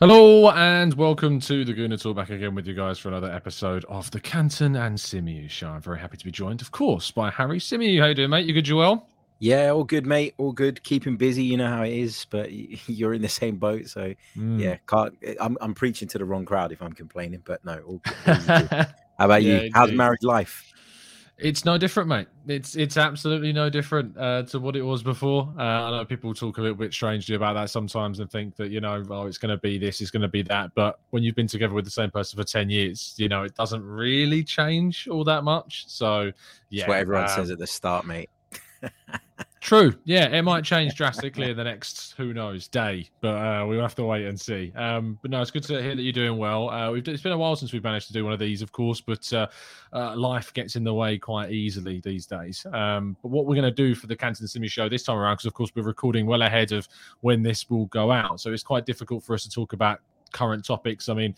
Hello 0.00 0.50
and 0.50 0.92
welcome 0.94 1.40
to 1.40 1.64
the 1.64 1.72
Gooner 1.72 2.00
Talk 2.00 2.16
back 2.16 2.28
again 2.28 2.54
with 2.54 2.66
you 2.66 2.74
guys 2.74 2.98
for 2.98 3.08
another 3.08 3.30
episode 3.32 3.84
of 3.86 4.10
the 4.10 4.20
Canton 4.20 4.76
and 4.76 4.98
Symeou 4.98 5.48
show. 5.48 5.68
I'm 5.68 5.80
very 5.80 5.98
happy 5.98 6.18
to 6.18 6.24
be 6.24 6.30
joined, 6.30 6.60
of 6.60 6.70
course, 6.70 7.10
by 7.10 7.30
Harry 7.30 7.58
Symeou. 7.58 7.98
How 8.00 8.08
you 8.08 8.14
doing, 8.14 8.28
mate? 8.30 8.44
You 8.44 8.52
good, 8.52 8.66
Joel? 8.66 9.08
Yeah, 9.38 9.70
all 9.70 9.84
good, 9.84 10.04
mate. 10.04 10.34
All 10.36 10.52
good. 10.52 10.82
Keeping 10.82 11.16
busy, 11.16 11.44
you 11.44 11.56
know 11.56 11.68
how 11.68 11.82
it 11.82 11.94
is, 11.94 12.26
but 12.28 12.50
you're 12.88 13.14
in 13.14 13.22
the 13.22 13.28
same 13.28 13.56
boat, 13.56 13.88
so 13.88 14.12
Mm. 14.36 14.60
yeah. 14.60 14.76
Can't. 14.86 15.14
I'm 15.40 15.56
I'm 15.62 15.74
preaching 15.74 16.08
to 16.08 16.18
the 16.18 16.24
wrong 16.26 16.44
crowd 16.44 16.72
if 16.72 16.82
I'm 16.82 16.92
complaining, 16.92 17.42
but 17.46 17.64
no. 17.64 17.78
All 17.86 18.00
good. 18.04 18.14
all 18.26 18.34
good. 18.58 18.68
How 18.70 19.24
about 19.24 19.42
Yeah, 19.42 19.62
you? 19.62 19.70
How's 19.72 19.92
married 19.92 20.22
life? 20.22 20.72
It's 21.38 21.66
no 21.66 21.76
different, 21.76 22.08
mate. 22.08 22.28
It's 22.46 22.76
it's 22.76 22.96
absolutely 22.96 23.52
no 23.52 23.68
different 23.68 24.16
uh, 24.16 24.44
to 24.44 24.58
what 24.58 24.74
it 24.74 24.80
was 24.80 25.02
before. 25.02 25.52
Uh, 25.58 25.62
I 25.62 25.90
know 25.90 26.04
people 26.06 26.32
talk 26.32 26.56
a 26.56 26.62
little 26.62 26.76
bit 26.76 26.94
strangely 26.94 27.34
about 27.34 27.54
that 27.54 27.68
sometimes 27.68 28.20
and 28.20 28.30
think 28.30 28.56
that 28.56 28.70
you 28.70 28.80
know, 28.80 29.04
oh, 29.10 29.26
it's 29.26 29.36
going 29.36 29.50
to 29.50 29.58
be 29.58 29.76
this, 29.76 30.00
it's 30.00 30.10
going 30.10 30.22
to 30.22 30.28
be 30.28 30.40
that. 30.42 30.70
But 30.74 30.98
when 31.10 31.22
you've 31.22 31.34
been 31.34 31.46
together 31.46 31.74
with 31.74 31.84
the 31.84 31.90
same 31.90 32.10
person 32.10 32.38
for 32.38 32.44
ten 32.44 32.70
years, 32.70 33.14
you 33.18 33.28
know, 33.28 33.42
it 33.42 33.54
doesn't 33.54 33.84
really 33.84 34.42
change 34.44 35.08
all 35.08 35.24
that 35.24 35.44
much. 35.44 35.84
So 35.88 36.32
yeah, 36.70 36.82
That's 36.84 36.88
what 36.88 36.98
everyone 37.00 37.24
um, 37.24 37.28
says 37.28 37.50
at 37.50 37.58
the 37.58 37.66
start, 37.66 38.06
mate. 38.06 38.30
True. 39.60 39.94
Yeah, 40.04 40.28
it 40.28 40.42
might 40.42 40.64
change 40.64 40.94
drastically 40.96 41.50
in 41.50 41.56
the 41.56 41.64
next 41.64 42.14
who 42.16 42.32
knows 42.32 42.68
day, 42.68 43.08
but 43.20 43.34
uh, 43.34 43.66
we'll 43.66 43.80
have 43.80 43.94
to 43.96 44.04
wait 44.04 44.26
and 44.26 44.38
see. 44.38 44.72
Um, 44.76 45.18
but 45.22 45.30
no, 45.30 45.40
it's 45.40 45.50
good 45.50 45.64
to 45.64 45.82
hear 45.82 45.96
that 45.96 46.02
you're 46.02 46.12
doing 46.12 46.38
well. 46.38 46.70
Uh, 46.70 46.92
we've, 46.92 47.06
it's 47.08 47.22
been 47.22 47.32
a 47.32 47.38
while 47.38 47.56
since 47.56 47.72
we've 47.72 47.82
managed 47.82 48.06
to 48.08 48.12
do 48.12 48.24
one 48.24 48.32
of 48.32 48.38
these, 48.38 48.62
of 48.62 48.72
course, 48.72 49.00
but 49.00 49.32
uh, 49.32 49.46
uh, 49.92 50.14
life 50.14 50.52
gets 50.54 50.76
in 50.76 50.84
the 50.84 50.94
way 50.94 51.18
quite 51.18 51.50
easily 51.50 52.00
these 52.00 52.26
days. 52.26 52.64
Um, 52.72 53.16
but 53.22 53.30
what 53.30 53.46
we're 53.46 53.56
going 53.56 53.64
to 53.64 53.70
do 53.70 53.94
for 53.94 54.06
the 54.06 54.16
Canton 54.16 54.46
Symeou 54.46 54.70
show 54.70 54.88
this 54.88 55.02
time 55.02 55.16
around, 55.16 55.34
because 55.34 55.46
of 55.46 55.54
course 55.54 55.70
we're 55.74 55.82
recording 55.82 56.26
well 56.26 56.42
ahead 56.42 56.72
of 56.72 56.86
when 57.20 57.42
this 57.42 57.68
will 57.70 57.86
go 57.86 58.12
out, 58.12 58.40
so 58.40 58.52
it's 58.52 58.62
quite 58.62 58.86
difficult 58.86 59.24
for 59.24 59.34
us 59.34 59.42
to 59.44 59.50
talk 59.50 59.72
about 59.72 60.00
current 60.32 60.64
topics. 60.64 61.08
I 61.08 61.14
mean 61.14 61.34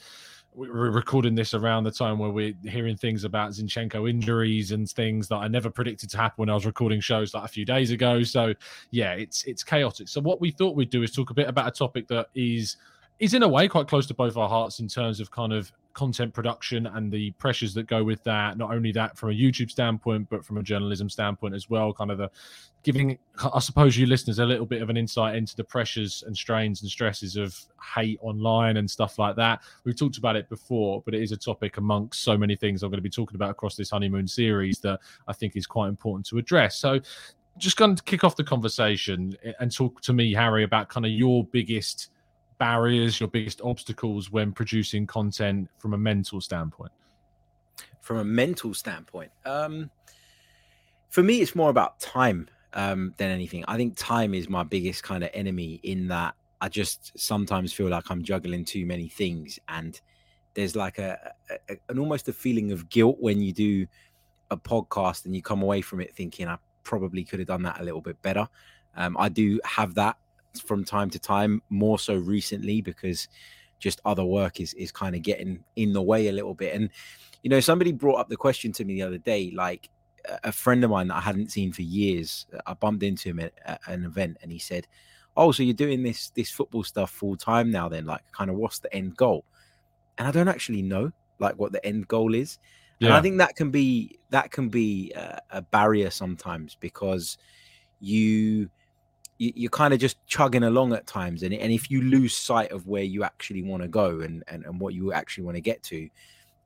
we're 0.54 0.90
recording 0.90 1.34
this 1.34 1.54
around 1.54 1.84
the 1.84 1.90
time 1.90 2.18
where 2.18 2.30
we're 2.30 2.54
hearing 2.64 2.96
things 2.96 3.24
about 3.24 3.52
Zinchenko 3.52 4.10
injuries 4.10 4.72
and 4.72 4.88
things 4.90 5.28
that 5.28 5.36
I 5.36 5.48
never 5.48 5.70
predicted 5.70 6.10
to 6.10 6.16
happen 6.16 6.34
when 6.36 6.50
I 6.50 6.54
was 6.54 6.66
recording 6.66 7.00
shows 7.00 7.32
like 7.32 7.44
a 7.44 7.48
few 7.48 7.64
days 7.64 7.90
ago. 7.92 8.22
So 8.24 8.54
yeah, 8.90 9.12
it's 9.12 9.44
it's 9.44 9.62
chaotic. 9.62 10.08
So 10.08 10.20
what 10.20 10.40
we 10.40 10.50
thought 10.50 10.74
we'd 10.74 10.90
do 10.90 11.02
is 11.02 11.12
talk 11.12 11.30
a 11.30 11.34
bit 11.34 11.48
about 11.48 11.68
a 11.68 11.70
topic 11.70 12.08
that 12.08 12.28
is 12.34 12.76
is 13.18 13.34
in 13.34 13.42
a 13.42 13.48
way 13.48 13.66
quite 13.66 13.88
close 13.88 14.06
to 14.06 14.14
both 14.14 14.36
our 14.36 14.48
hearts 14.48 14.78
in 14.80 14.88
terms 14.88 15.20
of 15.20 15.30
kind 15.30 15.52
of 15.52 15.72
content 15.92 16.32
production 16.32 16.86
and 16.86 17.10
the 17.10 17.32
pressures 17.32 17.74
that 17.74 17.88
go 17.88 18.04
with 18.04 18.22
that. 18.22 18.56
Not 18.56 18.72
only 18.72 18.92
that 18.92 19.18
from 19.18 19.30
a 19.30 19.32
YouTube 19.32 19.68
standpoint, 19.68 20.28
but 20.30 20.44
from 20.44 20.58
a 20.58 20.62
journalism 20.62 21.10
standpoint 21.10 21.56
as 21.56 21.68
well. 21.68 21.92
Kind 21.92 22.12
of 22.12 22.18
the 22.18 22.30
giving, 22.84 23.18
I 23.52 23.58
suppose, 23.58 23.96
you 23.96 24.06
listeners 24.06 24.38
a 24.38 24.44
little 24.44 24.64
bit 24.64 24.80
of 24.80 24.90
an 24.90 24.96
insight 24.96 25.34
into 25.34 25.56
the 25.56 25.64
pressures 25.64 26.22
and 26.24 26.36
strains 26.36 26.82
and 26.82 26.90
stresses 26.90 27.34
of 27.34 27.58
hate 27.96 28.20
online 28.22 28.76
and 28.76 28.88
stuff 28.88 29.18
like 29.18 29.34
that. 29.34 29.62
We've 29.82 29.98
talked 29.98 30.18
about 30.18 30.36
it 30.36 30.48
before, 30.48 31.02
but 31.04 31.14
it 31.14 31.22
is 31.22 31.32
a 31.32 31.36
topic 31.36 31.78
amongst 31.78 32.22
so 32.22 32.38
many 32.38 32.54
things 32.54 32.84
I'm 32.84 32.90
going 32.90 32.98
to 32.98 33.02
be 33.02 33.10
talking 33.10 33.34
about 33.34 33.50
across 33.50 33.74
this 33.74 33.90
honeymoon 33.90 34.28
series 34.28 34.78
that 34.80 35.00
I 35.26 35.32
think 35.32 35.56
is 35.56 35.66
quite 35.66 35.88
important 35.88 36.26
to 36.26 36.38
address. 36.38 36.76
So, 36.76 37.00
just 37.56 37.76
going 37.76 37.96
to 37.96 38.02
kick 38.04 38.22
off 38.22 38.36
the 38.36 38.44
conversation 38.44 39.36
and 39.58 39.74
talk 39.74 40.00
to 40.02 40.12
me, 40.12 40.32
Harry, 40.32 40.62
about 40.62 40.88
kind 40.88 41.04
of 41.04 41.10
your 41.10 41.42
biggest 41.42 42.10
barriers, 42.58 43.20
your 43.20 43.28
biggest 43.28 43.60
obstacles 43.62 44.30
when 44.30 44.52
producing 44.52 45.06
content 45.06 45.68
from 45.78 45.94
a 45.94 45.98
mental 45.98 46.40
standpoint. 46.40 46.92
From 48.00 48.18
a 48.18 48.24
mental 48.24 48.74
standpoint, 48.74 49.30
um, 49.44 49.90
for 51.08 51.22
me, 51.22 51.40
it's 51.40 51.54
more 51.54 51.70
about 51.70 52.00
time 52.00 52.48
um, 52.72 53.14
than 53.16 53.30
anything. 53.30 53.64
I 53.68 53.76
think 53.76 53.96
time 53.96 54.34
is 54.34 54.48
my 54.48 54.62
biggest 54.62 55.02
kind 55.02 55.24
of 55.24 55.30
enemy 55.34 55.80
in 55.82 56.08
that 56.08 56.34
I 56.60 56.68
just 56.68 57.18
sometimes 57.18 57.72
feel 57.72 57.88
like 57.88 58.10
I'm 58.10 58.22
juggling 58.22 58.64
too 58.64 58.84
many 58.86 59.08
things, 59.08 59.58
and 59.68 60.00
there's 60.54 60.74
like 60.74 60.98
a, 60.98 61.32
a, 61.68 61.76
an 61.88 61.98
almost 61.98 62.28
a 62.28 62.32
feeling 62.32 62.72
of 62.72 62.88
guilt 62.88 63.16
when 63.20 63.40
you 63.40 63.52
do 63.52 63.86
a 64.50 64.56
podcast 64.56 65.24
and 65.24 65.36
you 65.36 65.42
come 65.42 65.62
away 65.62 65.80
from 65.80 66.00
it 66.00 66.14
thinking 66.14 66.48
I 66.48 66.56
probably 66.82 67.22
could 67.22 67.38
have 67.38 67.48
done 67.48 67.62
that 67.62 67.80
a 67.80 67.84
little 67.84 68.00
bit 68.00 68.20
better. 68.22 68.48
Um, 68.96 69.16
I 69.18 69.28
do 69.28 69.60
have 69.64 69.94
that 69.94 70.16
from 70.64 70.84
time 70.84 71.10
to 71.10 71.18
time, 71.18 71.62
more 71.68 71.98
so 71.98 72.14
recently 72.16 72.80
because 72.80 73.28
just 73.78 74.00
other 74.04 74.24
work 74.24 74.60
is 74.60 74.74
is 74.74 74.90
kind 74.90 75.14
of 75.14 75.22
getting 75.22 75.62
in 75.76 75.92
the 75.92 76.02
way 76.02 76.28
a 76.28 76.32
little 76.32 76.54
bit. 76.54 76.74
And 76.74 76.90
you 77.42 77.50
know, 77.50 77.60
somebody 77.60 77.92
brought 77.92 78.18
up 78.18 78.28
the 78.28 78.36
question 78.36 78.72
to 78.72 78.84
me 78.84 78.94
the 78.94 79.02
other 79.02 79.18
day, 79.18 79.52
like 79.54 79.88
a- 80.44 80.52
friend 80.52 80.82
of 80.84 80.90
mine 80.90 81.08
that 81.08 81.16
I 81.16 81.20
hadn't 81.20 81.52
seen 81.52 81.72
for 81.72 81.82
years. 81.82 82.46
I 82.66 82.74
bumped 82.74 83.02
into 83.02 83.30
him 83.30 83.40
at, 83.40 83.52
at 83.64 83.80
an 83.86 84.04
event, 84.04 84.38
and 84.42 84.50
he 84.50 84.58
said, 84.58 84.86
"Oh, 85.36 85.52
so 85.52 85.62
you're 85.62 85.74
doing 85.74 86.02
this 86.02 86.30
this 86.30 86.50
football 86.50 86.82
stuff 86.82 87.10
full 87.10 87.36
time 87.36 87.70
now? 87.70 87.88
Then, 87.88 88.06
like, 88.06 88.22
kind 88.32 88.50
of, 88.50 88.56
what's 88.56 88.80
the 88.80 88.92
end 88.94 89.16
goal?" 89.16 89.44
And 90.18 90.26
I 90.26 90.30
don't 90.32 90.48
actually 90.48 90.82
know, 90.82 91.12
like, 91.38 91.54
what 91.58 91.72
the 91.72 91.84
end 91.86 92.08
goal 92.08 92.34
is. 92.34 92.58
And 93.00 93.12
I 93.12 93.20
think 93.22 93.38
that 93.38 93.54
can 93.54 93.70
be 93.70 94.18
that 94.30 94.50
can 94.50 94.68
be 94.68 95.12
a, 95.12 95.40
a 95.50 95.62
barrier 95.62 96.10
sometimes 96.10 96.74
because 96.74 97.38
you 98.00 98.70
you, 99.38 99.52
you're 99.54 99.70
kind 99.70 99.94
of 99.94 100.00
just 100.00 100.24
chugging 100.26 100.64
along 100.64 100.92
at 100.92 101.06
times 101.06 101.42
and, 101.42 101.54
and 101.54 101.72
if 101.72 101.90
you 101.90 102.02
lose 102.02 102.36
sight 102.36 102.70
of 102.72 102.86
where 102.86 103.02
you 103.02 103.24
actually 103.24 103.62
want 103.62 103.82
to 103.82 103.88
go 103.88 104.20
and, 104.20 104.44
and 104.48 104.64
and 104.64 104.78
what 104.80 104.94
you 104.94 105.12
actually 105.12 105.44
want 105.44 105.56
to 105.56 105.60
get 105.60 105.82
to 105.84 106.08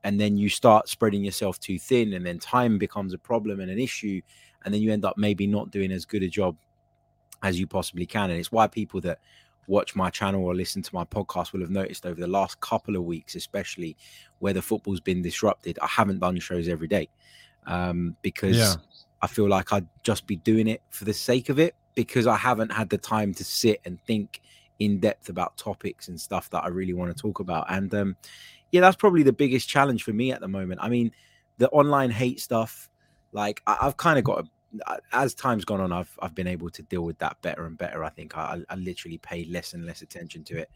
and 0.05 0.21
then 0.21 0.37
you 0.37 0.49
start 0.49 0.89
spreading 0.89 1.25
yourself 1.25 1.61
too 1.61 1.79
thin 1.79 2.15
and 2.15 2.27
then 2.27 2.39
time 2.39 2.79
becomes 2.79 3.15
a 3.15 3.19
problem 3.19 3.61
and 3.61 3.71
an 3.71 3.79
issue 3.79 4.21
and 4.65 4.73
then 4.75 4.81
you 4.83 4.93
end 4.93 5.05
up 5.05 5.17
maybe 5.17 5.47
not 5.47 5.71
doing 5.71 5.93
as 5.93 6.05
good 6.05 6.23
a 6.23 6.29
job 6.29 6.57
as 7.43 7.59
you 7.59 7.67
possibly 7.67 8.07
can 8.07 8.31
and 8.31 8.39
it's 8.39 8.53
why 8.53 8.67
people 8.67 9.01
that 9.01 9.19
watch 9.69 9.95
my 9.95 10.11
channel 10.11 10.45
or 10.45 10.55
listen 10.55 10.83
to 10.83 10.95
my 10.95 11.05
podcast 11.05 11.53
will 11.53 11.61
have 11.61 11.71
noticed 11.71 12.05
over 12.05 12.21
the 12.21 12.27
last 12.27 12.59
couple 12.61 12.97
of 12.97 13.05
weeks 13.05 13.35
especially 13.37 13.97
where 14.41 14.53
the 14.53 14.63
football's 14.63 15.01
been 15.01 15.23
disrupted 15.23 15.79
i 15.81 15.87
haven't 15.87 16.19
done 16.19 16.39
shows 16.39 16.69
every 16.69 16.89
day 16.89 17.09
um, 17.67 18.17
because 18.23 18.57
Yeah. 18.57 18.75
i 19.23 19.27
feel 19.29 19.49
like 19.49 19.73
i'd 19.73 19.87
just 20.03 20.27
be 20.27 20.37
doing 20.37 20.67
it 20.67 20.83
for 20.91 21.05
the 21.05 21.15
sake 21.15 21.49
of 21.49 21.59
it 21.61 21.75
because 21.95 22.27
i 22.27 22.37
haven't 22.37 22.73
had 22.73 22.89
the 22.89 22.99
time 22.99 23.33
to 23.35 23.45
sit 23.45 23.81
and 23.85 24.01
think 24.03 24.41
in 24.79 24.99
depth 24.99 25.29
about 25.29 25.57
topics 25.57 26.09
and 26.09 26.21
stuff 26.21 26.51
that 26.51 26.65
i 26.65 26.69
really 26.69 26.95
want 26.95 27.15
to 27.15 27.21
talk 27.21 27.41
about 27.41 27.67
and 27.71 27.95
um, 27.95 28.17
yeah 28.71 28.81
that's 28.81 28.97
probably 28.97 29.23
the 29.23 29.33
biggest 29.33 29.69
challenge 29.69 30.03
for 30.03 30.13
me 30.13 30.33
at 30.33 30.41
the 30.41 30.49
moment 30.49 30.81
i 30.83 30.89
mean 30.89 31.11
the 31.59 31.69
online 31.71 32.11
hate 32.11 32.41
stuff 32.41 32.89
like 33.33 33.63
I, 33.67 33.79
i've 33.83 33.97
kind 33.97 34.19
of 34.19 34.25
got 34.25 34.45
a 34.45 34.49
as 35.13 35.35
time's 35.35 35.65
gone 35.65 35.81
on, 35.81 35.93
I've 35.93 36.19
I've 36.21 36.35
been 36.35 36.47
able 36.47 36.71
to 36.71 36.83
deal 36.83 37.03
with 37.03 37.19
that 37.19 37.41
better 37.43 37.67
and 37.67 37.77
better. 37.77 38.05
I 38.05 38.09
think 38.09 38.37
I, 38.37 38.61
I 38.69 38.75
literally 38.77 39.19
pay 39.19 39.45
less 39.45 39.75
and 39.75 39.85
less 39.85 40.03
attention 40.03 40.45
to 40.45 40.59
it 40.59 40.71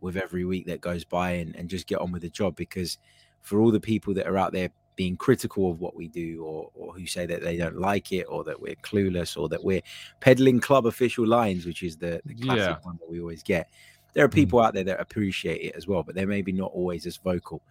with 0.00 0.16
every 0.16 0.44
week 0.44 0.66
that 0.66 0.80
goes 0.80 1.04
by 1.04 1.32
and, 1.32 1.54
and 1.56 1.68
just 1.68 1.86
get 1.86 1.98
on 1.98 2.12
with 2.12 2.22
the 2.22 2.30
job 2.30 2.56
because 2.56 2.98
for 3.42 3.60
all 3.60 3.70
the 3.70 3.80
people 3.80 4.14
that 4.14 4.26
are 4.26 4.38
out 4.38 4.52
there 4.52 4.70
being 5.00 5.16
critical 5.16 5.70
of 5.70 5.80
what 5.80 5.96
we 5.96 6.08
do 6.08 6.44
or, 6.44 6.70
or 6.74 6.92
who 6.92 7.06
say 7.06 7.24
that 7.24 7.40
they 7.40 7.56
don't 7.56 7.80
like 7.80 8.12
it 8.12 8.24
or 8.24 8.44
that 8.44 8.60
we're 8.60 8.74
clueless 8.82 9.34
or 9.34 9.48
that 9.48 9.64
we're 9.64 9.80
peddling 10.20 10.60
club 10.60 10.84
official 10.84 11.26
lines 11.26 11.64
which 11.64 11.82
is 11.82 11.96
the, 11.96 12.20
the 12.26 12.34
classic 12.34 12.76
yeah. 12.76 12.76
one 12.82 12.98
that 13.00 13.08
we 13.08 13.18
always 13.18 13.42
get 13.42 13.70
there 14.12 14.26
are 14.26 14.28
mm. 14.28 14.34
people 14.34 14.58
mm. 14.58 14.66
out 14.66 14.74
there 14.74 14.84
that 14.84 15.00
appreciate 15.00 15.62
it 15.62 15.74
as 15.74 15.88
well 15.88 16.02
but 16.02 16.14
they're 16.14 16.26
maybe 16.26 16.52
not 16.52 16.70
always 16.74 17.06
as 17.06 17.16
vocal 17.16 17.62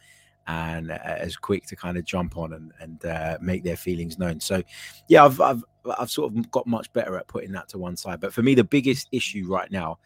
and 0.48 0.90
uh, 0.90 0.98
as 1.04 1.36
quick 1.36 1.68
to 1.68 1.76
kind 1.76 2.00
of 2.00 2.04
jump 2.04 2.36
on 2.36 2.54
and, 2.54 2.74
and 2.80 3.06
uh, 3.06 3.38
make 3.40 3.64
their 3.64 3.78
feelings 3.78 4.18
known 4.18 4.40
so 4.40 4.64
yeah 5.08 5.24
I've, 5.24 5.40
I've 5.40 5.64
i've 6.00 6.10
sort 6.10 6.36
of 6.36 6.50
got 6.50 6.66
much 6.66 6.92
better 6.94 7.16
at 7.16 7.28
putting 7.28 7.52
that 7.52 7.70
to 7.70 7.78
one 7.78 7.96
side 7.96 8.20
but 8.20 8.34
for 8.34 8.42
me 8.42 8.56
the 8.56 8.64
biggest 8.64 9.08
issue 9.12 9.46
right 9.48 9.70
now 9.70 10.00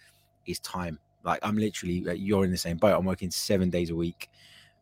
is 0.46 0.60
time 0.60 1.00
like 1.24 1.40
i'm 1.42 1.56
literally 1.56 2.04
uh, 2.06 2.12
you're 2.12 2.44
in 2.44 2.52
the 2.52 2.58
same 2.58 2.76
boat 2.76 2.98
i'm 2.98 3.06
working 3.06 3.32
seven 3.32 3.70
days 3.70 3.92
a 3.92 3.96
week 3.96 4.30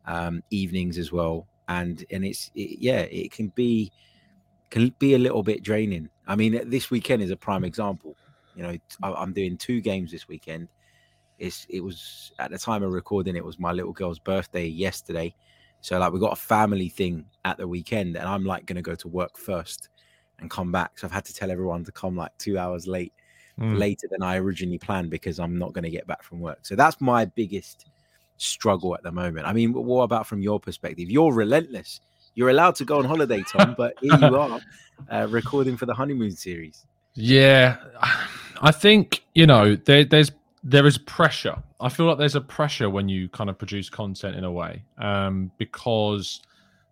um, 0.06 0.42
evenings 0.50 0.98
as 0.98 1.12
well 1.12 1.46
and 1.80 2.04
and 2.10 2.24
it's 2.24 2.50
it, 2.54 2.78
yeah, 2.80 3.00
it 3.00 3.30
can 3.32 3.48
be 3.48 3.92
can 4.70 4.94
be 4.98 5.14
a 5.14 5.18
little 5.18 5.42
bit 5.42 5.62
draining. 5.62 6.08
I 6.26 6.36
mean, 6.36 6.68
this 6.68 6.90
weekend 6.90 7.22
is 7.22 7.30
a 7.30 7.36
prime 7.36 7.64
example. 7.64 8.16
You 8.54 8.62
know, 8.62 8.76
I'm 9.02 9.32
doing 9.32 9.56
two 9.56 9.80
games 9.80 10.10
this 10.10 10.28
weekend. 10.28 10.68
It's 11.38 11.66
it 11.68 11.80
was 11.80 12.32
at 12.38 12.50
the 12.50 12.58
time 12.58 12.82
of 12.82 12.92
recording, 12.92 13.36
it 13.36 13.44
was 13.44 13.58
my 13.58 13.72
little 13.72 13.92
girl's 13.92 14.18
birthday 14.18 14.66
yesterday. 14.66 15.34
So 15.80 15.98
like 15.98 16.12
we 16.12 16.20
got 16.20 16.32
a 16.32 16.36
family 16.36 16.88
thing 16.88 17.24
at 17.44 17.56
the 17.56 17.66
weekend, 17.66 18.16
and 18.16 18.28
I'm 18.28 18.44
like 18.44 18.66
gonna 18.66 18.82
go 18.82 18.94
to 18.94 19.08
work 19.08 19.36
first 19.38 19.88
and 20.38 20.50
come 20.50 20.70
back. 20.70 20.98
So 20.98 21.06
I've 21.06 21.12
had 21.12 21.24
to 21.24 21.34
tell 21.34 21.50
everyone 21.50 21.84
to 21.84 21.92
come 21.92 22.16
like 22.16 22.36
two 22.38 22.58
hours 22.58 22.86
late, 22.86 23.12
mm. 23.58 23.78
later 23.78 24.06
than 24.10 24.22
I 24.22 24.36
originally 24.36 24.78
planned 24.78 25.10
because 25.10 25.40
I'm 25.40 25.58
not 25.58 25.72
gonna 25.72 25.90
get 25.90 26.06
back 26.06 26.22
from 26.22 26.40
work. 26.40 26.60
So 26.62 26.76
that's 26.76 27.00
my 27.00 27.24
biggest 27.24 27.86
struggle 28.42 28.94
at 28.94 29.02
the 29.02 29.12
moment. 29.12 29.46
I 29.46 29.52
mean, 29.52 29.72
what 29.72 30.02
about 30.02 30.26
from 30.26 30.42
your 30.42 30.60
perspective? 30.60 31.10
You're 31.10 31.32
relentless. 31.32 32.00
You're 32.34 32.50
allowed 32.50 32.76
to 32.76 32.84
go 32.84 32.98
on 32.98 33.04
holiday, 33.04 33.42
Tom, 33.42 33.74
but 33.78 33.94
here 34.00 34.16
you 34.18 34.36
are 34.36 34.60
uh, 35.10 35.26
recording 35.30 35.76
for 35.76 35.86
the 35.86 35.94
honeymoon 35.94 36.32
series. 36.32 36.86
Yeah, 37.14 37.76
I 38.60 38.70
think 38.70 39.22
you 39.34 39.46
know 39.46 39.76
there, 39.76 40.04
there's 40.04 40.32
there 40.62 40.86
is 40.86 40.96
pressure. 40.98 41.62
I 41.80 41.88
feel 41.88 42.06
like 42.06 42.18
there's 42.18 42.36
a 42.36 42.40
pressure 42.40 42.88
when 42.88 43.08
you 43.08 43.28
kind 43.28 43.50
of 43.50 43.58
produce 43.58 43.90
content 43.90 44.36
in 44.36 44.44
a 44.44 44.52
way 44.52 44.82
um, 44.98 45.50
because 45.58 46.40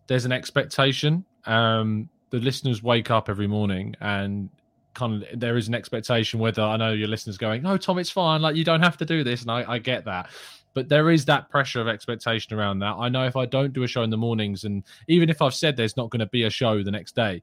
there's 0.09 0.25
an 0.25 0.33
expectation. 0.33 1.25
Um, 1.47 2.09
the 2.31 2.39
listeners 2.39 2.83
wake 2.83 3.11
up 3.11 3.29
every 3.29 3.47
morning 3.47 3.95
and 4.01 4.51
kind 4.95 5.23
of 5.23 5.41
there 5.41 5.57
is 5.57 5.69
an 5.69 5.75
expectation 5.75 6.41
whether 6.41 6.63
I 6.63 6.77
know 6.77 6.93
your 6.93 7.09
listeners 7.09 7.39
going, 7.39 7.63
no, 7.63 7.77
Tom, 7.77 7.99
it's 7.99 8.11
fine. 8.11 8.43
Like 8.43 8.57
you 8.57 8.65
don't 8.65 8.83
have 8.83 8.97
to 8.99 9.05
do 9.05 9.25
this, 9.25 9.43
and 9.43 9.51
I, 9.51 9.73
I 9.73 9.79
get 9.79 10.05
that 10.05 10.31
but 10.75 10.89
there 10.89 11.11
is 11.11 11.25
that 11.27 11.49
pressure 11.49 11.81
of 11.81 11.89
expectation 11.89 12.57
around 12.59 12.79
that. 12.81 12.97
I 12.99 13.09
know 13.09 13.25
if 13.25 13.37
I 13.37 13.47
don't 13.47 13.73
do 13.73 13.83
a 13.83 13.89
show 13.89 14.03
in 14.03 14.11
the 14.11 14.17
mornings, 14.17 14.65
and 14.65 14.83
even 15.09 15.29
if 15.29 15.43
I've 15.43 15.55
said 15.55 15.77
there's 15.77 15.97
not 15.97 16.11
going 16.11 16.21
to 16.21 16.27
be 16.27 16.45
a 16.45 16.51
show 16.51 16.83
the 16.83 16.91
next 16.91 17.15
day, 17.15 17.43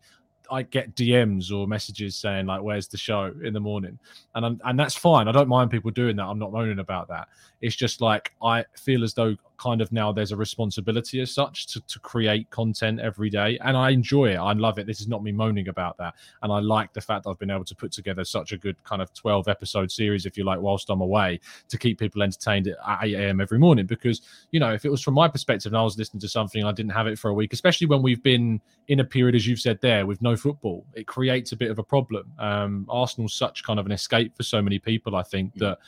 I 0.49 0.63
get 0.63 0.95
DMs 0.95 1.51
or 1.51 1.67
messages 1.67 2.15
saying 2.15 2.45
like, 2.45 2.61
"Where's 2.61 2.87
the 2.87 2.97
show?" 2.97 3.33
in 3.43 3.53
the 3.53 3.59
morning, 3.59 3.99
and 4.35 4.45
I'm, 4.45 4.61
and 4.63 4.79
that's 4.79 4.95
fine. 4.95 5.27
I 5.27 5.31
don't 5.31 5.49
mind 5.49 5.71
people 5.71 5.91
doing 5.91 6.15
that. 6.17 6.25
I'm 6.25 6.39
not 6.39 6.53
moaning 6.53 6.79
about 6.79 7.09
that. 7.09 7.27
It's 7.61 7.75
just 7.75 8.01
like 8.01 8.33
I 8.41 8.65
feel 8.75 9.03
as 9.03 9.13
though 9.13 9.35
kind 9.57 9.81
of 9.81 9.91
now 9.91 10.11
there's 10.11 10.31
a 10.31 10.35
responsibility 10.35 11.19
as 11.19 11.31
such 11.31 11.67
to, 11.67 11.81
to 11.81 11.99
create 11.99 12.49
content 12.49 12.99
every 12.99 13.29
day. 13.29 13.57
And 13.63 13.75
i 13.75 13.89
enjoy 13.89 14.31
it. 14.31 14.37
I 14.37 14.53
love 14.53 14.79
it. 14.79 14.85
This 14.85 15.01
is 15.01 15.07
not 15.07 15.23
me 15.23 15.31
moaning 15.31 15.67
about 15.67 15.97
that. 15.97 16.15
And 16.43 16.51
i 16.51 16.59
like 16.59 16.93
the 16.93 17.01
fact 17.01 17.25
i've 17.27 17.39
been 17.39 17.49
able 17.49 17.65
to 17.65 17.75
put 17.75 17.91
together 17.91 18.23
such 18.23 18.51
a 18.51 18.57
good 18.57 18.81
kind 18.83 19.01
of 19.01 19.13
12 19.13 19.47
episode 19.47 19.91
series 19.91 20.25
if 20.25 20.37
you 20.37 20.43
like 20.43 20.59
whilst 20.59 20.89
i'm 20.89 21.01
away 21.01 21.39
to 21.69 21.77
keep 21.77 21.99
people 21.99 22.21
entertained 22.21 22.67
at 22.67 22.77
8 23.03 23.15
a.m 23.15 23.41
every 23.41 23.59
morning. 23.59 23.85
Because 23.85 24.21
you 24.51 24.59
know 24.59 24.73
if 24.73 24.85
it 24.85 24.89
was 24.89 25.01
from 25.01 25.13
my 25.13 25.27
perspective 25.27 25.71
and 25.71 25.77
i 25.77 25.83
was 25.83 25.97
listening 25.97 26.21
to 26.21 26.29
something 26.29 26.63
i 26.63 26.71
didn't 26.71 26.91
have 26.91 27.07
it 27.07 27.17
for 27.19 27.29
a 27.29 27.33
week 27.33 27.53
especially 27.53 27.87
when 27.87 28.01
we've 28.01 28.23
been 28.23 28.61
in 28.87 28.99
a 28.99 29.03
period 29.03 29.35
as 29.35 29.47
you've 29.47 29.59
said 29.59 29.79
there 29.81 30.05
with 30.05 30.21
no 30.21 30.35
football 30.35 30.85
it 30.93 31.07
creates 31.07 31.51
a 31.51 31.55
bit 31.55 31.71
of 31.71 31.79
a 31.79 31.83
problem. 31.83 32.31
Um 32.39 32.85
arsenal's 32.89 33.33
such 33.33 33.63
kind 33.63 33.79
of 33.79 33.85
an 33.85 33.91
escape 33.91 34.35
for 34.35 34.43
so 34.43 34.61
many 34.61 34.79
people 34.79 35.15
i 35.15 35.23
think 35.23 35.53
that 35.55 35.79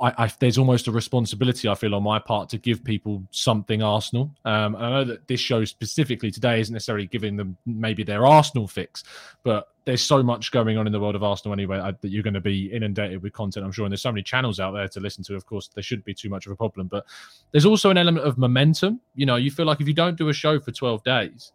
I, 0.00 0.24
I, 0.24 0.32
there's 0.38 0.58
almost 0.58 0.86
a 0.88 0.92
responsibility 0.92 1.68
I 1.68 1.74
feel 1.74 1.94
on 1.94 2.02
my 2.02 2.18
part 2.18 2.48
to 2.50 2.58
give 2.58 2.84
people 2.84 3.22
something 3.30 3.82
Arsenal. 3.82 4.30
Um, 4.44 4.76
I 4.76 4.90
know 4.90 5.04
that 5.04 5.28
this 5.28 5.40
show 5.40 5.64
specifically 5.64 6.30
today 6.30 6.60
isn't 6.60 6.72
necessarily 6.72 7.06
giving 7.06 7.36
them 7.36 7.56
maybe 7.66 8.02
their 8.02 8.26
Arsenal 8.26 8.66
fix, 8.66 9.04
but 9.42 9.68
there's 9.84 10.02
so 10.02 10.22
much 10.22 10.52
going 10.52 10.76
on 10.76 10.86
in 10.86 10.92
the 10.92 11.00
world 11.00 11.14
of 11.14 11.22
Arsenal 11.22 11.54
anyway 11.54 11.78
I, 11.78 11.92
that 11.92 12.10
you're 12.10 12.22
going 12.22 12.34
to 12.34 12.40
be 12.40 12.66
inundated 12.72 13.22
with 13.22 13.32
content. 13.32 13.64
I'm 13.64 13.72
sure, 13.72 13.86
and 13.86 13.92
there's 13.92 14.02
so 14.02 14.12
many 14.12 14.22
channels 14.22 14.60
out 14.60 14.72
there 14.72 14.88
to 14.88 15.00
listen 15.00 15.24
to. 15.24 15.34
Of 15.34 15.46
course, 15.46 15.68
there 15.68 15.82
shouldn't 15.82 16.04
be 16.04 16.14
too 16.14 16.28
much 16.28 16.46
of 16.46 16.52
a 16.52 16.56
problem, 16.56 16.88
but 16.88 17.06
there's 17.52 17.66
also 17.66 17.90
an 17.90 17.96
element 17.96 18.26
of 18.26 18.38
momentum. 18.38 19.00
You 19.14 19.26
know, 19.26 19.36
you 19.36 19.50
feel 19.50 19.66
like 19.66 19.80
if 19.80 19.88
you 19.88 19.94
don't 19.94 20.16
do 20.16 20.28
a 20.28 20.34
show 20.34 20.60
for 20.60 20.72
12 20.72 21.04
days, 21.04 21.52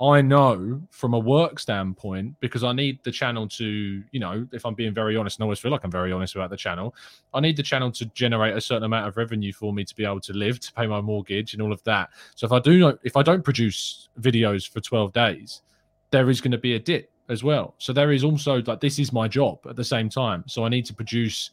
I 0.00 0.22
know 0.22 0.82
from 0.90 1.14
a 1.14 1.18
work 1.18 1.60
standpoint, 1.60 2.34
because 2.40 2.64
I 2.64 2.72
need 2.72 2.98
the 3.04 3.12
channel 3.12 3.48
to, 3.50 4.02
you 4.10 4.20
know, 4.20 4.46
if 4.52 4.66
I'm 4.66 4.74
being 4.74 4.92
very 4.92 5.16
honest, 5.16 5.38
and 5.38 5.44
I 5.44 5.46
always 5.46 5.60
feel 5.60 5.70
like 5.70 5.84
I'm 5.84 5.90
very 5.90 6.10
honest 6.10 6.34
about 6.34 6.50
the 6.50 6.56
channel, 6.56 6.94
I 7.32 7.40
need 7.40 7.56
the 7.56 7.62
channel 7.62 7.92
to 7.92 8.04
generate 8.06 8.56
a 8.56 8.60
certain 8.60 8.82
amount 8.82 9.06
of 9.06 9.16
revenue 9.16 9.52
for 9.52 9.72
me 9.72 9.84
to 9.84 9.94
be 9.94 10.04
able 10.04 10.20
to 10.22 10.32
live, 10.32 10.58
to 10.60 10.72
pay 10.72 10.88
my 10.88 11.00
mortgage 11.00 11.52
and 11.52 11.62
all 11.62 11.72
of 11.72 11.82
that. 11.84 12.10
So 12.34 12.44
if 12.44 12.52
I 12.52 12.58
do 12.58 12.98
if 13.04 13.16
I 13.16 13.22
don't 13.22 13.44
produce 13.44 14.08
videos 14.20 14.68
for 14.68 14.80
12 14.80 15.12
days, 15.12 15.62
there 16.10 16.28
is 16.28 16.40
going 16.40 16.52
to 16.52 16.58
be 16.58 16.74
a 16.74 16.78
dip 16.80 17.10
as 17.28 17.44
well. 17.44 17.74
So 17.78 17.92
there 17.92 18.10
is 18.10 18.24
also 18.24 18.62
like 18.66 18.80
this 18.80 18.98
is 18.98 19.12
my 19.12 19.28
job 19.28 19.60
at 19.68 19.76
the 19.76 19.84
same 19.84 20.08
time. 20.08 20.42
So 20.46 20.64
I 20.64 20.68
need 20.68 20.86
to 20.86 20.94
produce 20.94 21.50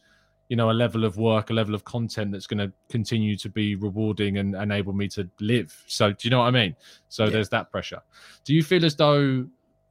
you 0.52 0.56
know 0.56 0.70
a 0.70 0.78
level 0.84 1.06
of 1.06 1.16
work 1.16 1.48
a 1.48 1.54
level 1.54 1.74
of 1.74 1.82
content 1.86 2.30
that's 2.30 2.46
going 2.46 2.58
to 2.58 2.70
continue 2.90 3.38
to 3.38 3.48
be 3.48 3.74
rewarding 3.74 4.36
and 4.36 4.54
enable 4.54 4.92
me 4.92 5.08
to 5.08 5.26
live. 5.40 5.74
So 5.86 6.10
do 6.10 6.18
you 6.24 6.30
know 6.30 6.40
what 6.40 6.48
i 6.48 6.50
mean? 6.50 6.76
So 7.08 7.24
yeah. 7.24 7.30
there's 7.30 7.48
that 7.48 7.72
pressure. 7.72 8.02
Do 8.44 8.52
you 8.52 8.62
feel 8.62 8.84
as 8.84 8.94
though 8.94 9.46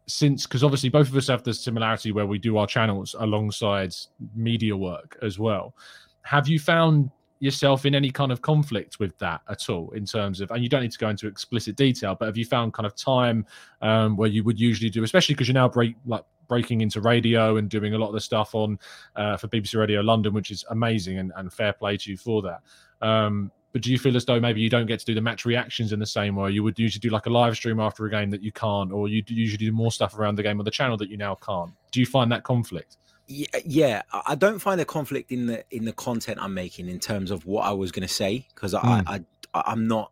since 0.05 0.45
because 0.45 0.63
obviously 0.63 0.89
both 0.89 1.07
of 1.07 1.15
us 1.15 1.25
have 1.29 1.41
the 1.41 1.51
similarity 1.51 2.11
where 2.11 2.27
we 2.27 2.37
do 2.37 2.57
our 2.57 2.67
channels 2.67 3.15
alongside 3.17 3.91
media 4.35 4.77
work 4.77 5.17
as 5.21 5.39
well 5.39 5.73
have 6.23 6.47
you 6.47 6.59
found 6.59 7.09
yourself 7.41 7.85
in 7.85 7.93
any 7.93 8.09
kind 8.09 8.31
of 8.31 8.41
conflict 8.41 8.99
with 8.99 9.17
that 9.17 9.41
at 9.49 9.69
all 9.69 9.89
in 9.91 10.05
terms 10.05 10.39
of 10.39 10.49
and 10.51 10.63
you 10.63 10.69
don't 10.69 10.81
need 10.81 10.91
to 10.91 10.97
go 10.97 11.09
into 11.09 11.27
explicit 11.27 11.75
detail 11.75 12.15
but 12.17 12.25
have 12.27 12.37
you 12.37 12.45
found 12.45 12.73
kind 12.73 12.85
of 12.85 12.95
time 12.95 13.45
um, 13.81 14.15
where 14.15 14.29
you 14.29 14.43
would 14.43 14.59
usually 14.59 14.89
do 14.89 15.03
especially 15.03 15.35
because 15.35 15.47
you're 15.47 15.53
now 15.53 15.67
break 15.67 15.95
like 16.05 16.23
breaking 16.51 16.81
into 16.81 16.99
radio 16.99 17.55
and 17.55 17.69
doing 17.69 17.93
a 17.93 17.97
lot 17.97 18.09
of 18.09 18.13
the 18.13 18.19
stuff 18.19 18.53
on 18.53 18.77
uh, 19.15 19.37
for 19.37 19.47
BBC 19.47 19.79
Radio 19.79 20.01
London, 20.01 20.33
which 20.33 20.51
is 20.51 20.65
amazing 20.69 21.17
and, 21.17 21.31
and 21.37 21.53
fair 21.53 21.71
play 21.71 21.95
to 21.95 22.11
you 22.11 22.17
for 22.17 22.41
that. 22.41 22.59
Um, 23.01 23.53
but 23.71 23.81
do 23.81 23.89
you 23.89 23.97
feel 23.97 24.17
as 24.17 24.25
though 24.25 24.37
maybe 24.37 24.59
you 24.59 24.69
don't 24.69 24.85
get 24.85 24.99
to 24.99 25.05
do 25.05 25.13
the 25.13 25.21
match 25.21 25.45
reactions 25.45 25.93
in 25.93 25.99
the 25.99 26.05
same 26.05 26.35
way? 26.35 26.51
You 26.51 26.61
would 26.63 26.77
usually 26.77 26.99
do 26.99 27.09
like 27.09 27.25
a 27.25 27.29
live 27.29 27.55
stream 27.55 27.79
after 27.79 28.05
a 28.05 28.11
game 28.11 28.29
that 28.31 28.43
you 28.43 28.51
can't, 28.51 28.91
or 28.91 29.07
you 29.07 29.23
usually 29.27 29.65
do 29.65 29.71
more 29.71 29.93
stuff 29.93 30.19
around 30.19 30.35
the 30.35 30.43
game 30.43 30.59
on 30.59 30.65
the 30.65 30.71
channel 30.71 30.97
that 30.97 31.09
you 31.09 31.15
now 31.15 31.35
can't. 31.35 31.71
Do 31.91 32.01
you 32.01 32.05
find 32.05 32.29
that 32.33 32.43
conflict? 32.43 32.97
Yeah, 33.27 34.01
I 34.11 34.35
don't 34.35 34.59
find 34.59 34.81
a 34.81 34.85
conflict 34.85 35.31
in 35.31 35.45
the 35.45 35.63
in 35.71 35.85
the 35.85 35.93
content 35.93 36.39
I'm 36.41 36.53
making 36.53 36.89
in 36.89 36.99
terms 36.99 37.31
of 37.31 37.45
what 37.45 37.65
I 37.65 37.71
was 37.71 37.91
going 37.91 38.07
to 38.07 38.13
say 38.13 38.47
because 38.53 38.73
mm. 38.73 38.79
I. 38.83 39.15
I 39.15 39.21
I'm 39.53 39.87
not 39.87 40.11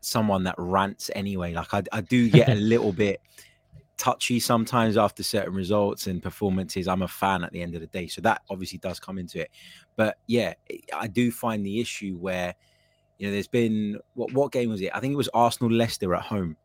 someone 0.00 0.44
that 0.44 0.54
rants 0.58 1.10
anyway. 1.14 1.54
Like 1.54 1.72
I, 1.72 1.82
I 1.92 2.00
do 2.00 2.30
get 2.30 2.48
a 2.48 2.54
little 2.54 2.92
bit 2.92 3.20
touchy 3.96 4.40
sometimes 4.40 4.96
after 4.96 5.22
certain 5.22 5.54
results 5.54 6.06
and 6.06 6.22
performances. 6.22 6.88
I'm 6.88 7.02
a 7.02 7.08
fan 7.08 7.44
at 7.44 7.52
the 7.52 7.62
end 7.62 7.74
of 7.74 7.80
the 7.80 7.86
day, 7.86 8.06
so 8.06 8.20
that 8.22 8.42
obviously 8.50 8.78
does 8.78 9.00
come 9.00 9.18
into 9.18 9.40
it. 9.40 9.50
But 9.96 10.18
yeah, 10.26 10.54
I 10.94 11.08
do 11.08 11.30
find 11.30 11.64
the 11.64 11.80
issue 11.80 12.16
where 12.16 12.54
you 13.18 13.26
know 13.26 13.32
there's 13.32 13.48
been 13.48 13.98
what 14.14 14.32
what 14.32 14.52
game 14.52 14.70
was 14.70 14.80
it? 14.80 14.90
I 14.94 15.00
think 15.00 15.12
it 15.12 15.16
was 15.16 15.30
Arsenal 15.34 15.72
Leicester 15.72 16.14
at 16.14 16.22
home 16.22 16.56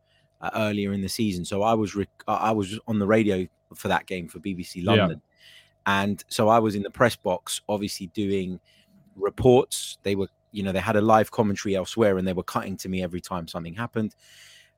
uh, 0.42 0.50
earlier 0.56 0.94
in 0.94 1.02
the 1.02 1.10
season. 1.10 1.46
So 1.46 1.62
I 1.62 1.74
was 1.74 1.96
rec- 1.96 2.24
I 2.28 2.52
was 2.52 2.80
on 2.88 3.00
the 3.00 3.08
radio 3.08 3.48
for 3.76 3.88
that 3.88 4.06
game 4.08 4.28
for 4.28 4.40
BBC 4.40 4.84
London, 4.84 5.22
yeah. 5.24 5.28
And 5.89 6.24
so 6.27 6.50
I 6.50 6.60
was 6.60 6.75
in 6.75 6.84
the 6.84 6.89
press 6.89 7.15
box, 7.15 7.62
obviously 7.67 8.08
doing 8.08 8.60
reports. 9.15 9.98
They 10.03 10.15
were 10.15 10.29
you 10.51 10.63
know 10.63 10.72
they 10.72 10.79
had 10.79 10.96
a 10.96 11.01
live 11.01 11.31
commentary 11.31 11.75
elsewhere, 11.75 12.17
and 12.17 12.27
they 12.27 12.34
were 12.34 12.43
cutting 12.43 12.77
to 12.77 12.89
me 12.89 13.03
every 13.03 13.22
time 13.22 13.48
something 13.48 13.74
happened 13.74 14.15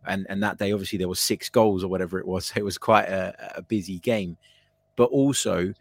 and 0.05 0.25
and 0.29 0.41
that 0.41 0.57
day 0.57 0.71
obviously 0.71 0.97
there 0.97 1.07
was 1.07 1.19
six 1.19 1.49
goals 1.49 1.83
or 1.83 1.87
whatever 1.87 2.19
it 2.19 2.27
was. 2.27 2.45
So 2.47 2.53
it 2.57 2.65
was 2.65 2.77
quite 2.77 3.05
a, 3.05 3.57
a 3.57 3.61
busy 3.61 3.99
game, 3.99 4.37
but 4.95 5.05
also 5.05 5.73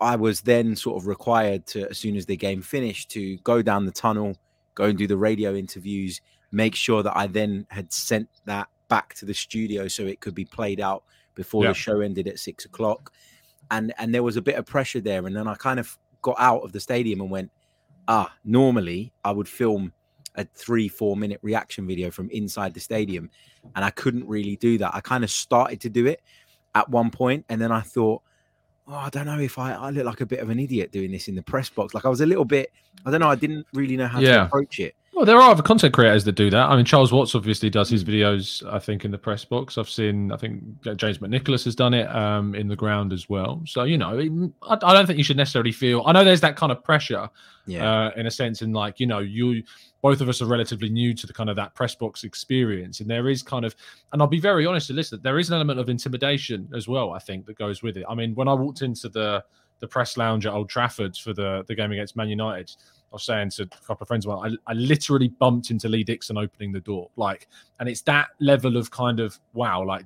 I 0.00 0.16
was 0.16 0.42
then 0.42 0.76
sort 0.76 1.00
of 1.00 1.06
required 1.06 1.66
to 1.68 1.88
as 1.88 1.98
soon 1.98 2.16
as 2.16 2.26
the 2.26 2.36
game 2.36 2.62
finished 2.62 3.10
to 3.12 3.36
go 3.38 3.62
down 3.62 3.86
the 3.86 3.92
tunnel, 3.92 4.36
go 4.74 4.84
and 4.84 4.98
do 4.98 5.06
the 5.06 5.16
radio 5.16 5.54
interviews, 5.54 6.20
make 6.52 6.74
sure 6.74 7.02
that 7.02 7.16
I 7.16 7.26
then 7.26 7.66
had 7.70 7.92
sent 7.92 8.28
that 8.44 8.68
back 8.88 9.14
to 9.14 9.24
the 9.24 9.34
studio 9.34 9.88
so 9.88 10.02
it 10.02 10.20
could 10.20 10.34
be 10.34 10.44
played 10.44 10.80
out 10.80 11.04
before 11.34 11.64
yeah. 11.64 11.70
the 11.70 11.74
show 11.74 12.00
ended 12.00 12.28
at 12.28 12.38
six 12.38 12.64
o'clock. 12.64 13.12
And 13.70 13.92
and 13.98 14.14
there 14.14 14.22
was 14.22 14.36
a 14.36 14.42
bit 14.42 14.56
of 14.56 14.66
pressure 14.66 15.00
there. 15.00 15.26
And 15.26 15.34
then 15.34 15.46
I 15.48 15.54
kind 15.54 15.80
of 15.80 15.96
got 16.22 16.36
out 16.38 16.60
of 16.62 16.72
the 16.72 16.80
stadium 16.80 17.20
and 17.20 17.30
went, 17.30 17.50
ah, 18.08 18.32
normally 18.44 19.12
I 19.24 19.32
would 19.32 19.48
film 19.48 19.92
a 20.36 20.44
three, 20.44 20.88
four 20.88 21.16
minute 21.16 21.38
reaction 21.42 21.86
video 21.86 22.10
from 22.10 22.28
inside 22.30 22.74
the 22.74 22.80
stadium. 22.80 23.30
And 23.76 23.84
I 23.84 23.90
couldn't 23.90 24.26
really 24.26 24.56
do 24.56 24.78
that. 24.78 24.94
I 24.94 25.00
kind 25.00 25.22
of 25.24 25.30
started 25.30 25.80
to 25.82 25.88
do 25.90 26.06
it. 26.06 26.20
at 26.76 26.88
one 26.90 27.08
point, 27.08 27.44
and 27.48 27.60
then 27.60 27.70
I 27.70 27.80
thought, 27.80 28.20
oh, 28.88 28.94
I 28.96 29.08
don't 29.08 29.26
know 29.26 29.38
if 29.38 29.58
I, 29.60 29.74
I 29.74 29.90
look 29.90 30.04
like 30.06 30.20
a 30.22 30.26
bit 30.26 30.40
of 30.40 30.50
an 30.50 30.58
idiot 30.58 30.90
doing 30.90 31.12
this 31.12 31.28
in 31.28 31.36
the 31.36 31.42
press 31.42 31.70
box. 31.70 31.94
Like 31.94 32.04
I 32.04 32.08
was 32.08 32.20
a 32.20 32.26
little 32.26 32.44
bit, 32.44 32.72
I 33.06 33.12
don't 33.12 33.20
know, 33.20 33.28
I 33.30 33.36
didn't 33.36 33.64
really 33.74 33.96
know 33.96 34.08
how 34.08 34.18
Yeah. 34.18 34.38
to 34.38 34.42
approach 34.46 34.80
it. 34.80 34.96
Well, 35.14 35.24
there 35.24 35.36
are 35.40 35.52
other 35.52 35.62
content 35.62 35.94
creators 35.94 36.24
that 36.24 36.32
do 36.32 36.50
that. 36.50 36.68
I 36.70 36.74
mean, 36.74 36.84
Charles 36.84 37.12
Watts 37.12 37.36
obviously 37.36 37.70
does 37.70 37.88
his 37.88 38.02
videos. 38.02 38.66
I 38.68 38.80
think 38.80 39.04
in 39.04 39.12
the 39.12 39.18
press 39.18 39.44
box. 39.44 39.78
I've 39.78 39.88
seen. 39.88 40.32
I 40.32 40.36
think 40.36 40.62
James 40.96 41.18
McNicholas 41.18 41.64
has 41.66 41.76
done 41.76 41.94
it 41.94 42.12
um, 42.14 42.54
in 42.56 42.66
the 42.66 42.74
ground 42.74 43.12
as 43.12 43.28
well. 43.28 43.62
So 43.64 43.84
you 43.84 43.96
know, 43.96 44.18
I, 44.62 44.72
I 44.82 44.92
don't 44.92 45.06
think 45.06 45.18
you 45.18 45.24
should 45.24 45.36
necessarily 45.36 45.70
feel. 45.70 46.02
I 46.04 46.10
know 46.12 46.24
there's 46.24 46.40
that 46.40 46.56
kind 46.56 46.72
of 46.72 46.82
pressure, 46.82 47.28
Yeah. 47.66 47.88
uh, 48.06 48.10
in 48.16 48.26
a 48.26 48.30
sense, 48.30 48.60
in 48.60 48.72
like 48.72 48.98
you 48.98 49.06
know, 49.06 49.20
you 49.20 49.62
both 50.02 50.20
of 50.20 50.28
us 50.28 50.42
are 50.42 50.46
relatively 50.46 50.88
new 50.88 51.14
to 51.14 51.26
the 51.28 51.32
kind 51.32 51.48
of 51.48 51.54
that 51.56 51.74
press 51.74 51.94
box 51.94 52.24
experience, 52.24 52.98
and 52.98 53.08
there 53.08 53.28
is 53.28 53.40
kind 53.42 53.64
of, 53.64 53.76
and 54.12 54.20
I'll 54.20 54.26
be 54.28 54.40
very 54.40 54.66
honest 54.66 54.88
to 54.88 54.94
listen, 54.94 55.20
there 55.22 55.38
is 55.38 55.48
an 55.48 55.54
element 55.54 55.78
of 55.78 55.88
intimidation 55.88 56.68
as 56.74 56.88
well. 56.88 57.12
I 57.12 57.20
think 57.20 57.46
that 57.46 57.56
goes 57.56 57.84
with 57.84 57.96
it. 57.96 58.04
I 58.08 58.16
mean, 58.16 58.34
when 58.34 58.48
I 58.48 58.54
walked 58.54 58.82
into 58.82 59.08
the 59.08 59.44
the 59.80 59.88
press 59.88 60.16
lounge 60.16 60.46
at 60.46 60.52
Old 60.52 60.68
Trafford 60.68 61.16
for 61.16 61.32
the 61.32 61.62
the 61.68 61.74
game 61.74 61.92
against 61.92 62.16
Man 62.16 62.28
United. 62.28 62.72
I 63.14 63.16
was 63.16 63.22
saying 63.24 63.50
to 63.50 63.62
a 63.62 63.66
couple 63.66 64.02
of 64.02 64.08
friends 64.08 64.26
of 64.26 64.36
mine, 64.36 64.58
I, 64.66 64.72
I 64.72 64.74
literally 64.74 65.28
bumped 65.28 65.70
into 65.70 65.88
Lee 65.88 66.02
Dixon 66.02 66.36
opening 66.36 66.72
the 66.72 66.80
door. 66.80 67.10
Like, 67.14 67.46
and 67.78 67.88
it's 67.88 68.02
that 68.02 68.30
level 68.40 68.76
of 68.76 68.90
kind 68.90 69.20
of 69.20 69.38
wow, 69.52 69.84
like 69.84 70.04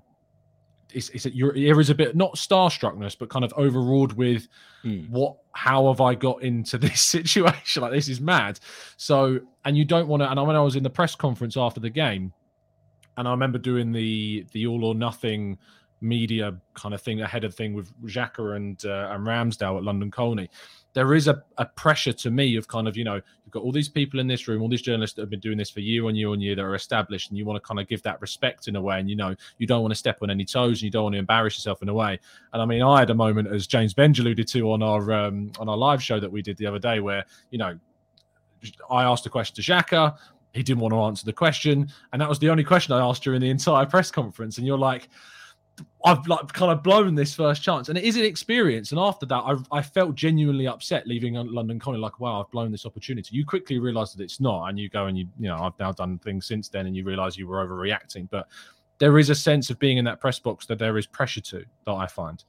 it's, 0.93 1.09
it's 1.11 1.25
your 1.27 1.57
ear 1.57 1.81
is 1.81 1.89
a 1.89 1.95
bit 1.95 2.15
not 2.17 2.35
starstruckness, 2.35 3.17
but 3.19 3.31
kind 3.31 3.45
of 3.45 3.53
overawed 3.57 4.13
with 4.13 4.49
Hmm. 4.83 5.07
what 5.11 5.37
how 5.55 5.89
have 5.89 6.01
I 6.01 6.15
got 6.15 6.43
into 6.43 6.77
this 6.87 7.01
situation? 7.01 7.83
Like 7.83 7.93
this 7.93 8.09
is 8.09 8.21
mad. 8.21 8.61
So, 8.99 9.41
and 9.65 9.77
you 9.77 9.85
don't 9.87 10.07
want 10.07 10.23
to. 10.23 10.31
And 10.31 10.47
when 10.47 10.55
I 10.55 10.61
was 10.61 10.77
in 10.77 10.83
the 10.83 10.91
press 10.91 11.15
conference 11.15 11.57
after 11.57 11.81
the 11.81 11.91
game, 11.91 12.33
and 13.17 13.27
I 13.27 13.31
remember 13.31 13.59
doing 13.59 13.91
the 13.91 14.47
the 14.53 14.67
all 14.67 14.85
or 14.85 14.95
nothing 14.95 15.57
media 16.01 16.57
kind 16.75 16.95
of 16.95 17.01
thing 17.03 17.23
ahead 17.23 17.43
of 17.43 17.55
thing 17.55 17.75
with 17.75 17.93
Xhaka 18.03 18.55
and 18.55 18.85
uh, 18.85 19.11
and 19.13 19.27
Ramsdale 19.27 19.79
at 19.79 19.83
London 19.83 20.11
Colney. 20.11 20.49
There 20.95 21.15
is 21.15 21.29
a, 21.29 21.43
a 21.59 21.67
pressure 21.67 22.13
to 22.13 22.31
me 22.31 22.57
of 22.57 22.67
kind 22.67 22.89
of 22.89 22.97
you 22.97 23.05
know 23.05 23.15
you've 23.15 23.53
got 23.53 23.63
all 23.63 23.73
these 23.73 23.89
people 23.89 24.21
in 24.21 24.27
this 24.27 24.49
room, 24.49 24.63
all 24.63 24.69
these 24.69 24.83
journalists 24.83 25.15
that 25.17 25.23
have 25.23 25.31
been 25.31 25.41
doing 25.41 25.59
this 25.59 25.71
for 25.71 25.81
year 25.81 26.07
on 26.07 26.15
year 26.17 26.29
on 26.31 26.41
year 26.41 26.55
that 26.57 26.63
are 26.63 26.75
established, 26.75 27.31
and 27.31 27.39
you 27.39 27.45
want 27.45 27.63
to 27.63 27.67
kind 27.67 27.79
of 27.79 27.87
give 27.87 28.03
that 28.03 28.21
respect 28.21 28.69
in 28.69 28.77
a 28.77 28.81
way, 28.81 28.99
and 28.99 29.09
you 29.09 29.17
know 29.17 29.35
you 29.59 29.67
don't 29.67 29.83
want 29.83 29.93
to 29.93 29.99
step 29.99 30.19
on 30.23 30.31
any 30.31 30.45
toes, 30.45 30.79
and 30.79 30.83
you 30.83 30.91
don't 30.91 31.05
want 31.05 31.15
to 31.15 31.19
embarrass 31.19 31.57
yourself 31.57 31.83
in 31.83 31.89
a 31.89 31.95
way. 31.95 32.19
And 32.53 32.63
I 32.63 32.65
mean, 32.65 32.83
I 32.83 33.01
had 33.01 33.11
a 33.11 33.15
moment 33.15 33.49
as 33.49 33.67
James 33.67 33.95
Benge 33.95 34.19
alluded 34.19 34.49
to 34.49 34.73
on 34.73 34.83
our 34.83 35.13
um, 35.13 35.53
on 35.59 35.69
our 35.69 35.77
live 35.77 36.03
show 36.03 36.21
that 36.21 36.31
we 36.31 36.43
did 36.43 36.57
the 36.57 36.67
other 36.67 36.79
day, 36.79 37.01
where 37.01 37.25
you 37.51 37.59
know 37.59 37.79
I 38.91 39.05
asked 39.05 39.27
a 39.27 39.31
question 39.31 39.55
to 39.57 39.63
Xhaka. 39.63 40.17
He 40.55 40.63
didn't 40.63 40.81
want 40.81 40.93
to 40.93 41.01
answer 41.01 41.25
the 41.25 41.33
question, 41.33 41.89
and 42.13 42.21
that 42.21 42.29
was 42.29 42.39
the 42.39 42.51
only 42.51 42.65
question 42.65 42.93
I 42.93 43.01
asked 43.01 43.23
during 43.23 43.41
the 43.41 43.51
entire 43.51 43.87
press 43.95 44.11
conference. 44.11 44.59
And 44.59 44.67
you're 44.67 44.79
like, 44.79 45.09
I've 46.05 46.27
like 46.27 46.53
kind 46.53 46.73
of 46.73 46.83
blown 46.83 47.15
this 47.15 47.35
first 47.35 47.63
chance, 47.63 47.89
and 47.89 47.99
it 47.99 48.05
is 48.05 48.17
an 48.17 48.25
experience. 48.25 48.93
And 48.93 49.01
after 49.01 49.27
that, 49.27 49.37
I, 49.37 49.57
I 49.71 49.83
felt 49.83 50.15
genuinely 50.15 50.67
upset 50.67 51.07
leaving 51.07 51.35
London 51.35 51.79
Colney. 51.79 51.99
Like, 51.99 52.21
wow, 52.21 52.41
I've 52.41 52.51
blown 52.51 52.71
this 52.71 52.87
opportunity. 52.87 53.37
You 53.37 53.45
quickly 53.45 53.79
realise 53.79 54.13
that 54.13 54.23
it's 54.23 54.41
not, 54.41 54.67
and 54.67 54.79
you 54.79 54.89
go 54.89 55.07
and 55.07 55.19
you, 55.19 55.27
you 55.39 55.49
know, 55.49 55.59
I've 55.59 55.79
now 55.79 55.93
done 55.93 56.19
things 56.19 56.47
since 56.47 56.69
then, 56.69 56.87
and 56.87 56.97
you 56.97 57.05
realise 57.05 57.37
you 57.37 57.47
were 57.47 57.67
overreacting. 57.67 58.29
But 58.31 58.49
there 58.99 59.19
is 59.19 59.31
a 59.31 59.35
sense 59.35 59.71
of 59.71 59.79
being 59.79 59.99
in 59.99 60.05
that 60.05 60.21
press 60.21 60.39
box 60.39 60.67
that 60.67 60.79
there 60.79 60.99
is 60.99 61.07
pressure 61.07 61.41
to 61.41 61.65
that 61.85 61.93
I 61.93 62.07
find. 62.07 62.43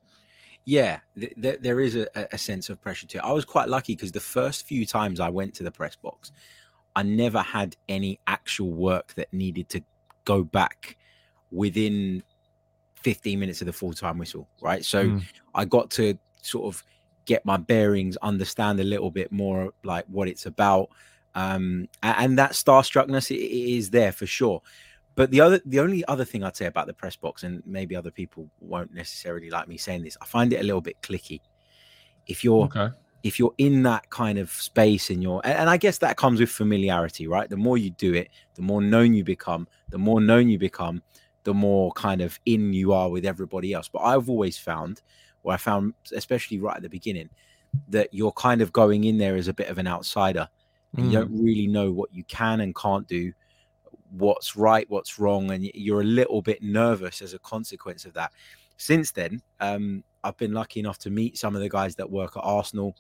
Yeah, 0.65 0.99
th- 1.19 1.33
th- 1.41 1.59
there 1.61 1.79
is 1.79 1.95
a, 1.95 2.07
a 2.15 2.37
sense 2.37 2.69
of 2.69 2.81
pressure 2.81 3.07
to. 3.07 3.25
I 3.25 3.31
was 3.31 3.45
quite 3.45 3.69
lucky 3.69 3.95
because 3.95 4.11
the 4.11 4.19
first 4.19 4.65
few 4.65 4.85
times 4.85 5.19
I 5.19 5.29
went 5.29 5.53
to 5.55 5.63
the 5.63 5.71
press 5.71 5.95
box, 5.95 6.31
I 6.95 7.03
never 7.03 7.41
had 7.41 7.75
any 7.87 8.19
actual 8.27 8.71
work 8.71 9.13
that 9.15 9.33
needed 9.33 9.69
to 9.69 9.83
go 10.25 10.43
back 10.43 10.97
within 11.51 12.23
15 13.03 13.39
minutes 13.39 13.61
of 13.61 13.67
the 13.67 13.73
full 13.73 13.93
time 13.93 14.17
whistle, 14.17 14.47
right? 14.61 14.83
So 14.83 15.05
Mm. 15.05 15.23
I 15.55 15.65
got 15.65 15.89
to 15.91 16.17
sort 16.41 16.73
of 16.73 16.83
get 17.25 17.45
my 17.45 17.57
bearings, 17.57 18.17
understand 18.17 18.79
a 18.79 18.83
little 18.83 19.11
bit 19.11 19.31
more 19.31 19.71
like 19.83 20.05
what 20.07 20.27
it's 20.27 20.45
about. 20.45 20.89
Um, 21.35 21.87
and, 22.01 22.37
that 22.39 22.51
starstruckness 22.51 23.29
is 23.31 23.91
there 23.91 24.11
for 24.11 24.25
sure. 24.25 24.61
But 25.15 25.31
the 25.31 25.41
other, 25.41 25.61
the 25.65 25.79
only 25.79 26.03
other 26.05 26.25
thing 26.25 26.43
I'd 26.43 26.55
say 26.55 26.65
about 26.65 26.87
the 26.87 26.93
press 26.93 27.15
box, 27.15 27.43
and 27.43 27.61
maybe 27.65 27.95
other 27.95 28.11
people 28.11 28.49
won't 28.59 28.93
necessarily 28.93 29.49
like 29.49 29.67
me 29.67 29.77
saying 29.77 30.03
this, 30.03 30.17
I 30.21 30.25
find 30.25 30.51
it 30.53 30.59
a 30.59 30.63
little 30.63 30.81
bit 30.81 30.99
clicky. 31.01 31.41
If 32.25 32.43
you're 32.43 32.65
Okay. 32.65 32.89
if 33.21 33.37
you're 33.37 33.53
in 33.57 33.83
that 33.83 34.09
kind 34.09 34.39
of 34.39 34.49
space 34.49 35.09
and 35.09 35.21
you're 35.21 35.41
and 35.43 35.69
i 35.69 35.75
guess 35.75 35.97
that 35.97 36.15
comes 36.15 36.39
with 36.39 36.49
familiarity 36.49 37.27
right 37.27 37.49
the 37.49 37.57
more 37.57 37.77
you 37.77 37.89
do 37.89 38.13
it 38.13 38.29
the 38.55 38.61
more 38.61 38.81
known 38.81 39.13
you 39.13 39.25
become 39.25 39.67
the 39.89 39.97
more 39.97 40.21
known 40.21 40.47
you 40.47 40.57
become 40.57 41.01
the 41.49 41.53
more 41.69 41.91
kind 41.93 42.21
of 42.21 42.39
in 42.45 42.73
you 42.73 42.93
are 42.93 43.09
with 43.09 43.25
everybody 43.25 43.73
else. 43.73 43.89
But 43.95 44.03
i've 44.11 44.29
always 44.29 44.57
found 44.69 45.01
or 45.43 45.51
i 45.53 45.57
found 45.57 45.93
especially 46.21 46.59
right 46.59 46.77
at 46.77 46.83
the 46.83 46.89
beginning 46.99 47.29
that 47.87 48.07
you're 48.17 48.31
kind 48.47 48.61
of 48.61 48.71
going 48.71 49.05
in 49.05 49.17
there 49.17 49.35
as 49.35 49.47
a 49.47 49.53
bit 49.53 49.69
of 49.69 49.77
an 49.79 49.87
outsider. 49.87 50.47
And 50.95 51.05
you 51.05 51.11
Mm. 51.11 51.19
don't 51.19 51.43
really 51.47 51.67
know 51.67 51.91
what 51.99 52.13
you 52.13 52.23
can 52.25 52.61
and 52.61 52.75
can't 52.75 53.07
do 53.07 53.33
what's 54.11 54.55
right 54.55 54.87
what's 54.89 55.17
wrong 55.19 55.51
and 55.51 55.63
you're 55.73 56.01
a 56.01 56.11
little 56.19 56.41
bit 56.41 56.61
nervous 56.61 57.21
as 57.21 57.33
a 57.33 57.39
consequence 57.39 58.05
of 58.05 58.13
that. 58.13 58.31
Since 58.77 59.11
then 59.11 59.41
um, 59.59 60.03
i've 60.23 60.37
been 60.37 60.53
lucky 60.53 60.79
enough 60.79 60.99
to 60.99 61.09
meet 61.09 61.37
some 61.37 61.55
of 61.55 61.61
the 61.61 61.69
guys 61.69 61.95
that 61.95 62.09
work 62.21 62.33
at 62.37 62.43
arsenal 62.43 62.95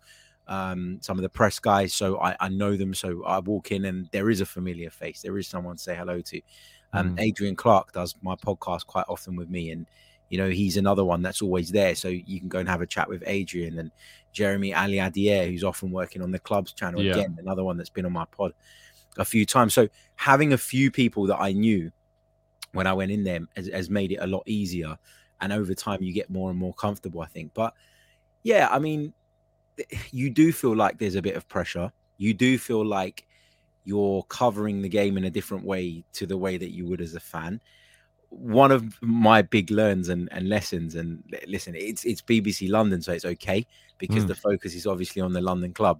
um, 0.47 0.97
some 1.01 1.17
of 1.19 1.23
the 1.23 1.29
press 1.39 1.59
guys 1.59 1.93
so 1.93 2.07
I, 2.27 2.35
I 2.39 2.49
know 2.49 2.75
them. 2.75 2.93
So 2.95 3.23
i 3.23 3.37
walk 3.39 3.71
in 3.71 3.85
and 3.85 4.09
there 4.11 4.29
is 4.33 4.41
a 4.41 4.45
familiar 4.45 4.89
face. 4.89 5.21
There 5.21 5.37
is 5.37 5.47
someone 5.47 5.75
to 5.77 5.83
say 5.83 5.95
hello 5.95 6.21
to 6.21 6.41
um, 6.93 7.15
Mm. 7.15 7.19
adrian 7.21 7.55
clarke 7.55 7.91
does 7.93 8.15
my 8.21 8.35
podcast 8.35 8.85
quite 8.87 9.05
often 9.07 9.35
with 9.35 9.49
me 9.49 9.71
and 9.71 9.85
you 10.29 10.37
know 10.37 10.49
he's 10.49 10.77
another 10.77 11.03
one 11.05 11.21
that's 11.21 11.41
always 11.41 11.71
there 11.71 11.95
so 11.95 12.07
you 12.07 12.39
can 12.39 12.49
go 12.49 12.59
and 12.59 12.69
have 12.69 12.81
a 12.81 12.85
chat 12.87 13.07
with 13.09 13.23
adrian 13.27 13.79
and 13.79 13.91
jeremie 14.31 14.71
aliadiere 14.71 15.47
who's 15.49 15.63
often 15.63 15.91
working 15.91 16.21
on 16.21 16.31
the 16.31 16.39
club's 16.39 16.73
channel 16.73 17.01
Yeah. 17.01 17.13
again 17.13 17.37
another 17.39 17.63
one 17.63 17.77
that's 17.77 17.89
been 17.89 18.05
on 18.05 18.13
my 18.13 18.25
pod 18.25 18.53
a 19.17 19.25
few 19.25 19.45
times 19.45 19.73
so 19.73 19.87
having 20.15 20.53
a 20.53 20.57
few 20.57 20.91
people 20.91 21.25
that 21.27 21.39
i 21.39 21.51
knew 21.51 21.91
when 22.73 22.85
i 22.87 22.93
went 22.93 23.11
in 23.11 23.23
there 23.23 23.39
has, 23.55 23.67
has 23.69 23.89
made 23.89 24.11
it 24.11 24.17
a 24.21 24.27
lot 24.27 24.43
easier 24.45 24.97
and 25.41 25.51
over 25.53 25.73
time 25.73 26.01
you 26.03 26.13
get 26.13 26.29
more 26.29 26.49
and 26.51 26.59
more 26.59 26.73
comfortable 26.73 27.21
i 27.21 27.25
think 27.25 27.51
but 27.53 27.73
yeah 28.43 28.67
i 28.71 28.77
mean 28.79 29.13
you 30.11 30.29
do 30.29 30.51
feel 30.51 30.75
like 30.75 30.97
there's 30.99 31.15
a 31.15 31.21
bit 31.21 31.35
of 31.35 31.47
pressure 31.47 31.91
you 32.17 32.33
do 32.33 32.57
feel 32.57 32.85
like 32.85 33.25
you're 33.89 34.23
covering 34.39 34.81
the 34.81 34.89
game 34.99 35.17
in 35.17 35.25
a 35.25 35.35
different 35.37 35.63
way 35.65 36.03
to 36.17 36.23
the 36.31 36.37
way 36.45 36.57
that 36.57 36.71
you 36.77 36.83
would 36.89 37.01
as 37.01 37.15
a 37.15 37.19
fan 37.33 37.59
one 38.29 38.71
of 38.71 38.81
my 39.01 39.41
big 39.41 39.71
learns 39.71 40.09
and, 40.09 40.29
and 40.31 40.47
lessons 40.47 40.95
and 40.99 41.23
listen 41.47 41.73
it's 41.75 42.03
it's 42.05 42.21
bbc 42.21 42.69
london 42.69 43.01
so 43.01 43.11
it's 43.11 43.25
okay 43.25 43.65
because 43.97 44.23
Mm. 44.25 44.27
the 44.27 44.35
focus 44.35 44.75
is 44.75 44.85
obviously 44.85 45.21
on 45.21 45.33
the 45.33 45.41
london 45.41 45.73
club 45.73 45.97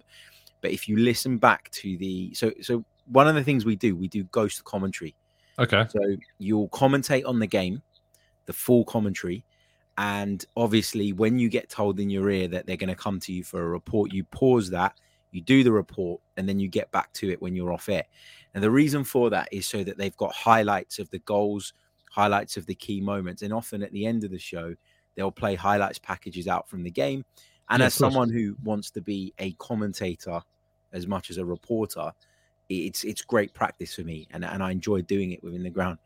but 0.62 0.70
if 0.70 0.88
you 0.88 0.96
listen 0.96 1.38
back 1.38 1.70
to 1.82 1.96
the 1.98 2.32
so 2.34 2.52
so 2.62 2.84
one 3.18 3.26
of 3.26 3.34
the 3.34 3.42
things 3.44 3.64
we 3.64 3.76
do 3.86 3.96
we 3.96 4.08
do 4.08 4.22
ghost 4.24 4.62
commentary 4.64 5.14
Okay. 5.58 5.84
so 5.88 6.00
you'll 6.38 6.68
commentate 6.70 7.26
on 7.26 7.38
the 7.38 7.46
game, 7.46 7.82
the 8.46 8.52
full 8.54 8.84
commentary. 8.84 9.44
And 9.98 10.42
obviously, 10.56 11.12
when 11.12 11.38
you 11.38 11.50
get 11.50 11.68
told 11.68 12.00
in 12.00 12.08
your 12.08 12.30
ear 12.30 12.48
that 12.48 12.64
they're 12.64 12.78
going 12.78 12.96
to 12.96 13.02
come 13.04 13.20
to 13.20 13.32
you 13.32 13.44
for 13.44 13.60
a 13.60 13.68
report, 13.68 14.10
you 14.12 14.24
pause 14.24 14.70
that, 14.70 14.94
you 15.32 15.40
do 15.40 15.62
the 15.62 15.72
report, 15.72 16.20
and 16.36 16.48
then 16.48 16.58
you 16.58 16.68
get 16.68 16.90
back 16.90 17.12
to 17.14 17.30
it 17.30 17.40
when 17.40 17.54
you're 17.54 17.72
off 17.72 17.88
air. 17.88 18.04
And 18.54 18.62
the 18.62 18.70
reason 18.70 19.04
for 19.04 19.30
that 19.30 19.48
is 19.52 19.66
so 19.66 19.84
that 19.84 19.96
they've 19.96 20.16
got 20.16 20.32
highlights 20.32 20.98
of 20.98 21.08
the 21.10 21.20
goals, 21.20 21.72
highlights 22.10 22.56
of 22.56 22.66
the 22.66 22.74
key 22.74 23.00
moments. 23.00 23.42
And 23.42 23.52
often 23.52 23.82
at 23.82 23.92
the 23.92 24.06
end 24.06 24.24
of 24.24 24.30
the 24.30 24.38
show, 24.38 24.74
they'll 25.14 25.30
play 25.30 25.54
highlights 25.54 25.98
packages 25.98 26.48
out 26.48 26.68
from 26.68 26.82
the 26.82 26.90
game. 26.90 27.24
And 27.68 27.80
Yeah, 27.80 27.86
as 27.86 27.94
someone 27.94 28.30
who 28.30 28.56
wants 28.64 28.90
to 28.92 29.00
be 29.00 29.32
a 29.38 29.52
commentator 29.52 30.40
as 30.92 31.06
much 31.06 31.30
as 31.30 31.38
a 31.38 31.44
reporter, 31.44 32.12
it's 32.68 33.04
it's 33.04 33.22
great 33.22 33.52
practice 33.52 33.94
for 33.94 34.02
me 34.02 34.28
and, 34.30 34.44
and 34.44 34.62
I 34.62 34.70
enjoy 34.70 35.02
doing 35.02 35.32
it 35.32 35.42
within 35.42 35.62
the 35.62 35.70
ground. 35.70 35.98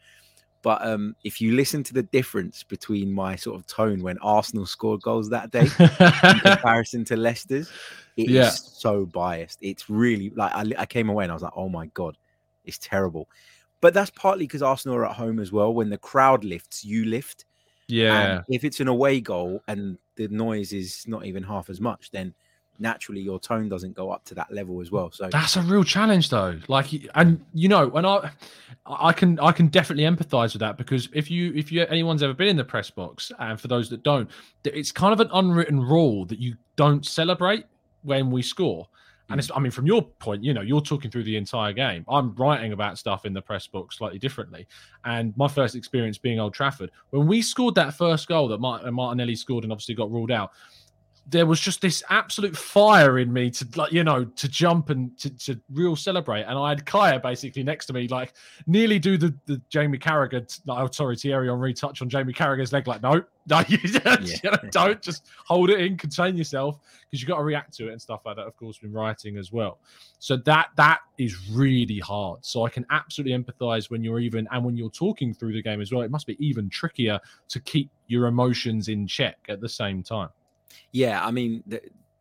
But 0.65 0.85
um, 0.85 1.15
if 1.25 1.41
you 1.43 1.53
listen 1.53 1.85
to 1.85 1.93
the 1.95 2.03
difference 2.03 2.63
between 2.65 3.13
my 3.13 3.37
sort 3.37 3.61
of 3.61 3.67
tone 3.67 4.03
when 4.03 4.17
Arsenal 4.19 4.65
scored 4.65 5.03
goals 5.03 5.29
that 5.29 5.51
day 5.51 5.67
in 5.79 6.41
comparison 6.41 7.05
to 7.05 7.17
Leicester's, 7.17 7.71
it 8.17 8.23
is 8.23 8.35
Yeah. 8.35 8.49
so 8.51 9.05
biased. 9.05 9.59
It's 9.61 9.91
really 9.91 10.31
like 10.31 10.53
I, 10.55 10.65
I 10.79 10.87
came 10.87 11.11
away 11.11 11.25
and 11.25 11.31
I 11.31 11.35
was 11.35 11.43
like, 11.43 11.53
oh 11.55 11.69
my 11.69 11.87
god, 11.89 12.17
it's 12.65 12.79
terrible. 12.79 13.29
But 13.83 13.93
that's 13.93 14.11
partly 14.11 14.47
because 14.47 14.63
Arsenal 14.63 14.97
are 14.97 15.05
at 15.05 15.15
home 15.15 15.39
as 15.39 15.53
well. 15.53 15.75
When 15.75 15.91
the 15.91 15.99
crowd 15.99 16.43
lifts, 16.45 16.83
you 16.83 17.05
lift. 17.05 17.45
yeah. 17.87 18.37
And 18.39 18.45
if 18.49 18.65
it's 18.65 18.81
an 18.81 18.89
away 18.89 19.21
goal 19.21 19.61
and 19.69 19.99
the 20.17 20.29
noise 20.29 20.73
is 20.73 21.05
not 21.07 21.27
even 21.27 21.43
half 21.43 21.69
as 21.69 21.79
much, 21.79 22.11
then 22.11 22.33
naturally 22.79 23.21
your 23.21 23.39
tone 23.39 23.69
doesn't 23.69 23.95
go 23.95 24.11
up 24.11 24.25
to 24.27 24.35
that 24.35 24.53
level 24.53 24.81
as 24.81 24.91
well. 24.91 25.11
So 25.11 25.29
That's 25.31 25.57
a 25.57 25.63
real 25.63 25.85
challenge, 25.85 26.31
though. 26.31 26.59
Like, 26.69 26.89
and 27.15 27.45
you 27.53 27.69
know, 27.69 27.91
and 27.93 28.07
I, 28.07 28.31
I 28.87 29.13
can, 29.13 29.39
I 29.41 29.53
can 29.53 29.69
definitely 29.69 30.05
empathise 30.05 30.53
with 30.53 30.61
that 30.61 30.77
because 30.77 31.09
if 31.13 31.31
you, 31.31 31.53
if 31.55 31.71
you, 31.71 31.83
anyone's 31.87 32.23
ever 32.23 32.35
been 32.35 32.49
in 32.49 32.57
the 32.57 32.65
press 32.65 32.91
box, 32.91 33.31
and 33.39 33.61
for 33.61 33.69
those 33.69 33.89
that 33.91 34.03
don't, 34.03 34.31
it's 34.65 34.93
kind 34.93 35.13
of 35.13 35.21
an 35.21 35.31
unwritten 35.33 35.81
rule 35.81 36.25
that 36.27 36.39
you 36.39 36.57
don't 36.77 37.07
celebrate 37.07 37.67
when 38.03 38.31
we 38.31 38.43
score. 38.43 38.89
And 39.31 39.39
it's, 39.39 39.49
hmm. 39.49 39.57
I 39.57 39.61
mean, 39.61 39.73
from 39.73 39.87
your 39.87 40.03
point, 40.03 40.45
you 40.45 40.53
know, 40.53 40.61
you're 40.61 40.81
talking 40.81 41.11
through 41.11 41.25
the 41.25 41.37
entire 41.37 41.73
game. 41.73 42.05
I'm 42.09 42.35
writing 42.35 42.73
about 42.73 42.99
stuff 42.99 43.25
in 43.25 43.33
the 43.33 43.43
press 43.43 43.67
book 43.67 43.93
slightly 43.93 44.19
differently. 44.19 44.67
And 45.05 45.37
my 45.37 45.49
first 45.49 45.75
experience 45.75 46.19
being 46.19 46.39
Old 46.39 46.55
Trafford, 46.55 46.91
when 47.11 47.27
we 47.27 47.41
scored 47.41 47.75
that 47.77 47.95
first 47.95 48.29
goal 48.29 48.49
that 48.49 48.63
uh, 48.63 48.91
Martinelli 48.91 49.35
scored 49.35 49.65
and 49.65 49.73
obviously 49.73 49.95
got 49.95 50.11
ruled 50.11 50.31
out, 50.31 50.53
there 51.27 51.47
was 51.47 51.59
just 51.59 51.81
this 51.81 52.03
absolute 52.11 52.57
fire 52.57 53.19
in 53.19 53.33
me 53.33 53.51
to 53.51 53.67
like 53.77 53.93
you 53.93 54.05
know 54.05 54.25
to 54.25 54.49
jump 54.49 54.91
and 54.91 55.17
to, 55.19 55.31
to 55.31 55.61
real 55.73 55.97
celebrate. 55.97 56.43
And 56.43 56.59
i 56.59 56.69
had 56.71 56.85
kaya 56.85 57.19
basically 57.19 57.63
next 57.63 57.87
to 57.87 57.93
me 57.93 58.09
like 58.09 58.35
nearly 58.67 58.99
do 58.99 59.17
the, 59.17 59.35
the 59.47 59.61
jamie 59.69 59.99
carragher 59.99 60.61
oh 60.69 60.89
sorry 60.91 61.17
thierry 61.17 61.49
henry 61.49 61.73
touch 61.73 62.03
on 62.03 62.09
jamie 62.09 62.33
carragher's 62.33 62.73
leg 62.73 62.87
like 62.87 63.03
no 63.03 63.23
no 63.47 63.63
you, 63.69 63.79
yeah. 63.83 64.57
don't 64.71 65.03
just 65.03 65.27
hold 65.47 65.71
it 65.71 65.81
in 65.81 65.97
contain 65.97 66.37
yourself 66.37 66.79
because 67.11 67.21
you've 67.21 67.29
got 67.29 67.37
to 67.37 67.45
react 67.45 67.75
to 67.75 67.89
it 67.89 67.93
and 67.93 68.01
stuff 68.01 68.23
like 68.25 68.37
that. 68.37 68.47
Of 68.47 68.57
course 68.57 68.81
when 68.83 68.93
writing 68.93 69.37
as 69.37 69.53
well. 69.53 69.79
So 70.19 70.37
that 70.39 70.69
that 70.77 71.01
is 71.19 71.51
really 71.51 71.99
hard. 71.99 72.45
So 72.45 72.65
i 72.65 72.71
can 72.71 72.87
absolutely 72.91 73.37
empathize 73.37 73.91
when 73.91 74.03
you're 74.03 74.21
even 74.21 74.49
and 74.51 74.65
when 74.65 74.77
you're 74.77 74.91
talking 74.91 75.35
through 75.35 75.53
the 75.53 75.63
game 75.63 75.81
as 75.81 75.93
well 75.93 76.03
it 76.03 76.11
must 76.11 76.27
be 76.27 76.37
even 76.45 76.69
trickier 76.69 77.21
to 77.49 77.61
keep 77.61 77.91
your 78.07 78.27
emotions 78.27 78.89
in 78.89 79.07
check 79.07 79.37
at 79.49 79.61
the 79.61 79.69
same 79.69 80.03
time 80.03 80.29
yeah, 80.93 81.25
I 81.25 81.31
mean 81.31 81.63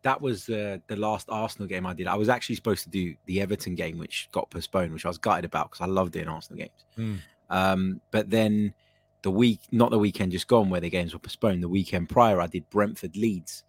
that 0.04 0.20
was 0.20 0.46
the 0.46 0.80
the 0.86 0.96
last 0.96 1.28
Arsenal 1.30 1.66
game 1.66 1.86
I 1.86 1.94
did. 1.94 2.06
I 2.06 2.14
was 2.14 2.28
actually 2.28 2.54
supposed 2.54 2.84
to 2.84 2.90
do 2.90 3.14
the 3.26 3.40
Everton 3.40 3.74
game, 3.74 3.98
which 3.98 4.28
got 4.32 4.48
postponed, 4.50 4.92
which 4.92 5.04
I 5.04 5.08
was 5.08 5.18
gutted 5.18 5.44
about 5.44 5.70
because 5.70 5.84
I 5.84 5.90
love 5.90 6.12
doing 6.12 6.28
Arsenal 6.28 6.58
games. 6.58 6.84
Mm. 6.96 7.18
Um, 7.50 8.00
but 8.10 8.30
then 8.30 8.74
the 9.22 9.30
week, 9.30 9.60
not 9.72 9.90
the 9.90 9.98
weekend 9.98 10.32
just 10.32 10.46
gone, 10.46 10.70
where 10.70 10.80
the 10.80 10.90
games 10.90 11.14
were 11.14 11.18
postponed. 11.18 11.62
The 11.62 11.68
weekend 11.68 12.10
prior, 12.10 12.40
I 12.40 12.46
did 12.46 12.68
Brentford 12.68 13.16
Leeds, 13.16 13.64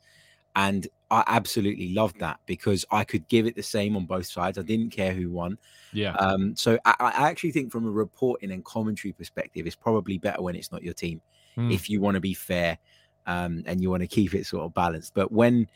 and 0.55 0.87
I 1.09 1.23
absolutely 1.27 1.93
loved 1.93 2.19
that 2.19 2.39
because 2.45 2.85
I 2.91 3.05
could 3.05 3.27
give 3.29 3.45
it 3.45 3.55
the 3.55 3.63
same 3.63 3.95
on 3.95 4.05
both 4.05 4.25
sides. 4.25 4.57
I 4.57 4.63
didn't 4.63 4.89
care 4.89 5.13
who 5.13 5.31
won. 5.31 5.57
Yeah. 5.93 6.15
Um, 6.15 6.55
so 6.57 6.77
I, 6.83 6.95
I 6.99 7.29
actually 7.29 7.51
think 7.51 7.71
from 7.71 7.87
a 7.87 7.91
reporting 7.91 8.51
and 8.51 8.65
commentary 8.65 9.13
perspective, 9.13 9.65
it's 9.65 9.75
probably 9.75 10.17
better 10.17 10.41
when 10.41 10.55
it's 10.55 10.71
not 10.71 10.83
your 10.83 10.93
team. 10.93 11.21
Mm. 11.57 11.73
If 11.73 11.89
you 11.89 12.01
want 12.01 12.15
to 12.15 12.21
be 12.21 12.33
fair 12.33 12.77
um, 13.27 13.63
and 13.65 13.81
you 13.81 13.89
want 13.89 14.01
to 14.01 14.07
keep 14.07 14.33
it 14.33 14.45
sort 14.45 14.63
of 14.63 14.73
balanced. 14.73 15.13
But 15.13 15.31
when, 15.31 15.67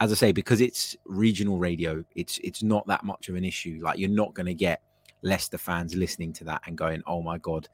as 0.00 0.12
I 0.12 0.14
say, 0.14 0.32
because 0.32 0.60
it's 0.60 0.96
regional 1.04 1.58
radio, 1.58 2.04
it's 2.14 2.38
it's 2.38 2.62
not 2.62 2.86
that 2.86 3.04
much 3.04 3.28
of 3.28 3.34
an 3.34 3.44
issue. 3.44 3.80
Like 3.82 3.98
you're 3.98 4.10
not 4.10 4.34
going 4.34 4.46
to 4.46 4.54
get 4.54 4.80
Leicester 5.22 5.58
fans 5.58 5.94
listening 5.94 6.32
to 6.34 6.44
that 6.44 6.62
and 6.66 6.76
going, 6.76 7.02
"Oh 7.06 7.22
my 7.22 7.38
god." 7.38 7.68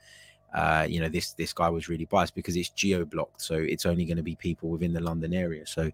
Uh, 0.53 0.85
you 0.89 1.01
know 1.01 1.09
this 1.09 1.33
this 1.35 1.53
guy 1.53 1.69
was 1.69 1.89
really 1.89 2.07
biased 2.07 2.35
because 2.35 2.57
it's 2.57 2.71
geo 2.71 3.05
blocked, 3.05 3.41
so 3.41 3.55
it's 3.55 3.87
only 3.87 4.05
going 4.05 4.17
to 4.17 4.23
be 4.23 4.35
people 4.35 4.69
within 4.69 4.93
the 4.93 5.01
London 5.01 5.33
area. 5.33 5.65
So, 5.65 5.93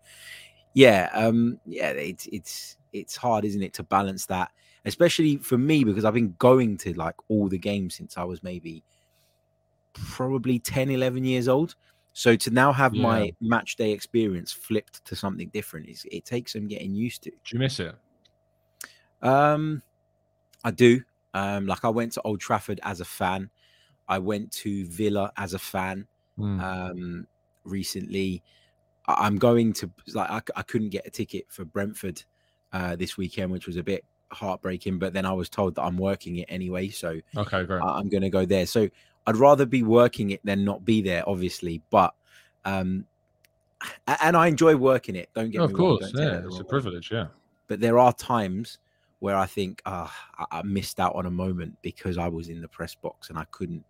yeah, 0.72 1.10
um, 1.12 1.60
yeah, 1.66 1.90
it's 1.90 2.26
it's 2.32 2.78
it's 2.94 3.16
hard, 3.16 3.44
isn't 3.44 3.62
it, 3.62 3.74
to 3.74 3.82
balance 3.82 4.24
that, 4.26 4.50
especially 4.86 5.36
for 5.36 5.58
me 5.58 5.84
because 5.84 6.06
I've 6.06 6.14
been 6.14 6.34
going 6.38 6.78
to 6.78 6.94
like 6.94 7.16
all 7.28 7.48
the 7.48 7.58
games 7.58 7.96
since 7.96 8.16
I 8.16 8.24
was 8.24 8.42
maybe 8.42 8.82
probably 9.96 10.58
10, 10.58 10.90
11 10.90 11.24
years 11.24 11.48
old. 11.48 11.74
So 12.16 12.34
to 12.34 12.50
now 12.50 12.72
have 12.72 12.94
yeah. 12.94 13.02
my 13.02 13.32
match 13.42 13.76
day 13.76 13.90
experience 13.92 14.50
flipped 14.50 15.04
to 15.04 15.14
something 15.14 15.50
different 15.50 15.90
is 15.90 16.06
it 16.10 16.24
takes 16.24 16.54
some 16.54 16.66
getting 16.66 16.94
used 16.94 17.24
to. 17.24 17.30
Do 17.30 17.36
you 17.52 17.58
miss 17.58 17.78
it? 17.78 17.94
Um, 19.20 19.82
I 20.64 20.70
do. 20.70 21.02
Um, 21.34 21.66
like 21.66 21.84
I 21.84 21.90
went 21.90 22.12
to 22.12 22.22
Old 22.22 22.40
Trafford 22.40 22.80
as 22.84 23.02
a 23.02 23.04
fan. 23.04 23.50
I 24.08 24.18
went 24.18 24.50
to 24.52 24.86
Villa 24.86 25.30
as 25.36 25.52
a 25.52 25.58
fan. 25.58 26.06
Mm. 26.38 26.62
Um, 26.62 27.26
recently, 27.64 28.42
I- 29.06 29.26
am 29.26 29.36
going 29.36 29.74
to 29.74 29.90
like 30.14 30.30
I, 30.30 30.40
I 30.58 30.62
couldn't 30.62 30.88
get 30.88 31.06
a 31.06 31.10
ticket 31.10 31.44
for 31.50 31.66
Brentford 31.66 32.22
uh, 32.72 32.96
this 32.96 33.18
weekend, 33.18 33.52
which 33.52 33.66
was 33.66 33.76
a 33.76 33.82
bit 33.82 34.06
heartbreaking. 34.30 34.98
But 34.98 35.12
then 35.12 35.24
I 35.24 35.32
was 35.32 35.48
told 35.48 35.74
that 35.76 35.82
I'm 35.82 35.96
working 35.96 36.36
it 36.36 36.46
anyway, 36.48 36.88
so 36.88 37.20
okay, 37.36 37.64
great. 37.64 37.82
I- 37.82 37.98
I'm 37.98 38.08
going 38.08 38.22
to 38.22 38.30
go 38.30 38.44
there. 38.44 38.66
So 38.66 38.88
I'd 39.26 39.36
rather 39.36 39.66
be 39.66 39.82
working 39.82 40.30
it 40.30 40.40
than 40.44 40.64
not 40.64 40.84
be 40.84 41.02
there, 41.02 41.28
obviously. 41.28 41.82
But 41.90 42.14
um, 42.64 43.06
and 44.06 44.36
I 44.36 44.46
enjoy 44.46 44.76
working 44.76 45.16
it. 45.16 45.30
Don't 45.34 45.50
get 45.50 45.58
me 45.58 45.64
of 45.64 45.72
wrong. 45.72 45.94
Of 45.94 45.98
course, 46.00 46.12
yeah, 46.14 46.42
it's 46.44 46.60
a 46.60 46.64
privilege. 46.64 47.10
Yeah, 47.10 47.26
but 47.66 47.80
there 47.80 47.98
are 47.98 48.12
times 48.12 48.78
where 49.20 49.36
I 49.36 49.46
think, 49.46 49.80
ah, 49.86 50.14
oh, 50.38 50.44
I 50.50 50.62
missed 50.62 51.00
out 51.00 51.14
on 51.14 51.26
a 51.26 51.30
moment 51.30 51.76
because 51.82 52.18
I 52.18 52.28
was 52.28 52.48
in 52.48 52.60
the 52.60 52.68
press 52.68 52.94
box 52.94 53.30
and 53.30 53.38
I 53.38 53.44
couldn't 53.50 53.84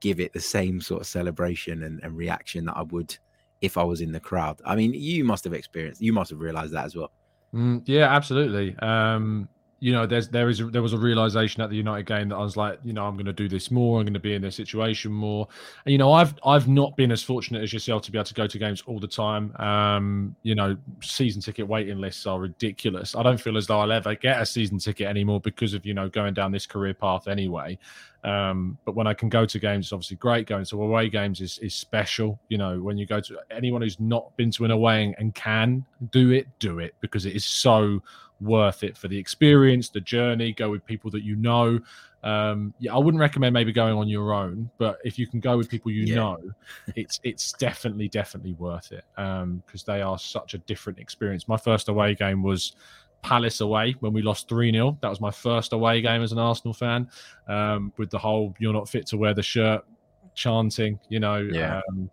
give 0.00 0.20
it 0.20 0.32
the 0.32 0.40
same 0.40 0.80
sort 0.80 1.00
of 1.00 1.06
celebration 1.06 1.82
and, 1.82 2.02
and 2.02 2.16
reaction 2.16 2.66
that 2.66 2.76
I 2.76 2.82
would 2.82 3.16
if 3.60 3.76
I 3.76 3.82
was 3.82 4.00
in 4.00 4.12
the 4.12 4.20
crowd. 4.20 4.60
I 4.64 4.74
mean, 4.76 4.94
you 4.94 5.24
must 5.24 5.44
have 5.44 5.52
experienced, 5.52 6.00
you 6.00 6.12
must 6.12 6.30
have 6.30 6.40
realized 6.40 6.72
that 6.72 6.84
as 6.84 6.94
well. 6.94 7.10
Mm, 7.54 7.82
yeah, 7.86 8.14
absolutely. 8.14 8.76
Um, 8.78 9.48
you 9.80 9.92
know, 9.92 10.06
there's 10.06 10.28
there 10.28 10.50
is 10.50 10.62
there 10.70 10.82
was 10.82 10.92
a 10.92 10.98
realization 10.98 11.62
at 11.62 11.70
the 11.70 11.76
United 11.76 12.04
game 12.04 12.28
that 12.28 12.36
I 12.36 12.42
was 12.42 12.54
like, 12.54 12.78
you 12.84 12.92
know, 12.92 13.06
I'm 13.06 13.14
going 13.14 13.24
to 13.24 13.32
do 13.32 13.48
this 13.48 13.70
more. 13.70 13.98
I'm 13.98 14.04
going 14.04 14.12
to 14.12 14.20
be 14.20 14.34
in 14.34 14.42
this 14.42 14.56
situation 14.56 15.10
more. 15.10 15.48
And 15.86 15.92
you 15.92 15.96
know, 15.96 16.12
I've 16.12 16.34
I've 16.44 16.68
not 16.68 16.94
been 16.96 17.10
as 17.10 17.22
fortunate 17.22 17.62
as 17.62 17.72
yourself 17.72 18.02
to 18.02 18.12
be 18.12 18.18
able 18.18 18.26
to 18.26 18.34
go 18.34 18.46
to 18.46 18.58
games 18.58 18.82
all 18.86 19.00
the 19.00 19.08
time. 19.08 19.56
Um, 19.56 20.36
you 20.42 20.54
know, 20.54 20.76
season 21.02 21.40
ticket 21.40 21.66
waiting 21.66 21.98
lists 21.98 22.26
are 22.26 22.38
ridiculous. 22.38 23.16
I 23.16 23.22
don't 23.22 23.40
feel 23.40 23.56
as 23.56 23.66
though 23.66 23.80
I'll 23.80 23.90
ever 23.90 24.14
get 24.14 24.40
a 24.40 24.44
season 24.44 24.78
ticket 24.78 25.06
anymore 25.06 25.40
because 25.40 25.72
of 25.72 25.86
you 25.86 25.94
know 25.94 26.10
going 26.10 26.34
down 26.34 26.52
this 26.52 26.66
career 26.66 26.92
path 26.92 27.26
anyway. 27.26 27.78
Um, 28.22 28.76
but 28.84 28.94
when 28.94 29.06
I 29.06 29.14
can 29.14 29.30
go 29.30 29.46
to 29.46 29.58
games, 29.58 29.86
it's 29.86 29.92
obviously 29.94 30.18
great. 30.18 30.46
Going 30.46 30.66
to 30.66 30.82
away 30.82 31.08
games 31.08 31.40
is, 31.40 31.58
is 31.60 31.74
special. 31.74 32.38
You 32.48 32.58
know, 32.58 32.80
when 32.80 32.98
you 32.98 33.06
go 33.06 33.18
to 33.20 33.38
anyone 33.50 33.80
who's 33.80 33.98
not 33.98 34.36
been 34.36 34.50
to 34.52 34.66
an 34.66 34.72
away 34.72 35.14
and 35.18 35.34
can 35.34 35.86
do 36.10 36.32
it, 36.32 36.46
do 36.58 36.80
it 36.80 36.94
because 37.00 37.24
it 37.24 37.34
is 37.34 37.46
so 37.46 38.02
worth 38.40 38.82
it 38.82 38.96
for 38.96 39.08
the 39.08 39.18
experience, 39.18 39.88
the 39.88 40.00
journey. 40.00 40.52
Go 40.52 40.70
with 40.70 40.84
people 40.84 41.10
that 41.12 41.22
you 41.22 41.36
know. 41.36 41.80
Um, 42.22 42.74
yeah, 42.78 42.94
I 42.94 42.98
wouldn't 42.98 43.20
recommend 43.20 43.54
maybe 43.54 43.72
going 43.72 43.94
on 43.94 44.08
your 44.08 44.34
own, 44.34 44.70
but 44.76 44.98
if 45.04 45.18
you 45.18 45.26
can 45.26 45.40
go 45.40 45.56
with 45.56 45.70
people 45.70 45.90
you 45.90 46.04
yeah. 46.04 46.14
know, 46.16 46.38
it's 46.96 47.20
it's 47.22 47.52
definitely 47.52 48.08
definitely 48.08 48.52
worth 48.54 48.92
it 48.92 49.04
Um, 49.16 49.62
because 49.66 49.88
um, 49.88 49.94
they 49.94 50.02
are 50.02 50.18
such 50.18 50.54
a 50.54 50.58
different 50.58 50.98
experience. 50.98 51.48
My 51.48 51.56
first 51.56 51.88
away 51.88 52.14
game 52.14 52.42
was 52.42 52.74
Palace 53.22 53.60
away 53.60 53.94
when 54.00 54.12
we 54.12 54.22
lost 54.22 54.48
3 54.48 54.72
0. 54.72 54.96
That 55.02 55.08
was 55.08 55.20
my 55.20 55.30
first 55.30 55.72
away 55.72 56.00
game 56.00 56.22
as 56.22 56.32
an 56.32 56.38
Arsenal 56.38 56.72
fan 56.72 57.08
um, 57.48 57.92
with 57.98 58.10
the 58.10 58.18
whole 58.18 58.54
you're 58.58 58.72
not 58.72 58.88
fit 58.88 59.06
to 59.08 59.18
wear 59.18 59.34
the 59.34 59.42
shirt 59.42 59.84
chanting, 60.34 60.98
you 61.08 61.20
know. 61.20 61.36
Yeah. 61.36 61.82
Um, 61.90 62.10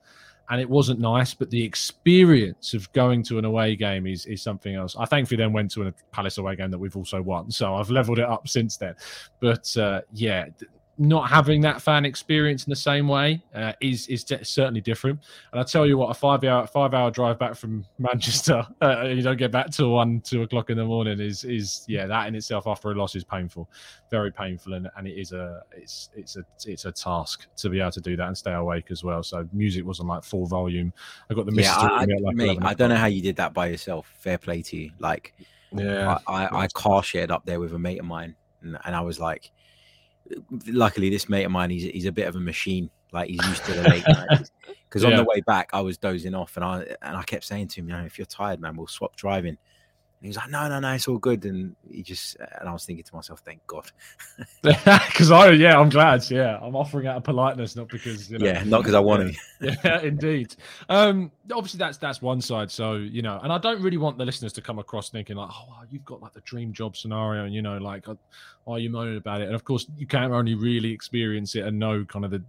and 0.49 0.62
it 0.62 0.69
wasn't 0.69 0.99
nice. 0.99 1.33
But 1.33 1.49
the 1.49 1.63
experience 1.63 2.73
of 2.73 2.91
going 2.93 3.23
to 3.23 3.38
an 3.38 3.45
away 3.45 3.75
game 3.75 4.07
is 4.07 4.25
is 4.25 4.41
something 4.41 4.75
else. 4.75 4.95
I 4.97 5.05
thankfully 5.05 5.38
then 5.38 5.53
went 5.53 5.71
to 5.71 5.88
a 5.88 5.93
Palace 6.12 6.38
away 6.38 6.55
game 6.55 6.71
that 6.71 6.77
we've 6.77 6.97
also 6.97 7.21
won, 7.21 7.51
so 7.51 7.75
I've 7.75 7.89
leveled 7.89 8.19
it 8.19 8.25
up 8.25 8.47
since 8.47 8.77
then. 8.77 8.95
But 9.39 9.75
uh, 9.77 10.01
yeah, 10.13 10.47
not 10.97 11.29
having 11.29 11.62
that 11.62 11.81
fan 11.81 12.05
experience 12.05 12.65
in 12.65 12.69
the 12.71 12.75
same 12.75 13.07
way 13.07 13.41
uh, 13.53 13.73
is 13.81 14.07
is 14.07 14.25
certainly 14.43 14.81
different. 14.81 15.19
And 15.51 15.60
I 15.60 15.63
tell 15.63 15.86
you 15.86 15.97
what, 15.97 16.10
a 16.10 16.13
five 16.13 16.43
hour 16.43 16.65
five 16.65 16.93
hour 16.93 17.12
drive 17.12 17.38
back 17.38 17.55
from 17.55 17.86
Manchester, 17.99 18.65
uh, 18.81 19.03
you 19.03 19.21
don't 19.21 19.38
get 19.38 19.51
back 19.51 19.69
till 19.69 19.91
one 19.91 20.21
two 20.21 20.41
o'clock 20.41 20.69
in 20.69 20.77
the 20.77 20.86
morning 20.86 21.19
is 21.19 21.43
is 21.43 21.86
yeah 21.88 22.07
that 22.07 22.27
in 22.27 22.36
itself 22.36 22.67
after 22.67 22.91
a 22.91 22.95
loss 22.95 23.15
is 23.15 23.23
painful, 23.23 23.69
very 24.10 24.31
painful, 24.31 24.73
and, 24.73 24.89
and 24.97 25.07
it 25.07 25.19
is 25.19 25.31
a 25.33 25.62
it's 25.75 26.10
it's 26.15 26.36
a 26.36 26.43
it's 26.65 26.86
a 26.86 26.91
task 26.91 27.47
to 27.57 27.69
be 27.69 27.79
able 27.79 27.91
to 27.91 28.01
do 28.01 28.15
that 28.15 28.27
and 28.27 28.38
stay 28.38 28.53
awake 28.53 28.88
as 28.89 29.03
well. 29.03 29.21
So 29.21 29.47
music 29.53 29.86
wasn't 29.86 30.10
like 30.10 30.23
full 30.23 30.47
volume. 30.47 30.91
I 31.29 31.36
got 31.36 31.45
the 31.45 31.53
yeah, 31.53 31.75
I, 31.75 32.05
like 32.05 32.36
mate, 32.36 32.60
I 32.62 32.73
don't 32.73 32.89
know 32.89 32.95
how 32.95 33.05
you 33.07 33.21
did 33.21 33.36
that 33.36 33.53
by 33.53 33.67
yourself. 33.67 34.12
Fair 34.17 34.38
play 34.38 34.62
to 34.63 34.77
you. 34.77 34.91
Like 34.99 35.33
yeah, 35.71 36.17
I 36.27 36.45
I, 36.45 36.63
I 36.63 36.67
car 36.67 37.03
shared 37.03 37.29
up 37.29 37.45
there 37.45 37.60
with 37.60 37.73
a 37.73 37.79
mate 37.79 37.99
of 37.99 38.05
mine, 38.05 38.36
and, 38.62 38.77
and 38.83 38.95
I 38.95 39.01
was 39.01 39.19
like 39.19 39.51
luckily 40.68 41.10
this 41.10 41.30
mate 41.30 41.44
of 41.44 41.52
mine 41.52 41.70
he's, 41.70 41.84
he's 41.84 42.06
a 42.06 42.12
bit 42.12 42.28
of 42.28 42.36
a 42.36 42.40
machine 42.40 42.90
like 43.12 43.30
he's 43.30 43.46
used 43.48 43.63
to 43.66 43.74
the 43.74 43.84
late 43.84 44.04
nights 44.30 44.52
because 44.88 45.04
yeah. 45.04 45.10
on 45.10 45.16
the 45.16 45.24
way 45.24 45.42
back 45.42 45.70
i 45.74 45.82
was 45.82 45.98
dozing 45.98 46.36
off 46.36 46.56
and 46.58 46.66
i 46.66 46.80
and 47.02 47.16
i 47.18 47.24
kept 47.24 47.44
saying 47.44 47.68
to 47.68 47.80
him 47.80 47.90
you 47.90 47.96
know 47.96 48.04
if 48.04 48.18
you're 48.18 48.26
tired 48.26 48.60
man 48.60 48.76
we'll 48.76 48.88
swap 48.88 49.16
driving 49.16 49.58
he 50.21 50.27
was 50.27 50.38
like, 50.38 50.49
no, 50.49 50.67
no, 50.67 50.80
no, 50.80 50.93
it's 50.93 51.08
all 51.08 51.19
good. 51.19 51.45
And 51.45 51.75
he 51.91 52.01
just, 52.01 52.38
and 52.38 52.67
I 52.67 52.73
was 52.73 52.86
thinking 52.86 53.03
to 53.03 53.15
myself, 53.15 53.41
thank 53.45 53.65
God. 53.67 53.91
Because 54.62 55.32
I, 55.32 55.51
yeah, 55.51 55.80
I'm 55.80 55.89
glad. 55.89 56.30
Yeah, 56.30 56.60
I'm 56.62 56.75
offering 56.75 57.08
out 57.08 57.17
of 57.17 57.23
politeness, 57.23 57.75
not 57.75 57.88
because, 57.88 58.30
you 58.30 58.38
know, 58.38 58.45
yeah, 58.45 58.63
not 58.63 58.80
because 58.80 58.93
I 58.93 58.99
want 58.99 59.34
to. 59.34 59.39
yeah, 59.84 60.01
indeed. 60.01 60.56
Um, 60.89 61.32
obviously, 61.51 61.77
that's 61.77 61.97
that's 61.97 62.21
one 62.21 62.41
side. 62.41 62.69
So, 62.69 62.95
you 62.95 63.21
know, 63.21 63.39
and 63.41 63.51
I 63.51 63.58
don't 63.58 63.82
really 63.82 63.97
want 63.97 64.17
the 64.17 64.25
listeners 64.25 64.53
to 64.53 64.62
come 64.62 64.80
across 64.80 65.10
thinking 65.10 65.38
like, 65.38 65.49
oh, 65.51 65.84
you've 65.89 66.06
got 66.06 66.21
like 66.21 66.34
the 66.34 66.41
dream 66.41 66.73
job 66.73 66.97
scenario, 66.97 67.45
and 67.45 67.53
you 67.53 67.62
know, 67.62 67.77
like, 67.77 68.06
why 68.65 68.75
are 68.75 68.80
you 68.80 68.89
moaning 68.89 69.17
about 69.17 69.41
it? 69.41 69.45
And 69.45 69.56
of 69.56 69.63
course, 69.63 69.88
you 69.97 70.06
can't 70.06 70.34
only 70.34 70.56
really 70.56 70.91
experience 70.91 71.56
it 71.56 71.65
and 71.65 71.80
know 71.80 72.06
kind 72.06 72.25
of 72.25 72.32
the, 72.32 72.43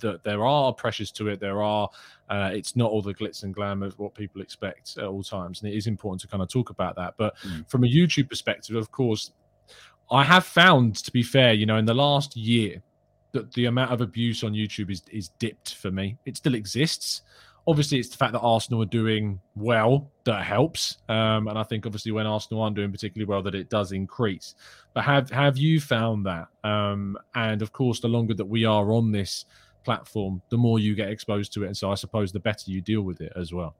that 0.00 0.24
there 0.24 0.44
are 0.44 0.72
pressures 0.72 1.10
to 1.12 1.28
it. 1.28 1.40
There 1.40 1.62
are, 1.62 1.88
uh, 2.28 2.50
it's 2.52 2.76
not 2.76 2.90
all 2.90 3.02
the 3.02 3.14
glitz 3.14 3.42
and 3.42 3.54
glam 3.54 3.82
of 3.82 3.98
what 3.98 4.14
people 4.14 4.42
expect 4.42 4.96
at 4.98 5.04
all 5.04 5.22
times, 5.22 5.62
and 5.62 5.72
it 5.72 5.76
is 5.76 5.86
important 5.86 6.20
to 6.22 6.28
kind 6.28 6.42
of 6.42 6.48
talk 6.48 6.70
about 6.70 6.96
that. 6.96 7.14
But 7.16 7.36
mm. 7.38 7.68
from 7.68 7.84
a 7.84 7.88
YouTube 7.88 8.28
perspective, 8.28 8.76
of 8.76 8.90
course, 8.90 9.32
I 10.10 10.24
have 10.24 10.44
found, 10.44 10.96
to 10.96 11.12
be 11.12 11.22
fair, 11.22 11.52
you 11.52 11.66
know, 11.66 11.76
in 11.76 11.84
the 11.84 11.94
last 11.94 12.36
year, 12.36 12.82
that 13.32 13.52
the 13.52 13.66
amount 13.66 13.92
of 13.92 14.00
abuse 14.00 14.42
on 14.42 14.52
YouTube 14.52 14.90
is 14.90 15.02
is 15.10 15.28
dipped 15.38 15.74
for 15.74 15.90
me. 15.90 16.16
It 16.24 16.36
still 16.36 16.54
exists, 16.54 17.22
obviously 17.68 17.98
it's 17.98 18.08
the 18.08 18.16
fact 18.16 18.32
that 18.32 18.40
Arsenal 18.40 18.82
are 18.82 18.86
doing 18.86 19.38
well 19.54 20.10
that 20.24 20.42
helps, 20.42 20.96
um, 21.10 21.48
and 21.48 21.58
I 21.58 21.62
think 21.62 21.84
obviously 21.84 22.10
when 22.12 22.26
Arsenal 22.26 22.62
aren't 22.62 22.74
doing 22.74 22.90
particularly 22.90 23.28
well, 23.28 23.42
that 23.42 23.54
it 23.54 23.68
does 23.68 23.92
increase. 23.92 24.54
But 24.94 25.04
have 25.04 25.30
have 25.30 25.58
you 25.58 25.78
found 25.78 26.24
that? 26.26 26.48
Um, 26.64 27.16
and 27.34 27.60
of 27.60 27.72
course, 27.72 28.00
the 28.00 28.08
longer 28.08 28.34
that 28.34 28.46
we 28.46 28.64
are 28.64 28.90
on 28.92 29.12
this 29.12 29.44
platform, 29.88 30.42
the 30.50 30.58
more 30.58 30.78
you 30.78 30.94
get 30.94 31.08
exposed 31.08 31.52
to 31.54 31.64
it, 31.64 31.68
and 31.68 31.76
so 31.76 31.90
I 31.90 31.94
suppose 31.94 32.30
the 32.30 32.40
better 32.40 32.70
you 32.70 32.80
deal 32.82 33.02
with 33.02 33.20
it 33.20 33.32
as 33.36 33.52
well. 33.52 33.74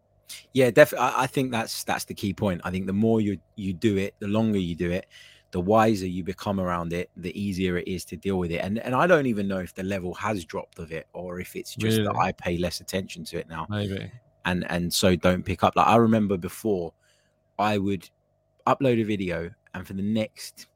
Yeah, 0.53 0.71
definitely. 0.71 1.11
I 1.25 1.27
think 1.27 1.53
that's 1.53 1.85
that's 1.85 2.07
the 2.07 2.15
key 2.15 2.33
point. 2.33 2.61
I 2.65 2.71
think 2.71 2.87
the 2.87 3.01
more 3.07 3.21
you 3.21 3.39
you 3.57 3.73
do 3.75 3.97
it, 3.99 4.15
the 4.19 4.29
longer 4.29 4.59
you 4.59 4.75
do 4.75 4.91
it, 4.91 5.07
the 5.51 5.61
wiser 5.61 6.07
you 6.07 6.23
become 6.25 6.61
around 6.61 6.93
it, 6.93 7.11
the 7.17 7.33
easier 7.39 7.77
it 7.79 7.89
is 7.89 8.05
to 8.07 8.17
deal 8.17 8.39
with 8.39 8.51
it. 8.51 8.61
And 8.67 8.79
and 8.79 8.95
I 8.95 9.07
don't 9.07 9.27
even 9.27 9.49
know 9.49 9.59
if 9.59 9.75
the 9.75 9.83
level 9.83 10.15
has 10.15 10.45
dropped 10.45 10.79
of 10.79 10.93
it 10.93 11.07
or 11.13 11.41
if 11.41 11.57
it's 11.57 11.75
just 11.75 11.99
Really? 11.99 12.09
that 12.09 12.17
I 12.17 12.33
pay 12.33 12.57
less 12.59 12.81
attention 12.81 13.25
to 13.25 13.39
it 13.39 13.49
now 13.49 13.67
Maybe. 13.69 14.11
and 14.45 14.65
and 14.71 14.93
so 14.93 15.17
don't 15.17 15.45
pick 15.45 15.63
up. 15.65 15.77
Like 15.77 15.87
I 15.89 15.97
remember 15.97 16.37
before, 16.37 16.93
I 17.59 17.79
would 17.79 18.09
upload 18.67 19.01
a 19.01 19.05
video 19.05 19.51
and 19.75 19.87
for 19.87 19.95
the 19.95 20.09
next 20.23 20.67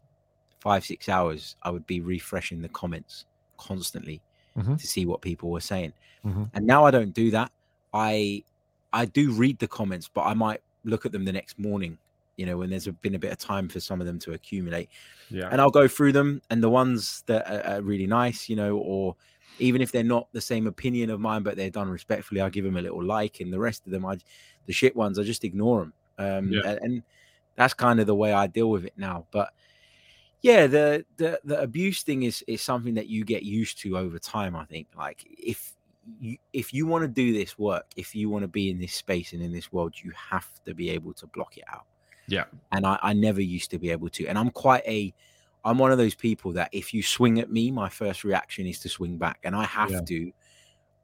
five 0.61 0.85
six 0.85 1.09
hours, 1.09 1.57
I 1.63 1.71
would 1.71 1.87
be 1.87 2.01
refreshing 2.01 2.63
the 2.63 2.69
comments 2.71 3.27
constantly 3.59 4.23
Mhm. 4.57 4.79
to 4.79 4.87
see 4.87 5.07
what 5.07 5.21
people 5.23 5.51
were 5.51 5.61
saying. 5.61 5.93
Mhm. 6.25 6.51
And 6.55 6.67
now 6.67 6.85
I 6.85 6.91
don't 6.91 7.13
do 7.13 7.31
that. 7.31 7.51
I 7.95 8.45
I 8.93 9.07
do 9.07 9.33
read 9.33 9.59
the 9.59 9.69
comments, 9.69 10.09
but 10.13 10.23
I 10.23 10.35
might 10.35 10.61
look 10.85 11.07
at 11.07 11.13
them 11.13 11.25
the 11.25 11.33
next 11.33 11.59
morning. 11.59 11.97
You 12.37 12.47
know, 12.47 12.59
when 12.59 12.71
there's 12.71 12.87
been 12.89 13.15
a 13.15 13.19
bit 13.19 13.33
of 13.33 13.39
time 13.39 13.69
for 13.69 13.81
some 13.81 14.01
of 14.01 14.07
them 14.07 14.19
to 14.21 14.33
accumulate 14.33 14.89
Yeah. 15.31 15.49
and 15.51 15.61
I'll 15.61 15.71
go 15.71 15.89
through 15.89 16.13
them. 16.13 16.43
And 16.51 16.63
the 16.63 16.69
ones 16.71 17.23
that 17.27 17.47
are, 17.51 17.77
are 17.77 17.83
really 17.83 18.07
nice, 18.07 18.49
you 18.49 18.57
know, 18.57 18.77
or 18.79 19.17
even 19.59 19.81
if 19.83 19.93
they're 19.93 20.03
not 20.05 20.29
the 20.33 20.41
same 20.41 20.67
opinion 20.67 21.09
of 21.11 21.21
mine, 21.21 21.43
but 21.43 21.57
they're 21.57 21.71
done 21.71 21.89
respectfully, 21.91 22.41
I'll 22.41 22.51
give 22.51 22.65
them 22.65 22.77
a 22.77 22.83
little 22.83 23.03
like. 23.05 23.41
And 23.41 23.53
the 23.53 23.59
rest 23.61 23.85
of 23.87 23.93
them, 23.93 24.05
I 24.05 24.19
the 24.67 24.73
shit 24.73 24.95
ones, 24.97 25.19
I 25.19 25.23
just 25.25 25.45
ignore 25.45 25.81
them. 25.81 25.93
Um, 26.19 26.53
Yeah. 26.53 26.61
and, 26.71 26.79
and 26.83 27.03
that's 27.57 27.75
kind 27.75 28.01
of 28.01 28.07
the 28.07 28.15
way 28.15 28.33
I 28.33 28.47
deal 28.47 28.71
with 28.71 28.85
it 28.85 28.95
now. 28.97 29.27
But 29.31 29.53
yeah, 30.43 30.67
the 30.67 31.07
the 31.17 31.41
the 31.45 31.61
abuse 31.61 32.03
thing 32.03 32.25
is 32.25 32.45
is 32.49 32.63
something 32.63 32.95
that 32.95 33.07
you 33.09 33.25
get 33.25 33.43
used 33.45 33.79
to 33.81 33.97
over 33.97 34.19
time. 34.19 34.57
I 34.57 34.65
think, 34.65 34.89
like 34.97 35.25
if 35.27 35.75
you 36.21 36.37
if 36.53 36.75
you 36.75 36.87
want 36.87 37.03
to 37.03 37.09
do 37.09 37.33
this 37.33 37.59
work, 37.59 37.87
if 37.97 38.15
you 38.15 38.29
want 38.29 38.43
to 38.43 38.49
be 38.49 38.71
in 38.71 38.79
this 38.79 38.95
space 38.95 39.33
and 39.33 39.43
in 39.43 39.53
this 39.53 39.73
world, 39.73 39.95
you 40.03 40.13
have 40.31 40.49
to 40.65 40.75
be 40.75 40.91
able 40.91 41.15
to 41.15 41.27
block 41.29 41.57
it 41.57 41.65
out 41.69 41.87
Yeah. 42.27 42.45
and 42.73 42.87
I, 42.87 42.99
I 43.03 43.13
never 43.13 43.41
used 43.41 43.71
to 43.73 43.79
be 43.79 43.91
able 43.91 44.09
to. 44.11 44.27
And 44.27 44.39
I'm 44.39 44.51
quite 44.51 44.83
a, 44.87 45.13
I'm 45.65 45.79
one 45.79 45.93
of 45.93 45.99
those 45.99 46.15
people 46.15 46.53
that 46.53 46.71
if 46.73 46.93
you 46.95 47.03
swing 47.03 47.39
at 47.41 47.51
me, 47.51 47.71
my 47.71 47.89
first 47.89 48.25
reaction 48.25 48.67
is 48.67 48.81
to 48.81 48.89
swing 48.89 49.19
back, 49.19 49.41
and 49.45 49.55
I 49.55 49.65
have 49.65 49.91
Yeah. 49.91 50.01
to, 50.07 50.33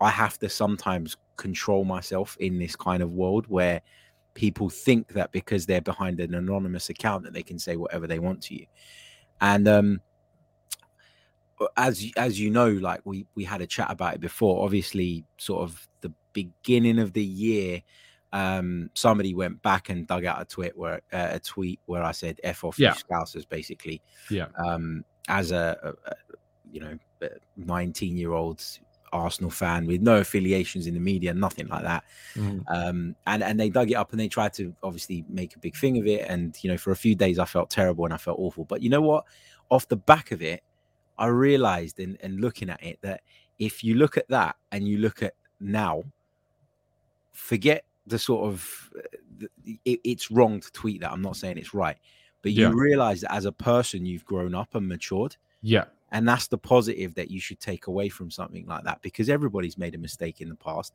I 0.01 0.11
have 0.11 0.39
to 0.41 0.49
sometimes 0.49 1.17
control 1.37 1.85
myself 1.85 2.37
in 2.41 2.59
this 2.59 2.77
kind 2.77 3.03
of 3.03 3.13
world 3.13 3.47
where 3.49 3.83
people 4.35 4.69
think 4.71 5.09
that 5.09 5.33
because 5.33 5.67
they're 5.67 5.81
behind 5.81 6.21
an 6.21 6.35
anonymous 6.35 6.89
account 6.91 7.25
that 7.25 7.33
they 7.33 7.43
can 7.43 7.59
say 7.59 7.77
whatever 7.77 8.07
they 8.07 8.19
want 8.19 8.43
to 8.45 8.55
you, 8.55 8.67
and 9.41 9.69
um. 9.69 10.01
As 11.77 12.07
as 12.17 12.39
you 12.39 12.51
know, 12.51 12.69
like 12.69 13.01
we 13.05 13.27
we 13.35 13.43
had 13.43 13.61
a 13.61 13.67
chat 13.67 13.91
about 13.91 14.15
it 14.15 14.21
before. 14.21 14.65
Obviously, 14.65 15.25
sort 15.39 15.63
of 15.63 15.89
the 16.03 16.13
beginning 16.33 17.01
of 17.01 17.13
the 17.15 17.25
year, 17.25 17.83
um, 18.33 18.91
somebody 18.95 19.35
went 19.35 19.61
back 19.63 19.89
and 19.89 20.07
dug 20.07 20.25
out 20.25 20.41
a 20.41 20.45
tweet 20.45 20.79
where 20.79 21.01
uh, 21.13 21.31
a 21.33 21.41
tweet 21.41 21.81
where 21.87 22.05
I 22.05 22.13
said 22.13 22.39
"f 22.45 22.63
off 22.63 22.79
Yeah. 22.79 22.95
Scousers," 22.95 23.49
basically. 23.49 24.01
Yeah. 24.31 24.47
Um, 24.57 25.05
as 25.27 25.51
a, 25.51 25.77
a, 25.83 25.89
a 26.11 26.15
you 26.71 26.81
know, 26.81 26.97
nineteen 27.57 28.17
year 28.17 28.35
old 28.35 28.65
Arsenal 29.13 29.51
fan 29.51 29.87
with 29.87 30.01
no 30.03 30.19
affiliations 30.19 30.87
in 30.87 30.95
the 30.95 31.01
media, 31.01 31.33
nothing 31.35 31.69
like 31.69 31.83
that. 31.83 32.05
Mhm. 32.35 32.63
Um, 32.69 33.17
and 33.27 33.43
and 33.43 33.59
they 33.59 33.69
dug 33.71 33.91
it 33.91 33.95
up 33.95 34.11
and 34.13 34.21
they 34.21 34.29
tried 34.29 34.53
to 34.55 34.75
obviously 34.83 35.25
make 35.29 35.55
a 35.57 35.59
big 35.59 35.77
thing 35.77 35.99
of 35.99 36.07
it. 36.07 36.27
And 36.29 36.57
you 36.63 36.71
know, 36.71 36.77
for 36.79 36.91
a 36.91 36.97
few 36.97 37.15
days 37.15 37.39
I 37.39 37.45
felt 37.45 37.71
terrible 37.71 38.05
and 38.05 38.15
I 38.15 38.19
felt 38.19 38.39
awful. 38.39 38.65
But 38.65 38.83
you 38.83 38.91
know 38.91 39.01
what? 39.03 39.25
Off 39.71 39.87
the 39.89 39.97
back 39.97 40.31
of 40.33 40.41
it, 40.43 40.63
I 41.19 41.27
realized 41.27 41.99
and 42.01 42.17
and 42.23 42.41
looking 42.41 42.71
at 42.71 42.83
it 42.83 42.99
that 43.03 43.23
if 43.59 43.83
you 43.83 43.95
look 43.95 44.17
at 44.17 44.29
that 44.29 44.57
and 44.73 44.87
you 44.87 44.99
look 44.99 45.23
at 45.23 45.35
now, 45.61 46.05
forget 47.33 47.85
the 48.07 48.19
sort 48.19 48.47
of 48.47 48.91
uh, 48.97 49.47
it, 49.85 50.01
it's 50.05 50.31
wrong 50.31 50.61
to 50.61 50.71
tweet 50.73 51.01
that. 51.01 51.13
I'm 51.13 51.23
not 51.23 51.37
saying 51.37 51.59
it's 51.59 51.75
right, 51.75 51.97
but 52.43 52.53
you 52.53 52.65
Yeah. 52.65 52.73
realize 52.75 53.21
that 53.23 53.33
as 53.33 53.45
a 53.45 53.53
person 53.53 54.07
you've 54.07 54.25
grown 54.25 54.55
up 54.55 54.75
and 54.75 54.89
matured. 54.89 55.37
Yeah. 55.63 55.85
And 56.11 56.27
that's 56.27 56.47
the 56.49 56.59
positive 56.59 57.15
that 57.15 57.31
you 57.31 57.41
should 57.41 57.61
take 57.61 57.87
away 57.87 58.09
from 58.09 58.31
something 58.31 58.67
like 58.67 58.85
that 58.85 59.03
because 59.03 59.29
everybody's 59.29 59.77
made 59.77 59.95
a 59.95 59.99
mistake 59.99 60.41
in 60.41 60.49
the 60.49 60.55
past. 60.55 60.93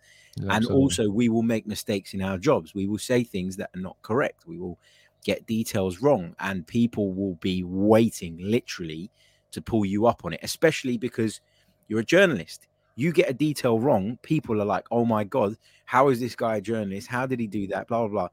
And 0.49 0.65
also 0.65 1.10
we 1.10 1.30
will 1.30 1.43
make 1.43 1.67
mistakes 1.67 2.13
in 2.13 2.21
our 2.21 2.38
jobs. 2.38 2.73
We 2.73 2.88
will 2.88 2.97
say 2.97 3.23
things 3.23 3.56
that 3.58 3.69
are 3.76 3.80
not 3.80 3.97
correct. 4.02 4.47
We 4.47 4.58
will 4.58 4.80
get 5.23 5.45
details 5.45 6.02
wrong 6.02 6.36
and 6.39 6.65
people 6.67 7.13
will 7.13 7.36
be 7.36 7.63
waiting 7.63 8.38
literally 8.41 9.12
to 9.52 9.62
pull 9.62 9.86
you 9.86 10.06
up 10.08 10.26
on 10.26 10.34
it 10.34 10.39
especially 10.43 10.97
because 10.97 11.41
you're 11.88 11.99
a 11.99 12.06
journalist. 12.06 12.67
You 12.95 13.12
get 13.13 13.30
a 13.30 13.34
detail 13.34 13.80
wrong 13.80 14.17
people 14.21 14.62
are 14.62 14.65
like 14.65 14.86
oh 14.91 15.06
my 15.06 15.23
god 15.23 15.56
how 15.86 16.10
is 16.10 16.19
this 16.19 16.36
guy 16.36 16.58
a 16.58 16.62
journalist? 16.62 17.08
How 17.08 17.26
did 17.26 17.39
he 17.39 17.47
do 17.47 17.67
that? 17.67 17.88
Blah 17.88 18.08
blah 18.08 18.08
blah 18.08 18.30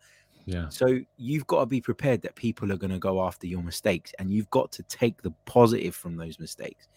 Yeah. 0.47 0.69
so 0.69 0.99
you've 1.17 1.47
got 1.47 1.61
to 1.61 1.67
be 1.67 1.81
prepared 1.81 2.23
that 2.23 2.35
people 2.35 2.73
are 2.73 2.77
going 2.77 2.91
to 2.91 2.99
go 2.99 3.23
after 3.25 3.47
your 3.47 3.63
mistakes 3.63 4.13
and 4.19 4.33
you've 4.33 4.51
got 4.51 4.73
to 4.73 4.83
take 4.85 5.21
the 5.23 5.31
positive 5.45 5.95
from 5.95 6.17
those 6.17 6.39
mistakes. 6.39 6.89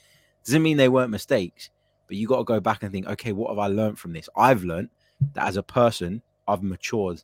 Doesn't 0.45 0.61
mean 0.63 0.77
they 0.77 0.89
weren't 0.89 1.11
mistakes, 1.11 1.69
but 2.07 2.17
you 2.17 2.27
got 2.27 2.37
to 2.37 2.43
go 2.43 2.59
back 2.59 2.83
and 2.83 2.91
think, 2.91 3.07
okay, 3.07 3.31
what 3.31 3.49
have 3.49 3.59
I 3.59 3.67
learned 3.67 3.99
from 3.99 4.13
this? 4.13 4.27
I've 4.35 4.63
learned 4.63 4.89
that 5.33 5.47
as 5.47 5.57
a 5.57 5.63
person, 5.63 6.21
I've 6.47 6.63
matured 6.63 7.21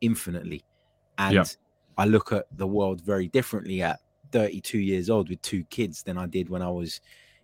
infinitely. 0.00 0.64
And 1.18 1.34
Yeah. 1.34 1.44
I 1.98 2.04
look 2.06 2.32
at 2.32 2.46
the 2.56 2.66
world 2.66 3.00
very 3.00 3.28
differently 3.28 3.82
at 3.82 4.00
32 4.32 4.78
years 4.78 5.10
old 5.10 5.28
with 5.28 5.42
two 5.42 5.64
kids 5.64 6.02
than 6.02 6.16
I 6.16 6.26
did 6.26 6.48
when 6.48 6.62
I 6.62 6.70
was, 6.70 7.00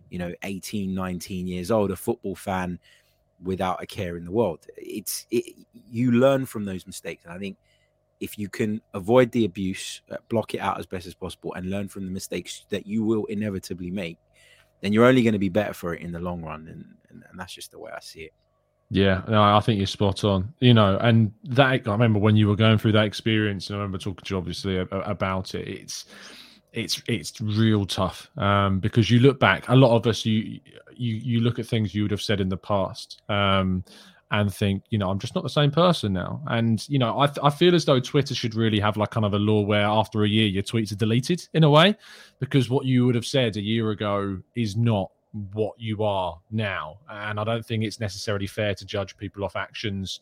you 0.09 0.17
know, 0.17 0.33
18, 0.43 0.93
19 0.93 1.47
years 1.47 1.69
old, 1.71 1.91
a 1.91 1.95
football 1.95 2.35
fan 2.35 2.79
without 3.43 3.83
a 3.83 3.85
care 3.85 4.17
in 4.17 4.25
the 4.25 4.31
world. 4.31 4.65
It's 4.77 5.27
it, 5.29 5.53
you 5.91 6.11
learn 6.13 6.45
from 6.45 6.65
those 6.65 6.87
mistakes. 6.87 7.25
And 7.25 7.33
I 7.33 7.37
think 7.37 7.57
if 8.19 8.37
you 8.37 8.49
can 8.49 8.81
avoid 8.93 9.31
the 9.31 9.45
abuse, 9.45 10.01
uh, 10.11 10.17
block 10.29 10.53
it 10.53 10.59
out 10.59 10.79
as 10.79 10.85
best 10.85 11.07
as 11.07 11.13
possible, 11.13 11.53
and 11.53 11.69
learn 11.69 11.87
from 11.87 12.05
the 12.05 12.11
mistakes 12.11 12.65
that 12.69 12.87
you 12.87 13.03
will 13.03 13.25
inevitably 13.25 13.91
make, 13.91 14.17
then 14.81 14.93
you're 14.93 15.05
only 15.05 15.23
going 15.23 15.33
to 15.33 15.39
be 15.39 15.49
better 15.49 15.73
for 15.73 15.93
it 15.93 16.01
in 16.01 16.11
the 16.11 16.19
long 16.19 16.41
run. 16.41 16.67
And, 16.67 16.85
and, 17.09 17.23
and 17.29 17.39
that's 17.39 17.53
just 17.53 17.71
the 17.71 17.79
way 17.79 17.91
I 17.95 17.99
see 17.99 18.21
it. 18.21 18.33
Yeah, 18.89 19.21
no, 19.27 19.41
I 19.41 19.59
think 19.59 19.79
you're 19.79 19.87
spot 19.87 20.23
on. 20.23 20.53
You 20.59 20.73
know, 20.73 20.97
and 20.99 21.31
that 21.43 21.65
I 21.87 21.91
remember 21.91 22.19
when 22.19 22.37
you 22.37 22.47
were 22.47 22.55
going 22.55 22.77
through 22.77 22.93
that 22.93 23.05
experience, 23.05 23.69
and 23.69 23.75
I 23.75 23.79
remember 23.79 23.97
talking 23.97 24.23
to 24.23 24.33
you 24.33 24.37
obviously 24.37 24.77
about 24.77 25.55
it. 25.55 25.67
It's 25.67 26.05
it's 26.71 27.01
it's 27.07 27.41
real 27.41 27.85
tough 27.85 28.29
um, 28.37 28.79
because 28.79 29.11
you 29.11 29.19
look 29.19 29.39
back. 29.39 29.67
A 29.67 29.75
lot 29.75 29.95
of 29.95 30.07
us, 30.07 30.25
you 30.25 30.59
you 30.95 31.15
you 31.15 31.39
look 31.41 31.59
at 31.59 31.67
things 31.67 31.93
you 31.93 32.03
would 32.03 32.11
have 32.11 32.21
said 32.21 32.39
in 32.39 32.47
the 32.47 32.57
past, 32.57 33.21
um, 33.27 33.83
and 34.31 34.53
think, 34.53 34.83
you 34.89 34.97
know, 34.97 35.09
I'm 35.09 35.19
just 35.19 35.35
not 35.35 35.43
the 35.43 35.49
same 35.49 35.71
person 35.71 36.13
now. 36.13 36.41
And 36.47 36.87
you 36.89 36.99
know, 36.99 37.19
I 37.19 37.29
I 37.41 37.49
feel 37.49 37.75
as 37.75 37.85
though 37.85 37.99
Twitter 37.99 38.35
should 38.35 38.55
really 38.55 38.79
have 38.79 38.97
like 38.97 39.11
kind 39.11 39.25
of 39.25 39.33
a 39.33 39.39
law 39.39 39.61
where 39.61 39.85
after 39.85 40.23
a 40.23 40.27
year 40.27 40.47
your 40.47 40.63
tweets 40.63 40.91
are 40.91 40.95
deleted 40.95 41.47
in 41.53 41.63
a 41.63 41.69
way, 41.69 41.95
because 42.39 42.69
what 42.69 42.85
you 42.85 43.05
would 43.05 43.15
have 43.15 43.25
said 43.25 43.55
a 43.55 43.61
year 43.61 43.91
ago 43.91 44.39
is 44.55 44.75
not 44.75 45.11
what 45.53 45.73
you 45.77 46.03
are 46.03 46.39
now. 46.51 46.97
And 47.09 47.39
I 47.39 47.43
don't 47.43 47.65
think 47.65 47.83
it's 47.83 47.99
necessarily 47.99 48.47
fair 48.47 48.73
to 48.75 48.85
judge 48.85 49.17
people 49.17 49.43
off 49.43 49.55
actions 49.55 50.19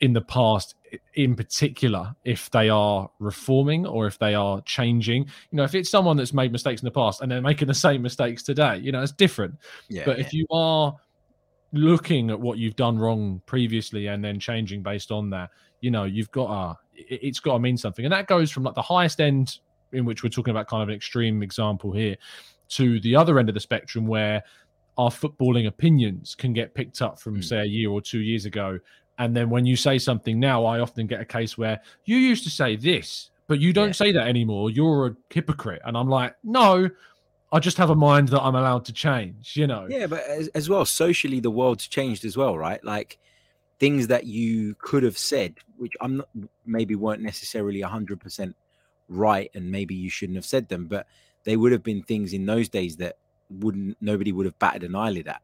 in 0.00 0.14
the 0.14 0.20
past, 0.20 0.74
in 1.14 1.34
particular, 1.34 2.14
if 2.24 2.50
they 2.50 2.70
are 2.70 3.10
reforming 3.18 3.86
or 3.86 4.06
if 4.06 4.18
they 4.18 4.34
are 4.34 4.62
changing. 4.62 5.24
You 5.50 5.56
know, 5.56 5.64
if 5.64 5.74
it's 5.74 5.90
someone 5.90 6.16
that's 6.16 6.32
made 6.32 6.52
mistakes 6.52 6.80
in 6.80 6.86
the 6.86 6.90
past 6.90 7.20
and 7.20 7.30
they're 7.30 7.42
making 7.42 7.68
the 7.68 7.74
same 7.74 8.00
mistakes 8.00 8.42
today, 8.42 8.78
you 8.78 8.92
know, 8.92 9.02
it's 9.02 9.12
different. 9.12 9.56
Yeah. 9.88 10.04
but 10.06 10.18
if 10.18 10.32
you 10.32 10.46
are 10.50 10.96
looking 11.72 12.30
at 12.30 12.40
what 12.40 12.58
you've 12.58 12.76
done 12.76 12.98
wrong 12.98 13.40
previously 13.46 14.06
and 14.08 14.24
then 14.24 14.38
changing 14.40 14.82
based 14.82 15.10
on 15.10 15.30
that, 15.30 15.50
you 15.80 15.90
know, 15.90 16.04
you've 16.04 16.30
got 16.30 16.48
to, 16.48 16.78
it- 17.08 17.20
it's 17.22 17.40
got 17.40 17.54
to 17.54 17.58
mean 17.58 17.76
something. 17.76 18.04
And 18.04 18.12
that 18.12 18.26
goes 18.26 18.50
from 18.50 18.64
like 18.64 18.74
the 18.74 18.82
highest 18.82 19.20
end, 19.20 19.58
in 19.92 20.04
which 20.04 20.22
we're 20.22 20.28
talking 20.30 20.50
about 20.50 20.68
kind 20.68 20.82
of 20.82 20.88
an 20.88 20.94
extreme 20.94 21.42
example 21.42 21.92
here, 21.92 22.16
to 22.70 23.00
the 23.00 23.16
other 23.16 23.38
end 23.38 23.48
of 23.48 23.54
the 23.54 23.60
spectrum 23.60 24.06
where 24.06 24.42
our 24.98 25.10
footballing 25.10 25.66
opinions 25.66 26.34
can 26.34 26.52
get 26.52 26.74
picked 26.74 27.00
up 27.02 27.18
from, 27.20 27.36
Mm. 27.38 27.44
say, 27.44 27.58
a 27.60 27.64
year 27.64 27.90
or 27.90 28.00
two 28.00 28.20
years 28.20 28.44
ago. 28.44 28.78
And 29.18 29.36
then 29.36 29.50
when 29.50 29.64
you 29.66 29.76
say 29.76 29.98
something 29.98 30.38
now, 30.40 30.64
I 30.64 30.80
often 30.80 31.06
get 31.06 31.20
a 31.20 31.24
case 31.24 31.56
where 31.56 31.80
you 32.04 32.16
used 32.16 32.44
to 32.44 32.50
say 32.50 32.76
this, 32.76 33.30
but 33.46 33.60
you 33.60 33.72
don't 33.72 33.88
Yeah. 33.88 33.92
say 33.92 34.12
that 34.12 34.26
anymore. 34.28 34.70
You're 34.70 35.06
a 35.08 35.16
hypocrite. 35.32 35.82
And 35.84 35.96
I'm 35.96 36.08
like, 36.08 36.34
no, 36.44 36.88
I 37.52 37.58
just 37.58 37.76
have 37.78 37.90
a 37.90 37.94
mind 37.96 38.28
that 38.28 38.40
I'm 38.40 38.54
allowed 38.54 38.84
to 38.86 38.92
change, 38.92 39.56
you 39.56 39.66
know? 39.66 39.86
Yeah, 39.88 40.06
but 40.06 40.22
as, 40.24 40.48
as 40.48 40.68
well, 40.68 40.84
socially, 40.84 41.40
the 41.40 41.50
world's 41.50 41.88
changed 41.88 42.24
as 42.24 42.36
well, 42.36 42.56
right? 42.56 42.82
Like 42.84 43.18
things 43.78 44.06
that 44.06 44.24
you 44.26 44.76
could 44.76 45.02
have 45.02 45.18
said, 45.18 45.56
which 45.76 45.92
I'm 46.00 46.18
not, 46.18 46.28
maybe 46.64 46.94
weren't 46.94 47.22
necessarily 47.22 47.80
100% 47.80 48.54
right, 49.08 49.50
and 49.54 49.70
maybe 49.70 49.94
you 49.94 50.10
shouldn't 50.10 50.36
have 50.36 50.44
said 50.44 50.68
them, 50.68 50.86
but 50.86 51.06
they 51.44 51.56
would 51.56 51.72
have 51.72 51.82
been 51.82 52.02
things 52.02 52.32
in 52.32 52.46
those 52.46 52.68
days 52.68 52.96
that 52.98 53.16
wouldn't, 53.50 53.96
nobody 54.00 54.30
would 54.30 54.46
have 54.46 54.58
batted 54.60 54.84
an 54.84 54.94
eyelid 54.94 55.26
at. 55.26 55.42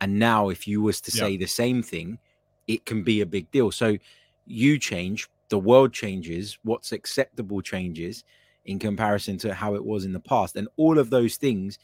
And 0.00 0.18
now, 0.20 0.48
if 0.50 0.68
you 0.68 0.80
was 0.80 1.00
to 1.00 1.16
Yeah. 1.16 1.22
say 1.22 1.36
the 1.36 1.46
same 1.46 1.82
thing, 1.82 2.18
it 2.68 2.86
can 2.86 3.02
be 3.02 3.20
a 3.20 3.26
big 3.26 3.50
deal. 3.50 3.72
So 3.72 3.98
you 4.46 4.78
change, 4.78 5.28
the 5.48 5.58
world 5.58 5.92
changes, 5.92 6.58
what's 6.62 6.92
acceptable 6.92 7.60
changes 7.62 8.22
in 8.68 8.78
comparison 8.78 9.38
to 9.38 9.54
how 9.54 9.74
it 9.74 9.84
was 9.84 10.04
in 10.04 10.12
the 10.12 10.20
past. 10.20 10.56
And 10.56 10.68
all 10.76 10.98
of 10.98 11.10
those 11.10 11.36
things 11.36 11.78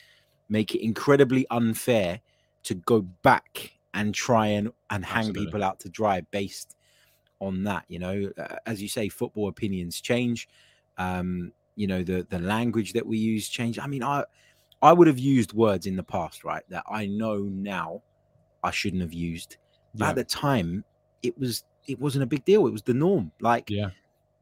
make 0.48 0.74
it 0.74 0.84
incredibly 0.84 1.46
unfair 1.50 2.20
to 2.64 2.74
go 2.74 3.00
back 3.00 3.72
and 3.94 4.14
try 4.14 4.48
and, 4.48 4.70
and 4.90 5.04
hang 5.04 5.18
Absolutely. 5.28 5.46
people 5.46 5.64
out 5.64 5.80
to 5.80 5.88
dry 5.88 6.20
based 6.30 6.76
on 7.40 7.64
that. 7.64 7.84
You 7.88 7.98
know, 7.98 8.30
Uh, 8.36 8.56
as 8.66 8.82
you 8.82 8.88
say, 8.88 9.08
football 9.08 9.48
opinions 9.48 10.00
change. 10.00 10.48
Um, 10.98 11.52
you 11.76 11.86
know, 11.86 12.04
the 12.04 12.26
the 12.28 12.38
language 12.38 12.92
that 12.92 13.06
we 13.06 13.18
use 13.18 13.48
change. 13.48 13.78
I 13.78 13.86
mean, 13.86 14.02
I 14.02 14.24
I 14.82 14.92
would 14.92 15.08
have 15.08 15.18
used 15.18 15.52
words 15.52 15.86
in 15.86 15.96
the 15.96 16.04
past, 16.04 16.44
right? 16.44 16.62
That 16.68 16.84
I 16.88 17.06
know 17.06 17.38
now 17.38 18.02
I 18.62 18.70
shouldn't 18.70 19.02
have 19.02 19.12
used. 19.12 19.56
But 19.94 20.04
Yeah. 20.04 20.10
at 20.10 20.16
the 20.16 20.24
time, 20.24 20.84
it 21.22 21.36
was 21.38 21.64
it 21.86 21.98
wasn't 21.98 22.24
a 22.24 22.26
big 22.26 22.44
deal. 22.44 22.66
It 22.66 22.72
was 22.72 22.82
the 22.82 22.94
norm. 22.94 23.32
Like, 23.40 23.70
Yeah. 23.70 23.90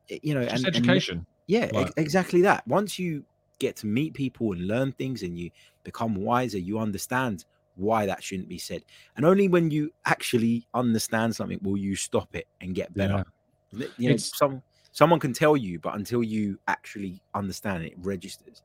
you 0.09 0.35
know, 0.35 0.45
Just 0.45 0.65
and, 0.67 0.77
and 0.77 0.77
education. 0.77 1.27
Yeah, 1.55 1.69
Like- 1.73 1.93
exactly 1.97 2.41
that. 2.43 2.61
Once 2.67 2.99
you 2.99 3.25
get 3.59 3.77
to 3.77 3.87
meet 3.87 4.13
people 4.15 4.53
and 4.53 4.67
learn 4.67 4.93
things 4.93 5.23
and 5.23 5.39
you 5.39 5.51
become 5.85 6.15
wiser, 6.15 6.59
you 6.59 6.79
understand 6.79 7.45
why 7.77 8.07
that 8.07 8.23
shouldn't 8.23 8.49
be 8.49 8.59
said. 8.59 8.83
And 9.17 9.25
only 9.25 9.49
when 9.49 9.71
you 9.71 9.93
actually 10.05 10.67
understand 10.75 11.35
something 11.37 11.59
will 11.63 11.77
you 11.77 11.95
stop 11.97 12.35
it 12.35 12.47
and 12.61 12.75
get 12.75 12.93
better. 12.95 13.25
Li- 13.73 13.89
You 13.99 14.09
know, 14.09 14.15
It's- 14.15 14.33
some 14.37 14.63
someone 14.95 15.19
can 15.21 15.33
tell 15.33 15.57
you, 15.57 15.79
but 15.79 15.95
until 15.95 16.23
you 16.23 16.59
actually 16.69 17.15
understand 17.35 17.83
it, 17.85 17.93
it 17.93 17.99
registers. 18.15 18.63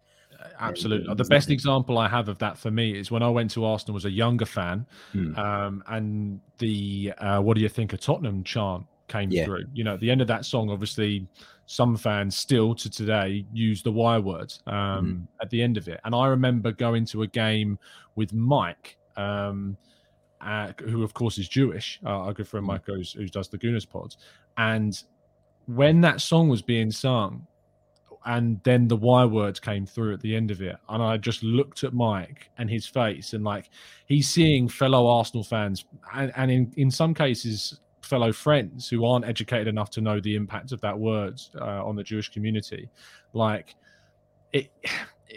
Absolutely. 0.59 1.13
The 1.15 1.23
best 1.37 1.49
example 1.49 1.97
I 1.97 2.07
have 2.09 2.27
of 2.27 2.37
that 2.39 2.57
for 2.57 2.69
me 2.69 2.97
is 3.01 3.09
when 3.09 3.23
I 3.23 3.29
went 3.29 3.49
to 3.51 3.63
Arsenal 3.63 3.95
as 3.97 4.05
a 4.05 4.11
younger 4.11 4.45
fan, 4.45 4.85
Hmm. 5.13 5.35
um, 5.45 5.83
and 5.87 6.41
the 6.57 7.13
uh, 7.17 7.39
"What 7.41 7.55
do 7.55 7.61
you 7.61 7.69
think 7.69 7.93
of 7.93 7.99
Tottenham?" 8.01 8.43
chant 8.43 8.85
came 9.07 9.29
Yeah. 9.31 9.45
through. 9.45 9.63
You 9.73 9.83
know, 9.85 9.93
at 9.93 10.01
the 10.01 10.11
end 10.11 10.21
of 10.21 10.27
that 10.27 10.43
song, 10.45 10.69
obviously, 10.69 11.25
some 11.67 11.95
fans 11.97 12.35
still 12.35 12.73
to 12.73 12.89
today 12.89 13.45
use 13.53 13.83
the 13.83 13.91
Y 13.91 14.17
word 14.17 14.51
um, 14.67 14.73
Mm-hmm. 14.73 15.23
at 15.41 15.49
the 15.51 15.61
end 15.61 15.77
of 15.77 15.87
it. 15.87 15.99
And 16.05 16.15
I 16.15 16.27
remember 16.27 16.71
going 16.71 17.05
to 17.07 17.21
a 17.23 17.27
game 17.27 17.77
with 18.15 18.33
Mike. 18.33 18.97
Um, 19.15 19.77
uh, 20.39 20.71
who 20.81 21.03
of 21.03 21.13
course 21.13 21.37
is 21.39 21.47
Jewish, 21.49 21.99
uh, 22.05 22.09
our 22.09 22.33
good 22.33 22.47
friend 22.47 22.63
Mhm. 22.63 22.67
Mike, 22.67 22.83
who's, 22.85 23.13
who 23.13 23.27
does 23.27 23.49
the 23.49 23.57
Gooners 23.57 23.89
pods, 23.89 24.17
and 24.57 25.03
when 25.65 25.99
that 26.01 26.21
song 26.21 26.47
was 26.47 26.61
being 26.61 26.91
sung, 26.91 27.45
and 28.25 28.61
then 28.63 28.87
the 28.87 28.95
Y 28.95 29.25
words 29.25 29.59
came 29.59 29.85
through 29.87 30.13
at 30.13 30.19
the 30.21 30.35
end 30.35 30.51
of 30.51 30.61
it, 30.61 30.75
and 30.89 31.01
I 31.01 31.17
just 31.17 31.41
looked 31.43 31.83
at 31.83 31.93
Mike 31.93 32.51
and 32.59 32.69
his 32.69 32.85
face, 32.85 33.33
and 33.33 33.43
like 33.43 33.71
he's 34.05 34.29
seeing 34.29 34.67
fellow 34.69 35.07
Arsenal 35.07 35.43
fans, 35.43 35.85
and, 36.13 36.31
and 36.35 36.51
in 36.51 36.71
in 36.77 36.91
some 36.91 37.13
cases 37.15 37.79
fellow 38.07 38.31
friends 38.31 38.89
who 38.89 39.05
aren't 39.05 39.25
educated 39.25 39.67
enough 39.67 39.89
to 39.91 40.01
know 40.01 40.19
the 40.19 40.35
impact 40.35 40.71
of 40.71 40.81
that 40.81 40.97
word 40.97 41.39
uh, 41.59 41.85
on 41.85 41.95
the 41.95 42.03
Jewish 42.03 42.29
community, 42.29 42.89
like 43.33 43.75
it. 44.53 44.69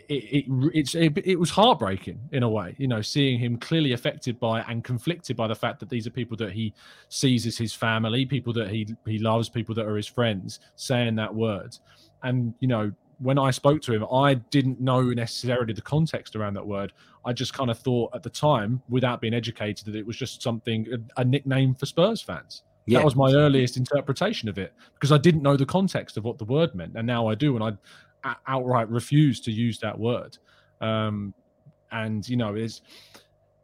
It, 0.09 0.47
it 0.47 0.95
it, 0.95 1.19
it 1.27 1.37
was 1.37 1.51
heartbreaking 1.51 2.21
in 2.31 2.45
a 2.45 2.49
way, 2.49 2.77
you 2.79 2.87
know, 2.87 3.03
seeing 3.03 3.41
him 3.41 3.57
clearly 3.57 3.93
affected 3.93 4.39
by 4.39 4.61
and 4.61 4.85
conflicted 4.85 5.37
by 5.37 5.49
the 5.49 5.55
fact 5.55 5.81
that 5.81 5.89
these 5.89 6.07
are 6.07 6.11
people 6.11 6.37
that 6.37 6.53
he 6.53 6.73
sees 7.09 7.45
as 7.45 7.59
his 7.59 7.75
family, 7.75 8.25
people 8.25 8.53
that 8.53 8.71
he 8.71 8.87
he 9.05 9.19
loves, 9.19 9.49
people 9.49 9.75
that 9.75 9.87
are 9.87 9.97
his 9.97 10.07
friends, 10.07 10.61
saying 10.77 11.17
that 11.17 11.35
word. 11.35 11.77
And 12.23 12.55
you 12.61 12.69
know, 12.69 12.93
when 13.19 13.39
I 13.39 13.51
spoke 13.51 13.83
to 13.83 13.93
him, 13.93 14.05
I 14.13 14.35
didn't 14.35 14.81
know 14.81 15.03
necessarily 15.03 15.73
the 15.73 15.83
context 15.83 16.37
around 16.37 16.55
that 16.55 16.67
word. 16.67 16.93
I 17.25 17.33
just 17.33 17.53
kind 17.53 17.71
of 17.71 17.79
thought 17.79 18.11
at 18.15 18.23
the 18.23 18.31
time, 18.31 18.83
without 18.89 19.21
being 19.21 19.35
educated, 19.35 19.87
that 19.87 19.95
it 19.95 20.07
was 20.07 20.17
just 20.17 20.43
something 20.43 20.87
a, 20.93 21.21
a 21.21 21.25
nickname 21.25 21.75
for 21.75 21.87
Spurs 21.87 22.23
fans. 22.23 22.63
That 22.89 23.05
was 23.05 23.15
my 23.15 23.33
earliest 23.33 23.77
interpretation 23.77 24.49
of 24.49 24.59
it 24.59 24.73
because 24.95 25.13
I 25.13 25.19
didn't 25.19 25.43
know 25.43 25.57
the 25.57 25.67
context 25.67 26.17
of 26.17 26.25
what 26.25 26.39
the 26.39 26.45
word 26.45 26.75
meant, 26.75 26.97
and 26.97 27.07
now 27.07 27.29
I 27.29 27.35
do, 27.35 27.57
and 27.57 27.79
I 28.25 28.35
outright 28.47 28.89
refuse 28.89 29.41
to 29.43 29.53
use 29.53 29.79
that 29.79 29.99
word. 29.99 30.39
Um, 30.81 31.35
and 31.93 32.29
you 32.29 32.37
know, 32.37 32.55
it's 32.55 32.83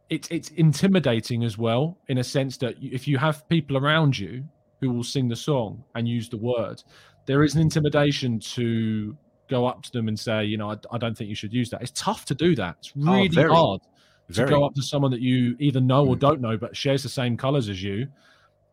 it's 0.09 0.27
it's 0.29 0.49
intimidating 0.49 1.43
as 1.43 1.57
well 1.57 1.97
in 2.07 2.19
a 2.19 2.23
sense 2.23 2.57
that 2.57 2.75
if 2.81 3.07
you 3.07 3.17
have 3.17 3.47
people 3.49 3.77
around 3.77 4.17
you 4.17 4.45
who 4.79 4.91
will 4.91 5.03
sing 5.03 5.27
the 5.27 5.35
song 5.35 5.83
and 5.95 6.07
use 6.07 6.29
the 6.29 6.37
word, 6.37 6.81
there 7.25 7.43
is 7.43 7.55
an 7.55 7.61
intimidation 7.61 8.39
to 8.39 9.17
go 9.47 9.65
up 9.65 9.83
to 9.83 9.91
them 9.91 10.07
and 10.07 10.19
say, 10.19 10.45
you 10.45 10.57
know, 10.57 10.71
I, 10.71 10.77
I 10.91 10.97
don't 10.97 11.17
think 11.17 11.29
you 11.29 11.35
should 11.35 11.53
use 11.53 11.69
that. 11.69 11.81
It's 11.81 11.91
tough 11.91 12.25
to 12.25 12.35
do 12.35 12.55
that. 12.55 12.75
It's 12.79 12.95
really 12.95 13.27
very. 13.29 13.49
hard 13.53 13.81
to 13.81 14.33
Very. 14.33 14.49
go 14.49 14.65
up 14.65 14.73
to 14.75 14.81
someone 14.81 15.11
that 15.11 15.21
you 15.21 15.55
either 15.59 15.79
know 15.79 16.05
or 16.05 16.15
Mm. 16.15 16.19
don't 16.19 16.41
know, 16.41 16.57
but 16.57 16.75
shares 16.75 17.01
the 17.03 17.09
same 17.09 17.37
colors 17.37 17.69
as 17.69 17.81
you, 17.81 18.07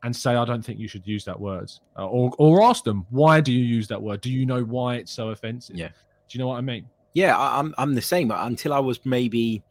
and 0.03 0.15
say, 0.15 0.35
I 0.35 0.45
don't 0.45 0.63
think 0.65 0.79
you 0.81 0.89
should 0.89 1.07
use 1.07 1.25
that 1.25 1.39
word, 1.39 1.71
uh, 1.99 2.07
or 2.07 2.33
or 2.39 2.63
ask 2.63 2.85
them, 2.85 3.07
why 3.11 3.41
do 3.41 3.53
you 3.53 3.65
use 3.65 3.87
that 3.89 4.03
word? 4.03 4.21
Do 4.21 4.31
you 4.31 4.45
know 4.47 4.63
why 4.65 4.97
it's 4.97 5.13
so 5.13 5.29
offensive? 5.31 5.77
Yeah. 5.77 5.89
Do 5.89 6.39
you 6.39 6.41
know 6.41 6.49
what 6.49 6.59
I 6.59 6.61
mean? 6.61 6.87
Yeah, 7.15 7.37
I, 7.39 7.59
I'm 7.61 7.75
I'm 7.79 7.95
the 7.95 8.03
same. 8.03 8.31
Until 8.33 8.73
I 8.73 8.81
was 8.81 9.05
maybe 9.07 9.63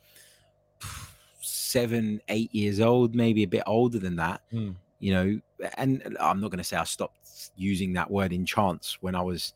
seven, 1.41 2.21
eight 2.29 2.53
years 2.55 2.79
old, 2.79 3.15
maybe 3.15 3.43
a 3.43 3.47
bit 3.47 3.63
older 3.67 3.99
than 3.99 4.15
that. 4.17 4.41
Mm. 4.53 4.75
You 4.99 5.13
know, 5.13 5.39
and 5.77 6.17
I'm 6.19 6.39
not 6.39 6.49
going 6.49 6.59
to 6.59 6.63
say 6.63 6.77
I 6.77 6.85
stopped 6.85 7.17
using 7.57 7.93
that 7.93 8.09
word 8.09 8.31
in 8.31 8.45
chance 8.45 8.97
when 9.01 9.15
I 9.15 9.21
was, 9.21 9.53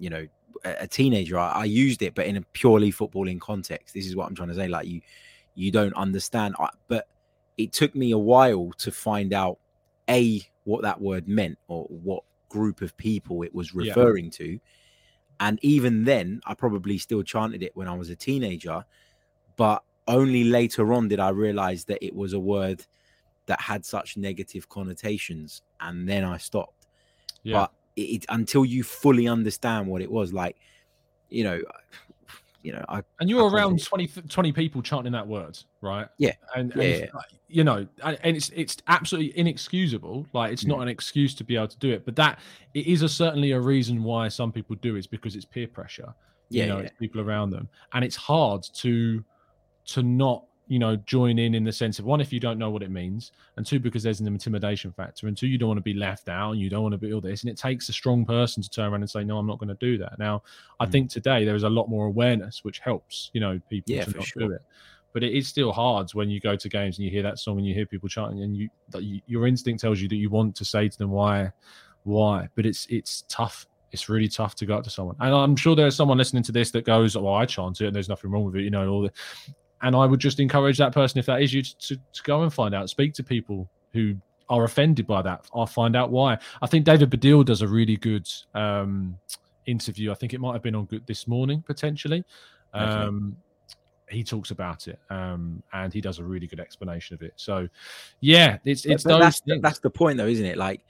you 0.00 0.10
know, 0.10 0.26
a, 0.64 0.86
teenager. 0.86 1.38
I, 1.38 1.50
I 1.52 1.64
used 1.64 2.02
it, 2.02 2.14
but 2.14 2.26
in 2.26 2.36
a 2.36 2.42
purely 2.52 2.90
footballing 2.90 3.40
context. 3.40 3.94
This 3.94 4.06
is 4.06 4.16
what 4.16 4.26
I'm 4.26 4.34
trying 4.34 4.48
to 4.48 4.54
say. 4.54 4.66
Like 4.66 4.86
you, 4.88 5.00
you 5.54 5.70
don't 5.70 5.94
understand. 5.94 6.56
I, 6.58 6.70
but 6.88 7.06
it 7.56 7.72
took 7.72 7.94
me 7.94 8.10
a 8.10 8.18
while 8.18 8.72
to 8.78 8.90
find 8.90 9.32
out 9.32 9.58
a 10.08 10.42
what 10.64 10.82
that 10.82 11.00
word 11.00 11.28
meant 11.28 11.58
or 11.68 11.84
what 11.84 12.24
group 12.48 12.82
of 12.82 12.96
people 12.96 13.42
it 13.42 13.54
was 13.54 13.72
Yeah. 13.72 13.90
referring 13.90 14.30
to. 14.32 14.58
And 15.38 15.58
even 15.62 16.04
then, 16.04 16.40
I 16.44 16.54
probably 16.54 16.98
still 16.98 17.22
chanted 17.22 17.62
it 17.62 17.74
when 17.74 17.88
I 17.88 17.94
was 17.94 18.10
a 18.10 18.16
teenager, 18.16 18.84
but 19.56 19.82
only 20.06 20.44
later 20.44 20.92
on 20.92 21.08
did 21.08 21.20
I 21.20 21.30
realize 21.30 21.84
that 21.86 22.04
it 22.04 22.14
was 22.14 22.32
a 22.34 22.40
word 22.40 22.84
that 23.46 23.60
had 23.60 23.84
such 23.84 24.16
negative 24.16 24.68
connotations. 24.68 25.62
And 25.80 26.08
then 26.08 26.24
I 26.24 26.36
stopped. 26.36 26.86
Yeah. 27.42 27.60
But 27.60 27.72
it, 27.96 28.00
it 28.00 28.26
until 28.28 28.64
you 28.64 28.82
fully 28.82 29.28
understand 29.28 29.86
what 29.86 30.02
it 30.02 30.10
was, 30.10 30.32
like, 30.32 30.56
you 31.28 31.44
know, 31.44 31.60
you 32.62 32.72
know, 32.72 32.84
I 32.88 33.02
and 33.20 33.30
you're 33.30 33.48
I 33.48 33.52
around 33.52 33.78
can't 33.78 34.06
20, 34.06 34.06
20 34.28 34.52
people 34.52 34.82
chanting 34.82 35.12
that 35.12 35.26
word, 35.26 35.58
right? 35.80 36.06
Yeah. 36.18 36.32
And, 36.54 36.72
Yeah, 36.76 36.82
and 36.82 37.00
yeah. 37.02 37.20
you 37.48 37.64
know, 37.64 37.86
and, 38.04 38.18
and 38.22 38.36
it's 38.36 38.50
it's 38.50 38.76
absolutely 38.86 39.36
inexcusable. 39.38 40.26
Like 40.34 40.52
it's 40.52 40.64
Mm. 40.64 40.68
not 40.68 40.80
an 40.80 40.88
excuse 40.88 41.34
to 41.36 41.44
be 41.44 41.56
able 41.56 41.68
to 41.68 41.78
do 41.78 41.90
it, 41.90 42.04
but 42.04 42.16
that 42.16 42.38
it 42.74 42.86
is 42.86 43.00
a 43.02 43.08
certainly 43.08 43.52
a 43.52 43.60
reason 43.60 44.02
why 44.02 44.28
some 44.28 44.52
people 44.52 44.76
do. 44.76 44.96
It's 44.96 45.06
because 45.06 45.36
it's 45.36 45.46
peer 45.46 45.68
pressure. 45.68 46.12
yeah, 46.50 46.64
you 46.64 46.68
know, 46.68 46.78
yeah. 46.78 46.84
it's 46.84 46.94
people 46.98 47.20
around 47.22 47.50
them, 47.50 47.68
and 47.94 48.04
it's 48.04 48.16
hard 48.16 48.62
to 48.74 49.24
to 49.86 50.02
not 50.02 50.44
you 50.70 50.78
know 50.78 50.94
join 50.96 51.38
in 51.38 51.54
in 51.54 51.64
the 51.64 51.72
sense 51.72 51.98
of 51.98 52.04
one 52.04 52.20
if 52.20 52.32
you 52.32 52.38
don't 52.38 52.58
know 52.58 52.70
what 52.70 52.82
it 52.82 52.90
means, 52.90 53.32
and 53.56 53.66
two 53.66 53.80
because 53.80 54.04
there's 54.04 54.20
an 54.20 54.26
intimidation 54.28 54.92
factor, 54.92 55.26
and 55.26 55.36
two 55.36 55.48
you 55.48 55.58
don't 55.58 55.68
want 55.68 55.78
to 55.78 55.82
be 55.82 55.94
left 55.94 56.28
out, 56.28 56.52
and 56.52 56.60
you 56.60 56.70
don't 56.70 56.82
want 56.82 56.92
to 56.92 56.98
be 56.98 57.12
all 57.12 57.20
this, 57.20 57.42
and 57.42 57.50
it 57.50 57.58
takes 57.58 57.88
a 57.88 57.92
strong 57.92 58.24
person 58.24 58.62
to 58.62 58.70
turn 58.70 58.92
around 58.92 59.02
and 59.02 59.10
say 59.10 59.24
no, 59.24 59.36
I'm 59.36 59.48
not 59.48 59.58
going 59.58 59.68
to 59.68 59.74
do 59.80 59.98
that. 59.98 60.18
Now, 60.18 60.42
I 60.78 60.86
Mm. 60.86 60.92
think 60.92 61.10
today 61.10 61.44
there 61.44 61.56
is 61.56 61.64
a 61.64 61.68
lot 61.68 61.88
more 61.88 62.06
awareness, 62.06 62.60
which 62.62 62.78
helps 62.78 63.30
you 63.32 63.40
know 63.40 63.60
people 63.68 63.94
Yeah, 63.94 64.04
to 64.04 64.10
not 64.16 64.26
do 64.38 64.52
it. 64.52 64.62
But 65.12 65.24
it 65.24 65.34
is 65.36 65.48
still 65.48 65.72
hard 65.72 66.08
when 66.14 66.30
you 66.30 66.38
go 66.38 66.54
to 66.54 66.68
games 66.68 66.96
and 66.96 67.04
you 67.04 67.10
hear 67.10 67.24
that 67.24 67.40
song 67.40 67.58
and 67.58 67.66
you 67.66 67.74
hear 67.74 67.84
people 67.84 68.08
chanting, 68.08 68.42
and 68.44 68.56
you, 68.56 68.70
you 69.00 69.20
your 69.26 69.48
instinct 69.48 69.80
tells 69.80 70.00
you 70.00 70.08
that 70.08 70.16
you 70.16 70.30
want 70.30 70.54
to 70.54 70.64
say 70.64 70.88
to 70.88 70.98
them 70.98 71.10
why, 71.10 71.50
why. 72.04 72.48
But 72.54 72.64
it's 72.64 72.86
it's 72.88 73.24
tough. 73.28 73.66
It's 73.90 74.08
really 74.08 74.28
tough 74.28 74.54
to 74.54 74.66
go 74.66 74.76
up 74.76 74.84
to 74.84 74.90
someone, 74.90 75.16
and 75.18 75.34
I'm 75.34 75.56
sure 75.56 75.74
there's 75.74 75.96
someone 75.96 76.16
listening 76.16 76.44
to 76.44 76.52
this 76.52 76.70
that 76.70 76.84
goes, 76.84 77.16
"Oh, 77.16 77.26
I 77.26 77.44
chant 77.44 77.80
it, 77.80 77.86
and 77.88 77.94
there's 77.96 78.08
nothing 78.08 78.30
wrong 78.30 78.44
with 78.44 78.54
it," 78.54 78.62
you 78.62 78.70
know. 78.70 78.88
All 78.88 79.02
the, 79.02 79.12
and 79.82 79.96
I 79.96 80.06
would 80.06 80.20
just 80.20 80.40
encourage 80.40 80.78
that 80.78 80.92
person, 80.92 81.18
if 81.18 81.26
that 81.26 81.42
is 81.42 81.52
you, 81.52 81.62
to, 81.62 81.78
to, 81.78 81.96
to 81.96 82.22
go 82.22 82.42
and 82.42 82.52
find 82.52 82.74
out, 82.74 82.90
speak 82.90 83.14
to 83.14 83.22
people 83.22 83.68
who 83.92 84.14
are 84.48 84.64
offended 84.64 85.06
by 85.06 85.22
that. 85.22 85.46
I'll 85.54 85.66
find 85.66 85.96
out 85.96 86.10
why. 86.10 86.38
I 86.60 86.66
think 86.66 86.84
David 86.84 87.10
Baddiel 87.10 87.44
does 87.44 87.62
a 87.62 87.68
really 87.68 87.96
good 87.96 88.28
um, 88.54 89.16
interview. 89.66 90.10
I 90.10 90.14
think 90.14 90.34
it 90.34 90.40
might 90.40 90.52
have 90.54 90.62
been 90.62 90.74
on 90.74 90.86
Good 90.86 91.06
this 91.06 91.26
morning 91.28 91.62
potentially. 91.66 92.24
Okay. 92.74 92.84
Um, 92.84 93.36
he 94.08 94.24
talks 94.24 94.50
about 94.50 94.88
it, 94.88 94.98
um, 95.08 95.62
and 95.72 95.92
he 95.92 96.00
does 96.00 96.18
a 96.18 96.24
really 96.24 96.48
good 96.48 96.58
explanation 96.58 97.14
of 97.14 97.22
it. 97.22 97.32
So, 97.36 97.68
yeah, 98.18 98.58
it's 98.64 98.84
it's 98.84 99.04
but 99.04 99.10
those 99.10 99.20
that's 99.20 99.40
things. 99.40 99.62
that's 99.62 99.78
the 99.78 99.90
point 99.90 100.18
though 100.18 100.26
isn't 100.26 100.44
it 100.44 100.58
like 100.58 100.84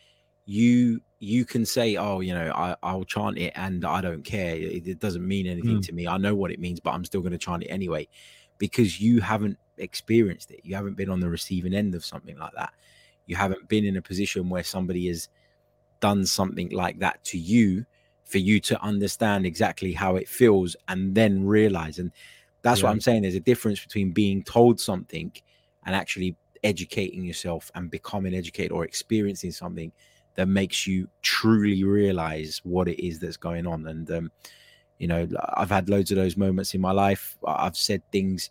you 0.47 1.01
you 1.19 1.45
can 1.45 1.67
say 1.67 1.97
oh 1.97 2.21
you 2.21 2.35
know 2.35 2.51
I, 2.55 2.75
i'll 2.83 3.05
chant 3.05 3.37
it 3.39 3.53
and 3.55 3.85
i 3.85 4.01
don't 4.01 4.25
care 4.25 4.57
it, 4.57 4.89
it 4.89 4.99
doesn't 4.99 5.27
mean 5.27 5.47
anything 5.47 5.77
Mm. 5.79 5.87
to 5.87 5.93
me 5.93 6.09
i 6.09 6.17
know 6.17 6.35
what 6.35 6.51
it 6.51 6.59
means 6.59 6.81
but 6.81 6.93
i'm 6.93 7.05
still 7.05 7.21
going 7.21 7.33
to 7.33 7.39
chant 7.39 7.63
it 7.63 7.69
anyway 7.69 8.09
because 8.61 9.01
you 9.01 9.21
haven't 9.21 9.59
experienced 9.79 10.53
it. 10.53 10.61
You 10.63 10.77
haven't 10.77 10.97
been 10.97 11.11
on 11.11 11.19
the 11.19 11.29
receiving 11.29 11.75
end 11.75 11.97
of 11.97 12.05
something 12.05 12.39
like 12.39 12.53
that. 12.55 12.73
You 13.27 13.35
haven't 13.35 13.67
been 13.69 13.85
in 13.85 13.97
a 13.97 14.03
position 14.03 14.49
where 14.49 14.63
somebody 14.63 15.09
has 15.09 15.29
done 15.99 16.27
something 16.27 16.69
like 16.71 16.99
that 17.01 17.25
to 17.25 17.39
you 17.39 17.87
for 18.25 18.39
you 18.39 18.61
to 18.61 18.81
understand 18.83 19.47
exactly 19.47 19.93
how 19.93 20.17
it 20.17 20.29
feels 20.29 20.77
and 20.89 21.15
then 21.15 21.45
realize. 21.45 21.99
And 21.99 22.13
that's 22.63 22.83
what 22.83 22.91
i'm 22.91 23.01
saying. 23.01 23.23
There's 23.23 23.35
a 23.35 23.41
difference 23.41 23.81
between 23.81 24.13
being 24.13 24.45
told 24.45 24.79
something 24.79 25.33
and 25.87 25.97
actually 25.97 26.37
educating 26.63 27.25
yourself 27.25 27.71
and 27.75 27.91
becoming 27.91 28.35
educated 28.35 28.73
or 28.73 28.85
experiencing 28.85 29.51
something 29.51 29.91
that 30.35 30.47
makes 30.47 30.87
you 30.87 31.09
truly 31.23 31.83
realize 31.83 32.61
what 32.63 32.87
it 32.87 33.05
is 33.05 33.19
that's 33.19 33.39
going 33.39 33.67
on. 33.67 33.87
And 33.87 34.11
um, 34.11 34.33
you 35.01 35.09
know, 35.09 35.27
I've 35.55 35.71
had 35.71 35.89
loads 35.89 36.11
of 36.11 36.19
those 36.19 36.37
moments 36.37 36.75
in 36.75 36.81
my 36.81 36.93
life. 36.93 37.37
I've 37.45 37.77
said 37.77 38.03
things 38.13 38.51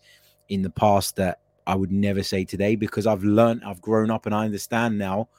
in 0.49 0.63
the 0.63 0.69
past 0.71 1.15
that 1.17 1.41
I 1.67 1.75
would 1.75 1.91
never 1.91 2.23
say 2.23 2.43
today 2.43 2.75
because 2.75 3.05
I've 3.05 3.23
learned, 3.23 3.61
I've 3.63 3.81
grown 3.81 4.09
up, 4.09 4.25
and 4.25 4.33
I 4.33 4.45
understand 4.45 4.97
now 4.97 5.29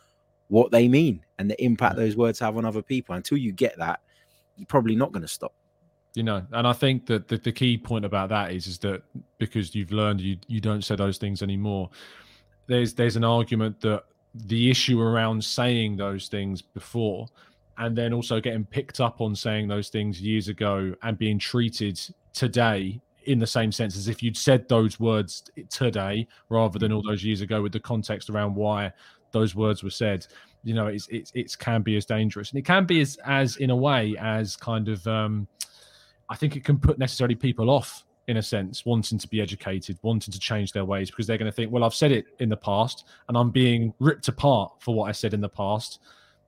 what 0.46 0.70
they 0.70 0.87
mean 0.87 1.25
and 1.38 1.51
the 1.51 1.62
impact 1.62 1.96
those 1.96 2.16
words 2.16 2.38
have 2.38 2.57
on 2.57 2.64
other 2.64 2.81
people. 2.81 3.16
Until 3.16 3.38
you 3.38 3.51
get 3.51 3.77
that, 3.79 4.01
you're 4.57 4.66
probably 4.66 4.94
not 4.94 5.11
going 5.11 5.23
to 5.23 5.29
stop. 5.29 5.53
You 6.14 6.23
know, 6.23 6.46
and 6.53 6.66
I 6.66 6.73
think 6.73 7.07
that 7.07 7.27
the, 7.27 7.38
the 7.38 7.53
key 7.53 7.77
point 7.77 8.05
about 8.05 8.29
that 8.29 8.53
is 8.53 8.68
is 8.68 8.79
that 8.79 9.03
because 9.38 9.75
you've 9.75 9.92
learned 9.92 10.20
you 10.20 10.38
you 10.46 10.61
don't 10.61 10.83
say 10.83 10.94
those 10.94 11.18
things 11.18 11.42
anymore. 11.42 11.90
There's 12.68 12.94
there's 12.94 13.16
an 13.16 13.25
argument 13.25 13.81
that 13.81 14.05
the 14.35 14.70
issue 14.70 15.01
around 15.01 15.42
saying 15.42 15.96
those 15.96 16.29
things 16.29 16.62
before 16.62 17.27
and 17.80 17.96
then 17.96 18.12
also 18.12 18.40
getting 18.40 18.64
picked 18.64 19.00
up 19.00 19.20
on 19.20 19.34
saying 19.34 19.66
those 19.66 19.88
things 19.88 20.20
years 20.20 20.48
ago 20.48 20.94
and 21.02 21.18
being 21.18 21.38
treated 21.38 21.98
today 22.34 23.00
in 23.24 23.38
the 23.38 23.46
same 23.46 23.72
sense 23.72 23.96
as 23.96 24.06
if 24.06 24.22
you'd 24.22 24.36
said 24.36 24.68
those 24.68 25.00
words 25.00 25.44
today 25.70 26.28
rather 26.50 26.78
than 26.78 26.92
all 26.92 27.02
those 27.02 27.24
years 27.24 27.40
ago 27.40 27.62
with 27.62 27.72
the 27.72 27.80
context 27.80 28.28
around 28.28 28.54
why 28.54 28.92
those 29.32 29.54
words 29.54 29.82
were 29.82 29.90
said. 29.90 30.26
You 30.62 30.74
know 30.74 30.88
it's 30.88 31.08
it's 31.08 31.32
it 31.34 31.56
can 31.58 31.80
be 31.80 31.96
as 31.96 32.04
dangerous. 32.04 32.50
And 32.50 32.58
it 32.58 32.66
can 32.66 32.84
be 32.84 33.00
as 33.00 33.18
as 33.24 33.56
in 33.56 33.70
a 33.70 33.76
way 33.76 34.14
as 34.20 34.56
kind 34.56 34.88
of 34.88 35.06
um 35.06 35.48
i 36.28 36.36
think 36.36 36.56
it 36.56 36.64
can 36.64 36.78
put 36.78 36.98
necessarily 36.98 37.34
people 37.34 37.70
off 37.70 38.04
in 38.28 38.36
a 38.36 38.42
sense 38.42 38.86
wanting 38.86 39.18
to 39.18 39.26
be 39.26 39.40
educated 39.40 39.98
wanting 40.02 40.30
to 40.32 40.38
change 40.38 40.72
their 40.72 40.84
ways 40.84 41.10
because 41.10 41.26
they're 41.26 41.38
going 41.38 41.50
to 41.50 41.54
think 41.54 41.72
well 41.72 41.82
i've 41.82 41.94
said 41.94 42.12
it 42.12 42.26
in 42.38 42.48
the 42.48 42.56
past 42.56 43.06
and 43.28 43.36
i'm 43.36 43.50
being 43.50 43.92
ripped 43.98 44.28
apart 44.28 44.70
for 44.78 44.94
what 44.94 45.08
i 45.08 45.12
said 45.12 45.34
in 45.34 45.40
the 45.40 45.48
past 45.48 45.98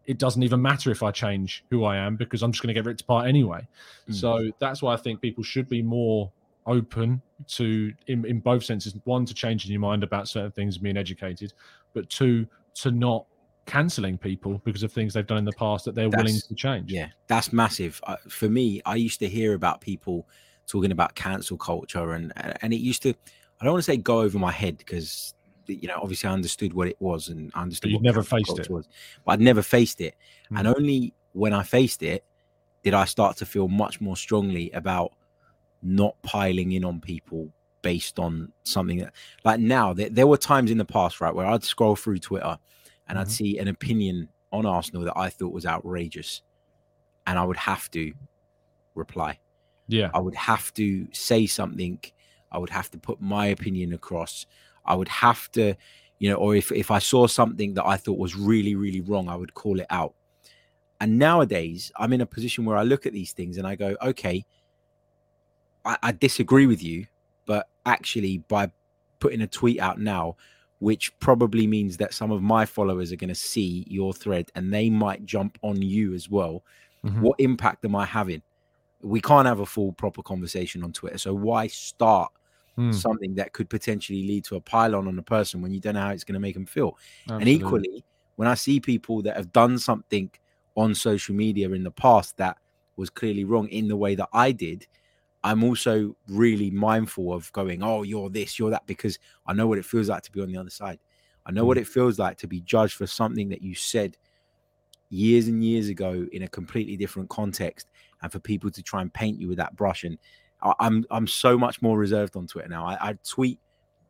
it 0.06 0.18
doesn't 0.18 0.42
even 0.42 0.60
matter 0.60 0.90
if 0.90 1.02
I 1.02 1.10
change 1.10 1.64
who 1.70 1.84
I 1.84 1.96
am 1.96 2.16
because 2.16 2.42
I'm 2.42 2.52
just 2.52 2.62
going 2.62 2.74
to 2.74 2.80
get 2.80 2.86
ripped 2.86 3.02
apart 3.02 3.28
anyway. 3.28 3.66
Mm. 4.08 4.14
So 4.14 4.50
that's 4.58 4.82
why 4.82 4.94
I 4.94 4.96
think 4.96 5.20
people 5.20 5.44
should 5.44 5.68
be 5.68 5.82
more 5.82 6.30
open 6.66 7.20
to, 7.48 7.92
in, 8.06 8.24
in 8.24 8.40
both 8.40 8.64
senses, 8.64 8.94
one 9.04 9.24
to 9.26 9.34
changing 9.34 9.72
your 9.72 9.80
mind 9.80 10.02
about 10.02 10.28
certain 10.28 10.52
things 10.52 10.76
and 10.76 10.82
being 10.82 10.96
educated, 10.96 11.52
but 11.92 12.08
two 12.08 12.46
to 12.74 12.90
not 12.90 13.26
canceling 13.66 14.18
people 14.18 14.60
because 14.64 14.82
of 14.82 14.92
things 14.92 15.14
they've 15.14 15.26
done 15.26 15.38
in 15.38 15.44
the 15.44 15.52
past 15.52 15.84
that 15.84 15.94
they're 15.94 16.10
that's, 16.10 16.22
willing 16.22 16.40
to 16.40 16.54
change. 16.54 16.90
Yeah, 16.90 17.08
that's 17.26 17.52
massive. 17.52 18.00
Uh, 18.06 18.16
for 18.28 18.48
me, 18.48 18.82
I 18.84 18.96
used 18.96 19.20
to 19.20 19.28
hear 19.28 19.54
about 19.54 19.80
people 19.80 20.28
talking 20.66 20.92
about 20.92 21.14
cancel 21.14 21.56
culture, 21.56 22.12
and 22.12 22.32
and 22.62 22.72
it 22.72 22.80
used 22.80 23.02
to. 23.02 23.10
I 23.60 23.64
don't 23.64 23.74
want 23.74 23.84
to 23.84 23.92
say 23.92 23.96
go 23.96 24.20
over 24.20 24.38
my 24.38 24.50
head 24.50 24.78
because 24.78 25.34
you 25.66 25.88
know, 25.88 25.98
obviously 26.00 26.28
I 26.28 26.32
understood 26.32 26.72
what 26.72 26.88
it 26.88 26.96
was 27.00 27.28
and 27.28 27.50
I 27.54 27.62
understood. 27.62 27.90
you 27.90 28.00
never 28.00 28.22
faced 28.22 28.58
it, 28.58 28.70
was, 28.70 28.88
but 29.24 29.32
I'd 29.32 29.40
never 29.40 29.62
faced 29.62 30.00
it, 30.00 30.14
mm. 30.50 30.58
and 30.58 30.68
only 30.68 31.14
when 31.32 31.52
I 31.52 31.62
faced 31.62 32.02
it 32.02 32.24
did 32.82 32.94
I 32.94 33.04
start 33.04 33.36
to 33.38 33.46
feel 33.46 33.68
much 33.68 34.00
more 34.00 34.16
strongly 34.16 34.70
about 34.72 35.12
not 35.82 36.20
piling 36.22 36.72
in 36.72 36.84
on 36.84 37.00
people 37.00 37.48
based 37.82 38.18
on 38.18 38.52
something 38.62 38.98
that, 38.98 39.12
like 39.44 39.60
now, 39.60 39.92
there, 39.92 40.08
there 40.08 40.26
were 40.26 40.36
times 40.36 40.70
in 40.70 40.78
the 40.78 40.84
past, 40.84 41.20
right, 41.20 41.34
where 41.34 41.46
I'd 41.46 41.64
scroll 41.64 41.96
through 41.96 42.18
Twitter 42.18 42.58
and 43.08 43.16
mm-hmm. 43.16 43.18
I'd 43.18 43.30
see 43.30 43.58
an 43.58 43.68
opinion 43.68 44.28
on 44.52 44.66
Arsenal 44.66 45.02
that 45.04 45.16
I 45.16 45.30
thought 45.30 45.52
was 45.52 45.66
outrageous, 45.66 46.42
and 47.26 47.38
I 47.38 47.44
would 47.44 47.56
have 47.56 47.90
to 47.92 48.12
reply. 48.94 49.38
Yeah, 49.88 50.10
I 50.14 50.20
would 50.20 50.34
have 50.34 50.72
to 50.74 51.08
say 51.12 51.46
something. 51.46 52.00
I 52.50 52.58
would 52.58 52.70
have 52.70 52.90
to 52.90 52.98
put 52.98 53.20
my 53.20 53.46
opinion 53.46 53.92
across. 53.92 54.46
I 54.84 54.94
would 54.94 55.08
have 55.08 55.50
to, 55.52 55.74
you 56.18 56.30
know, 56.30 56.36
or 56.36 56.54
if, 56.54 56.72
if 56.72 56.90
I 56.90 56.98
saw 56.98 57.26
something 57.26 57.74
that 57.74 57.86
I 57.86 57.96
thought 57.96 58.18
was 58.18 58.36
really, 58.36 58.74
really 58.74 59.00
wrong, 59.00 59.28
I 59.28 59.36
would 59.36 59.54
call 59.54 59.80
it 59.80 59.86
out. 59.90 60.14
And 61.00 61.18
nowadays, 61.18 61.90
I'm 61.96 62.12
in 62.12 62.20
a 62.20 62.26
position 62.26 62.64
where 62.64 62.76
I 62.76 62.82
look 62.84 63.06
at 63.06 63.12
these 63.12 63.32
things 63.32 63.58
and 63.58 63.66
I 63.66 63.74
go, 63.74 63.96
okay, 64.02 64.44
I, 65.84 65.96
I 66.02 66.12
disagree 66.12 66.66
with 66.66 66.82
you, 66.82 67.06
but 67.44 67.68
actually, 67.86 68.38
by 68.38 68.70
putting 69.18 69.42
a 69.42 69.46
tweet 69.46 69.80
out 69.80 70.00
now, 70.00 70.36
which 70.78 71.16
probably 71.20 71.66
means 71.66 71.96
that 71.96 72.12
some 72.12 72.32
of 72.32 72.42
my 72.42 72.66
followers 72.66 73.12
are 73.12 73.16
going 73.16 73.28
to 73.28 73.34
see 73.36 73.84
your 73.88 74.12
thread 74.12 74.50
and 74.56 74.74
they 74.74 74.90
might 74.90 75.24
jump 75.24 75.56
on 75.62 75.80
you 75.80 76.12
as 76.12 76.28
well. 76.28 76.64
Mm-hmm. 77.04 77.20
What 77.20 77.38
impact 77.38 77.84
am 77.84 77.94
I 77.94 78.04
having? 78.04 78.42
We 79.00 79.20
can't 79.20 79.46
have 79.46 79.60
a 79.60 79.66
full 79.66 79.92
proper 79.92 80.22
conversation 80.22 80.82
on 80.82 80.92
Twitter. 80.92 81.18
So 81.18 81.34
why 81.34 81.68
start 81.68 82.32
mm. 82.78 82.94
something 82.94 83.34
that 83.34 83.52
could 83.52 83.68
potentially 83.68 84.22
lead 84.26 84.44
to 84.44 84.56
a 84.56 84.60
pylon 84.60 85.08
on 85.08 85.18
a 85.18 85.22
person 85.22 85.62
when 85.62 85.72
you 85.72 85.80
don't 85.80 85.94
know 85.94 86.00
how 86.00 86.10
it's 86.10 86.24
going 86.24 86.34
to 86.34 86.40
make 86.40 86.54
them 86.54 86.66
feel. 86.66 86.98
Absolutely. 87.24 87.52
And 87.52 87.62
equally, 87.62 88.04
when 88.36 88.48
I 88.48 88.54
see 88.54 88.80
people 88.80 89.22
that 89.22 89.36
have 89.36 89.52
done 89.52 89.78
something 89.78 90.30
on 90.74 90.94
social 90.94 91.34
media 91.34 91.70
in 91.70 91.84
the 91.84 91.90
past 91.90 92.36
that 92.38 92.56
was 92.96 93.10
clearly 93.10 93.44
wrong 93.44 93.68
in 93.68 93.88
the 93.88 93.96
way 93.96 94.14
that 94.14 94.28
I 94.32 94.52
did, 94.52 94.86
I'm 95.44 95.64
also 95.64 96.16
really 96.28 96.70
mindful 96.70 97.32
of 97.32 97.52
going, 97.52 97.82
oh, 97.82 98.02
you're 98.02 98.30
this, 98.30 98.58
you're 98.58 98.70
that, 98.70 98.86
because 98.86 99.18
I 99.46 99.52
know 99.52 99.66
what 99.66 99.78
it 99.78 99.84
feels 99.84 100.08
like 100.08 100.22
to 100.22 100.32
be 100.32 100.40
on 100.40 100.48
the 100.48 100.56
other 100.56 100.70
side. 100.70 100.98
I 101.44 101.50
know 101.50 101.64
mm. 101.64 101.68
what 101.68 101.78
it 101.78 101.88
feels 101.88 102.18
like 102.18 102.38
to 102.38 102.46
be 102.46 102.60
judged 102.60 102.94
for 102.94 103.06
something 103.06 103.48
that 103.48 103.62
you 103.62 103.74
said 103.74 104.16
years 105.10 105.48
and 105.48 105.62
years 105.62 105.88
ago 105.88 106.26
in 106.32 106.44
a 106.44 106.48
completely 106.48 106.96
different 106.96 107.28
context 107.28 107.88
and 108.22 108.32
for 108.32 108.38
people 108.38 108.70
to 108.70 108.82
try 108.82 109.02
and 109.02 109.12
paint 109.12 109.38
you 109.38 109.48
with 109.48 109.58
that 109.58 109.76
brush 109.76 110.04
and 110.04 110.16
I, 110.62 110.74
am 110.80 111.04
I'm 111.10 111.26
so 111.26 111.58
much 111.58 111.82
more 111.82 111.98
reserved 111.98 112.36
on 112.36 112.46
Twitter 112.46 112.68
now. 112.68 112.86
I, 112.86 113.10
I 113.10 113.18
tweet 113.28 113.58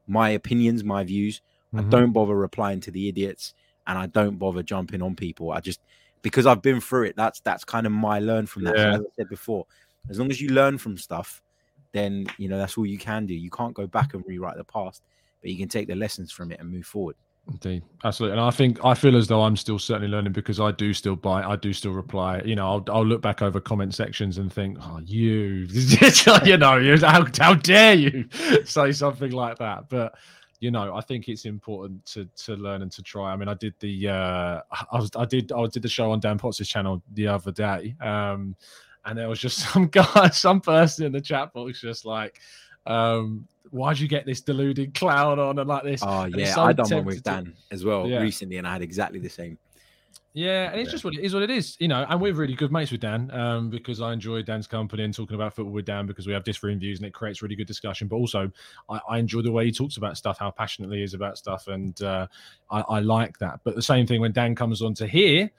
my 0.06 0.30
opinions, 0.30 0.84
my 0.84 1.04
views. 1.04 1.40
Mm-hmm. 1.74 1.86
I 1.86 1.90
don't 1.90 2.12
bother 2.12 2.36
replying 2.36 2.80
to 2.80 2.90
the 2.90 3.08
idiots, 3.08 3.54
and 3.86 3.98
I 3.98 4.06
don't 4.06 4.38
bother 4.38 4.62
jumping 4.62 5.02
on 5.02 5.16
people. 5.16 5.52
I 5.52 5.60
just 5.60 5.80
because 6.22 6.46
I've 6.46 6.62
been 6.62 6.80
through 6.80 7.04
it. 7.04 7.16
That's 7.16 7.40
that's 7.40 7.64
kind 7.64 7.86
of 7.86 7.92
my 7.92 8.18
learn 8.18 8.46
from 8.46 8.64
that. 8.64 8.76
Yeah. 8.76 8.82
So 8.82 8.90
as 8.90 9.00
I 9.00 9.10
said 9.16 9.28
before, 9.28 9.66
as 10.10 10.18
long 10.18 10.30
as 10.30 10.40
you 10.40 10.50
learn 10.50 10.78
from 10.78 10.96
stuff, 10.96 11.42
then 11.92 12.26
you 12.38 12.48
know 12.48 12.58
that's 12.58 12.78
all 12.78 12.86
you 12.86 12.98
can 12.98 13.26
do. 13.26 13.34
You 13.34 13.50
can't 13.50 13.74
go 13.74 13.86
back 13.86 14.14
and 14.14 14.24
rewrite 14.26 14.56
the 14.56 14.64
past, 14.64 15.02
but 15.40 15.50
you 15.50 15.58
can 15.58 15.68
take 15.68 15.88
the 15.88 15.96
lessons 15.96 16.32
from 16.32 16.52
it 16.52 16.60
and 16.60 16.70
move 16.70 16.86
forward. 16.86 17.16
Indeed, 17.48 17.82
absolutely, 18.04 18.38
and 18.38 18.46
I 18.46 18.52
think 18.52 18.84
I 18.84 18.94
feel 18.94 19.16
as 19.16 19.26
though 19.26 19.42
I'm 19.42 19.56
still 19.56 19.78
certainly 19.78 20.06
learning 20.06 20.32
because 20.32 20.60
I 20.60 20.70
do 20.70 20.94
still 20.94 21.16
buy, 21.16 21.42
I 21.42 21.56
do 21.56 21.72
still 21.72 21.90
reply. 21.90 22.40
You 22.44 22.54
know, 22.54 22.66
I'll, 22.66 22.84
I'll 22.88 23.04
look 23.04 23.20
back 23.20 23.42
over 23.42 23.60
comment 23.60 23.94
sections 23.94 24.38
and 24.38 24.52
think, 24.52 24.78
"Oh, 24.80 25.00
you, 25.04 25.66
you 26.44 26.56
know, 26.56 26.96
how 27.00 27.26
how 27.38 27.54
dare 27.54 27.94
you 27.94 28.28
say 28.64 28.92
something 28.92 29.32
like 29.32 29.58
that?" 29.58 29.88
But 29.88 30.14
you 30.60 30.70
know, 30.70 30.94
I 30.94 31.00
think 31.00 31.28
it's 31.28 31.44
important 31.44 32.04
to 32.06 32.26
to 32.44 32.54
learn 32.54 32.82
and 32.82 32.92
to 32.92 33.02
try. 33.02 33.32
I 33.32 33.36
mean, 33.36 33.48
I 33.48 33.54
did 33.54 33.74
the 33.80 34.08
uh, 34.08 34.60
I 34.92 34.98
was 34.98 35.10
I 35.16 35.24
did 35.24 35.50
I 35.50 35.66
did 35.66 35.82
the 35.82 35.88
show 35.88 36.12
on 36.12 36.20
Dan 36.20 36.38
Potts' 36.38 36.68
channel 36.68 37.02
the 37.14 37.26
other 37.26 37.50
day, 37.50 37.96
um, 38.00 38.54
and 39.04 39.18
there 39.18 39.28
was 39.28 39.40
just 39.40 39.58
some 39.72 39.88
guy, 39.88 40.28
some 40.28 40.60
person 40.60 41.06
in 41.06 41.12
the 41.12 41.20
chat 41.20 41.52
box 41.52 41.80
just 41.80 42.04
like, 42.04 42.40
um, 42.86 43.48
why'd 43.72 43.98
you 43.98 44.06
get 44.06 44.26
this 44.26 44.40
deluded 44.40 44.94
clown 44.94 45.38
on 45.38 45.58
and 45.58 45.68
like 45.68 45.82
this? 45.82 46.02
Oh 46.04 46.24
yeah, 46.24 46.54
so 46.54 46.62
I 46.62 46.72
done 46.72 46.90
one 46.90 47.04
with 47.04 47.22
Dan 47.22 47.54
as 47.70 47.84
well 47.84 48.06
yeah. 48.06 48.20
recently, 48.20 48.58
and 48.58 48.66
I 48.66 48.74
had 48.74 48.82
exactly 48.82 49.18
the 49.18 49.30
same. 49.30 49.58
Yeah, 50.34 50.70
and 50.70 50.80
it's 50.80 50.88
yeah. 50.88 50.92
just 50.92 51.04
what 51.04 51.14
it 51.14 51.20
is. 51.20 51.34
What 51.34 51.42
it 51.42 51.50
is, 51.50 51.76
you 51.78 51.88
know. 51.88 52.06
And 52.08 52.20
we're 52.20 52.32
really 52.32 52.54
good 52.54 52.72
mates 52.72 52.90
with 52.90 53.00
Dan 53.00 53.30
um, 53.32 53.68
because 53.68 54.00
I 54.00 54.12
enjoy 54.12 54.42
Dan's 54.42 54.66
company 54.66 55.04
and 55.04 55.12
talking 55.12 55.34
about 55.34 55.54
football 55.54 55.72
with 55.72 55.84
Dan 55.84 56.06
because 56.06 56.26
we 56.26 56.32
have 56.32 56.44
differing 56.44 56.78
views 56.78 56.98
and 56.98 57.06
it 57.06 57.12
creates 57.12 57.42
really 57.42 57.56
good 57.56 57.66
discussion. 57.66 58.08
But 58.08 58.16
also, 58.16 58.50
I, 58.88 59.00
I 59.10 59.18
enjoy 59.18 59.42
the 59.42 59.52
way 59.52 59.66
he 59.66 59.72
talks 59.72 59.98
about 59.98 60.16
stuff, 60.16 60.38
how 60.38 60.50
passionately 60.50 60.98
he 60.98 61.02
is 61.02 61.12
about 61.12 61.36
stuff, 61.36 61.68
and 61.68 62.00
uh, 62.02 62.26
I, 62.70 62.80
I 62.80 63.00
like 63.00 63.38
that. 63.38 63.60
But 63.64 63.74
the 63.74 63.82
same 63.82 64.06
thing 64.06 64.20
when 64.20 64.32
Dan 64.32 64.54
comes 64.54 64.80
on 64.80 64.94
to 64.94 65.06
here 65.06 65.50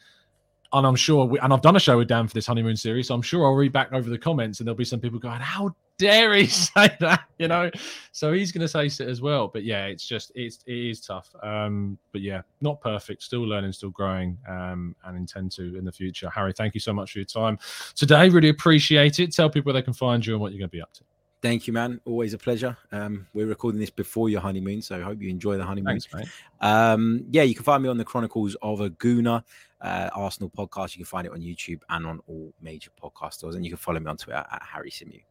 and 0.74 0.88
I'm 0.88 0.96
sure, 0.96 1.26
we, 1.26 1.40
and 1.40 1.54
I've 1.54 1.62
done 1.62 1.76
a 1.76 1.80
show 1.80 2.00
with 2.00 2.08
Dan 2.08 2.28
for 2.28 2.34
this 2.34 2.48
honeymoon 2.48 2.76
series, 2.76 3.08
so 3.08 3.16
I'm 3.16 3.22
sure 3.22 3.46
I'll 3.46 3.54
read 3.54 3.72
back 3.72 3.94
over 3.94 4.10
the 4.10 4.18
comments, 4.18 4.60
and 4.60 4.68
there'll 4.68 4.76
be 4.76 4.84
some 4.86 5.00
people 5.00 5.20
going, 5.20 5.40
"How 5.40 5.76
dare 6.00 6.34
he 6.34 6.48
say 6.48 6.90
that?" 7.00 7.26
You 7.38 7.48
know, 7.48 7.70
so 8.12 8.34
he's 8.34 8.52
going 8.52 8.62
to 8.62 8.68
say 8.68 8.88
it 8.88 9.08
as 9.08 9.22
well. 9.22 9.48
But 9.48 9.64
yeah, 9.64 9.86
it's 9.86 10.06
just 10.06 10.32
it's 10.34 10.60
it 10.66 10.76
is 10.76 11.02
tough. 11.02 11.30
Um, 11.44 11.98
but 12.12 12.22
yeah, 12.22 12.42
not 12.62 12.82
perfect, 12.82 13.22
still 13.22 13.42
learning, 13.42 13.72
still 13.74 13.92
growing, 13.92 14.38
um, 14.50 14.96
and 15.06 15.16
intend 15.16 15.52
to 15.54 15.78
in 15.78 15.86
the 15.86 15.92
future. 15.92 16.30
Harry, 16.32 16.54
thank 16.54 16.74
you 16.74 16.80
so 16.80 16.92
much 16.92 17.12
for 17.12 17.20
your 17.20 17.26
time 17.26 17.60
today. 17.96 18.30
Really 18.30 18.50
appreciate 18.50 19.20
it. 19.20 19.32
Tell 19.32 19.50
people 19.50 19.72
where 19.72 19.80
they 19.80 19.86
can 19.86 19.94
find 19.94 20.26
you 20.26 20.34
and 20.34 20.42
what 20.42 20.52
you're 20.54 20.60
going 20.60 20.70
to 20.70 20.76
be 20.76 20.82
up 20.82 20.94
to. 20.94 21.04
Thank 21.44 21.68
you, 21.68 21.74
man. 21.74 22.00
Always 22.06 22.34
a 22.34 22.38
pleasure. 22.38 22.78
Um, 22.94 23.28
we're 23.34 23.48
recording 23.48 23.78
this 23.78 23.90
before 23.90 24.30
your 24.30 24.40
honeymoon, 24.40 24.82
so 24.82 24.96
I 24.96 25.02
hope 25.02 25.22
you 25.22 25.30
enjoy 25.30 25.58
the 25.58 25.66
honeymoon. 25.66 26.00
Thanks. 26.00 26.32
Um, 26.62 27.26
yeah, 27.32 27.44
you 27.44 27.54
can 27.54 27.66
find 27.66 27.84
me 27.84 27.90
on 27.90 27.98
the 27.98 28.06
Chronicles 28.06 28.56
of 28.62 28.80
a 28.80 28.90
Gooner 28.92 29.44
uh, 29.84 30.10
Arsenal 30.16 30.49
podcast. 30.49 30.95
You 30.95 31.03
can 31.03 31.05
find 31.05 31.28
it 31.28 31.34
on 31.34 31.41
YouTube 31.41 31.82
and 31.89 32.05
on 32.08 32.20
all 32.28 32.53
major 32.62 32.89
podcast 33.01 33.34
stores, 33.34 33.55
and 33.55 33.64
you 33.64 33.72
can 33.72 33.78
follow 33.78 33.99
me 33.99 34.08
on 34.08 34.18
Twitter 34.18 34.45
at 34.51 34.64
Harry 34.64 34.89
Symeou. 34.89 35.22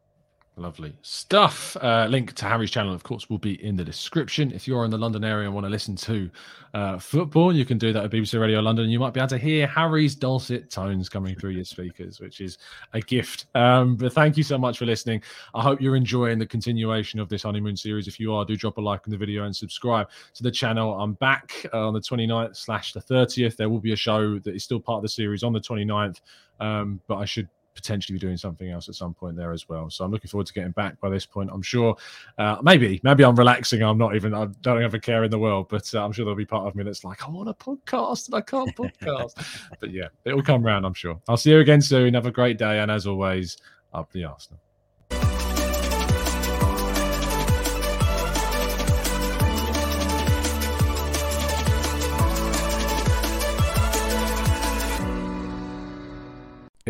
Lovely 0.56 0.92
stuff. 1.00 1.78
Uh, 1.80 2.06
link 2.10 2.34
to 2.34 2.44
Harry's 2.44 2.70
channel, 2.70 2.92
of 2.92 3.02
course, 3.02 3.30
will 3.30 3.38
be 3.38 3.54
in 3.64 3.74
the 3.74 3.84
description. 3.84 4.52
If 4.52 4.68
you're 4.68 4.84
in 4.84 4.90
the 4.90 4.98
London 4.98 5.24
area 5.24 5.46
and 5.46 5.54
want 5.54 5.64
to 5.64 5.70
listen 5.70 5.96
to 5.96 6.30
uh, 6.74 6.98
football, 6.98 7.54
you 7.54 7.64
can 7.64 7.78
do 7.78 7.90
that 7.94 8.04
at 8.04 8.10
BBC 8.10 8.38
Radio 8.38 8.60
London. 8.60 8.90
You 8.90 9.00
might 9.00 9.14
be 9.14 9.20
able 9.20 9.28
to 9.28 9.38
hear 9.38 9.66
Harry's 9.66 10.14
dulcet 10.14 10.68
tones 10.68 11.08
coming 11.08 11.34
through 11.36 11.52
your 11.52 11.64
speakers, 11.64 12.20
which 12.20 12.42
is 12.42 12.58
a 12.92 13.00
gift. 13.00 13.46
Um, 13.54 13.96
but 13.96 14.12
thank 14.12 14.36
you 14.36 14.42
so 14.42 14.58
much 14.58 14.76
for 14.76 14.84
listening. 14.84 15.22
I 15.54 15.62
hope 15.62 15.80
you're 15.80 15.96
enjoying 15.96 16.38
the 16.38 16.46
continuation 16.46 17.18
of 17.18 17.30
this 17.30 17.44
honeymoon 17.44 17.76
series. 17.76 18.06
If 18.06 18.20
you 18.20 18.34
are, 18.34 18.44
do 18.44 18.54
drop 18.54 18.76
a 18.76 18.80
like 18.82 19.00
on 19.06 19.10
the 19.10 19.16
video 19.16 19.44
and 19.44 19.56
subscribe 19.56 20.10
to 20.34 20.42
the 20.42 20.50
channel. 20.50 21.00
I'm 21.00 21.14
back 21.14 21.64
uh, 21.72 21.88
on 21.88 21.94
the 21.94 22.00
29th 22.00 22.56
slash 22.58 22.92
the 22.92 23.00
30th. 23.00 23.56
There 23.56 23.70
will 23.70 23.80
be 23.80 23.92
a 23.92 23.96
show 23.96 24.38
that 24.40 24.54
is 24.54 24.64
still 24.64 24.80
part 24.80 24.98
of 24.98 25.02
the 25.02 25.08
series 25.08 25.42
on 25.42 25.54
the 25.54 25.60
29th, 25.60 26.20
um, 26.60 27.00
but 27.06 27.16
I 27.16 27.24
should 27.24 27.48
potentially 27.74 28.14
be 28.14 28.20
doing 28.20 28.36
something 28.36 28.70
else 28.70 28.88
at 28.88 28.94
some 28.94 29.14
point 29.14 29.36
there 29.36 29.52
as 29.52 29.68
well. 29.68 29.90
So 29.90 30.04
I'm 30.04 30.10
looking 30.10 30.28
forward 30.28 30.46
to 30.46 30.52
getting 30.52 30.72
back 30.72 31.00
by 31.00 31.08
this 31.08 31.26
point. 31.26 31.50
I'm 31.52 31.62
sure 31.62 31.96
uh, 32.38 32.56
maybe 32.62 33.00
maybe 33.02 33.24
I'm 33.24 33.36
relaxing. 33.36 33.82
I'm 33.82 33.98
not 33.98 34.14
even 34.14 34.34
I 34.34 34.46
don't 34.60 34.82
have 34.82 34.94
a 34.94 35.00
care 35.00 35.24
in 35.24 35.30
the 35.30 35.38
world, 35.38 35.66
but 35.68 35.92
uh, 35.94 36.04
I'm 36.04 36.12
sure 36.12 36.24
there'll 36.24 36.36
be 36.36 36.44
part 36.44 36.66
of 36.66 36.74
me 36.74 36.84
that's 36.84 37.04
like 37.04 37.26
I 37.26 37.30
want 37.30 37.48
a 37.48 37.54
podcast 37.54 38.26
and 38.26 38.34
I 38.34 38.40
can't 38.40 38.74
podcast. 38.76 39.70
but 39.80 39.90
yeah, 39.90 40.08
it'll 40.24 40.42
come 40.42 40.62
round. 40.62 40.86
I'm 40.86 40.94
sure. 40.94 41.20
I'll 41.28 41.36
see 41.36 41.50
you 41.50 41.60
again 41.60 41.80
soon. 41.82 42.14
Have 42.14 42.26
a 42.26 42.30
great 42.30 42.58
day, 42.58 42.80
and 42.80 42.90
as 42.90 43.06
always, 43.06 43.56
up 43.92 44.10
the 44.12 44.24
Arsenal. 44.24 44.60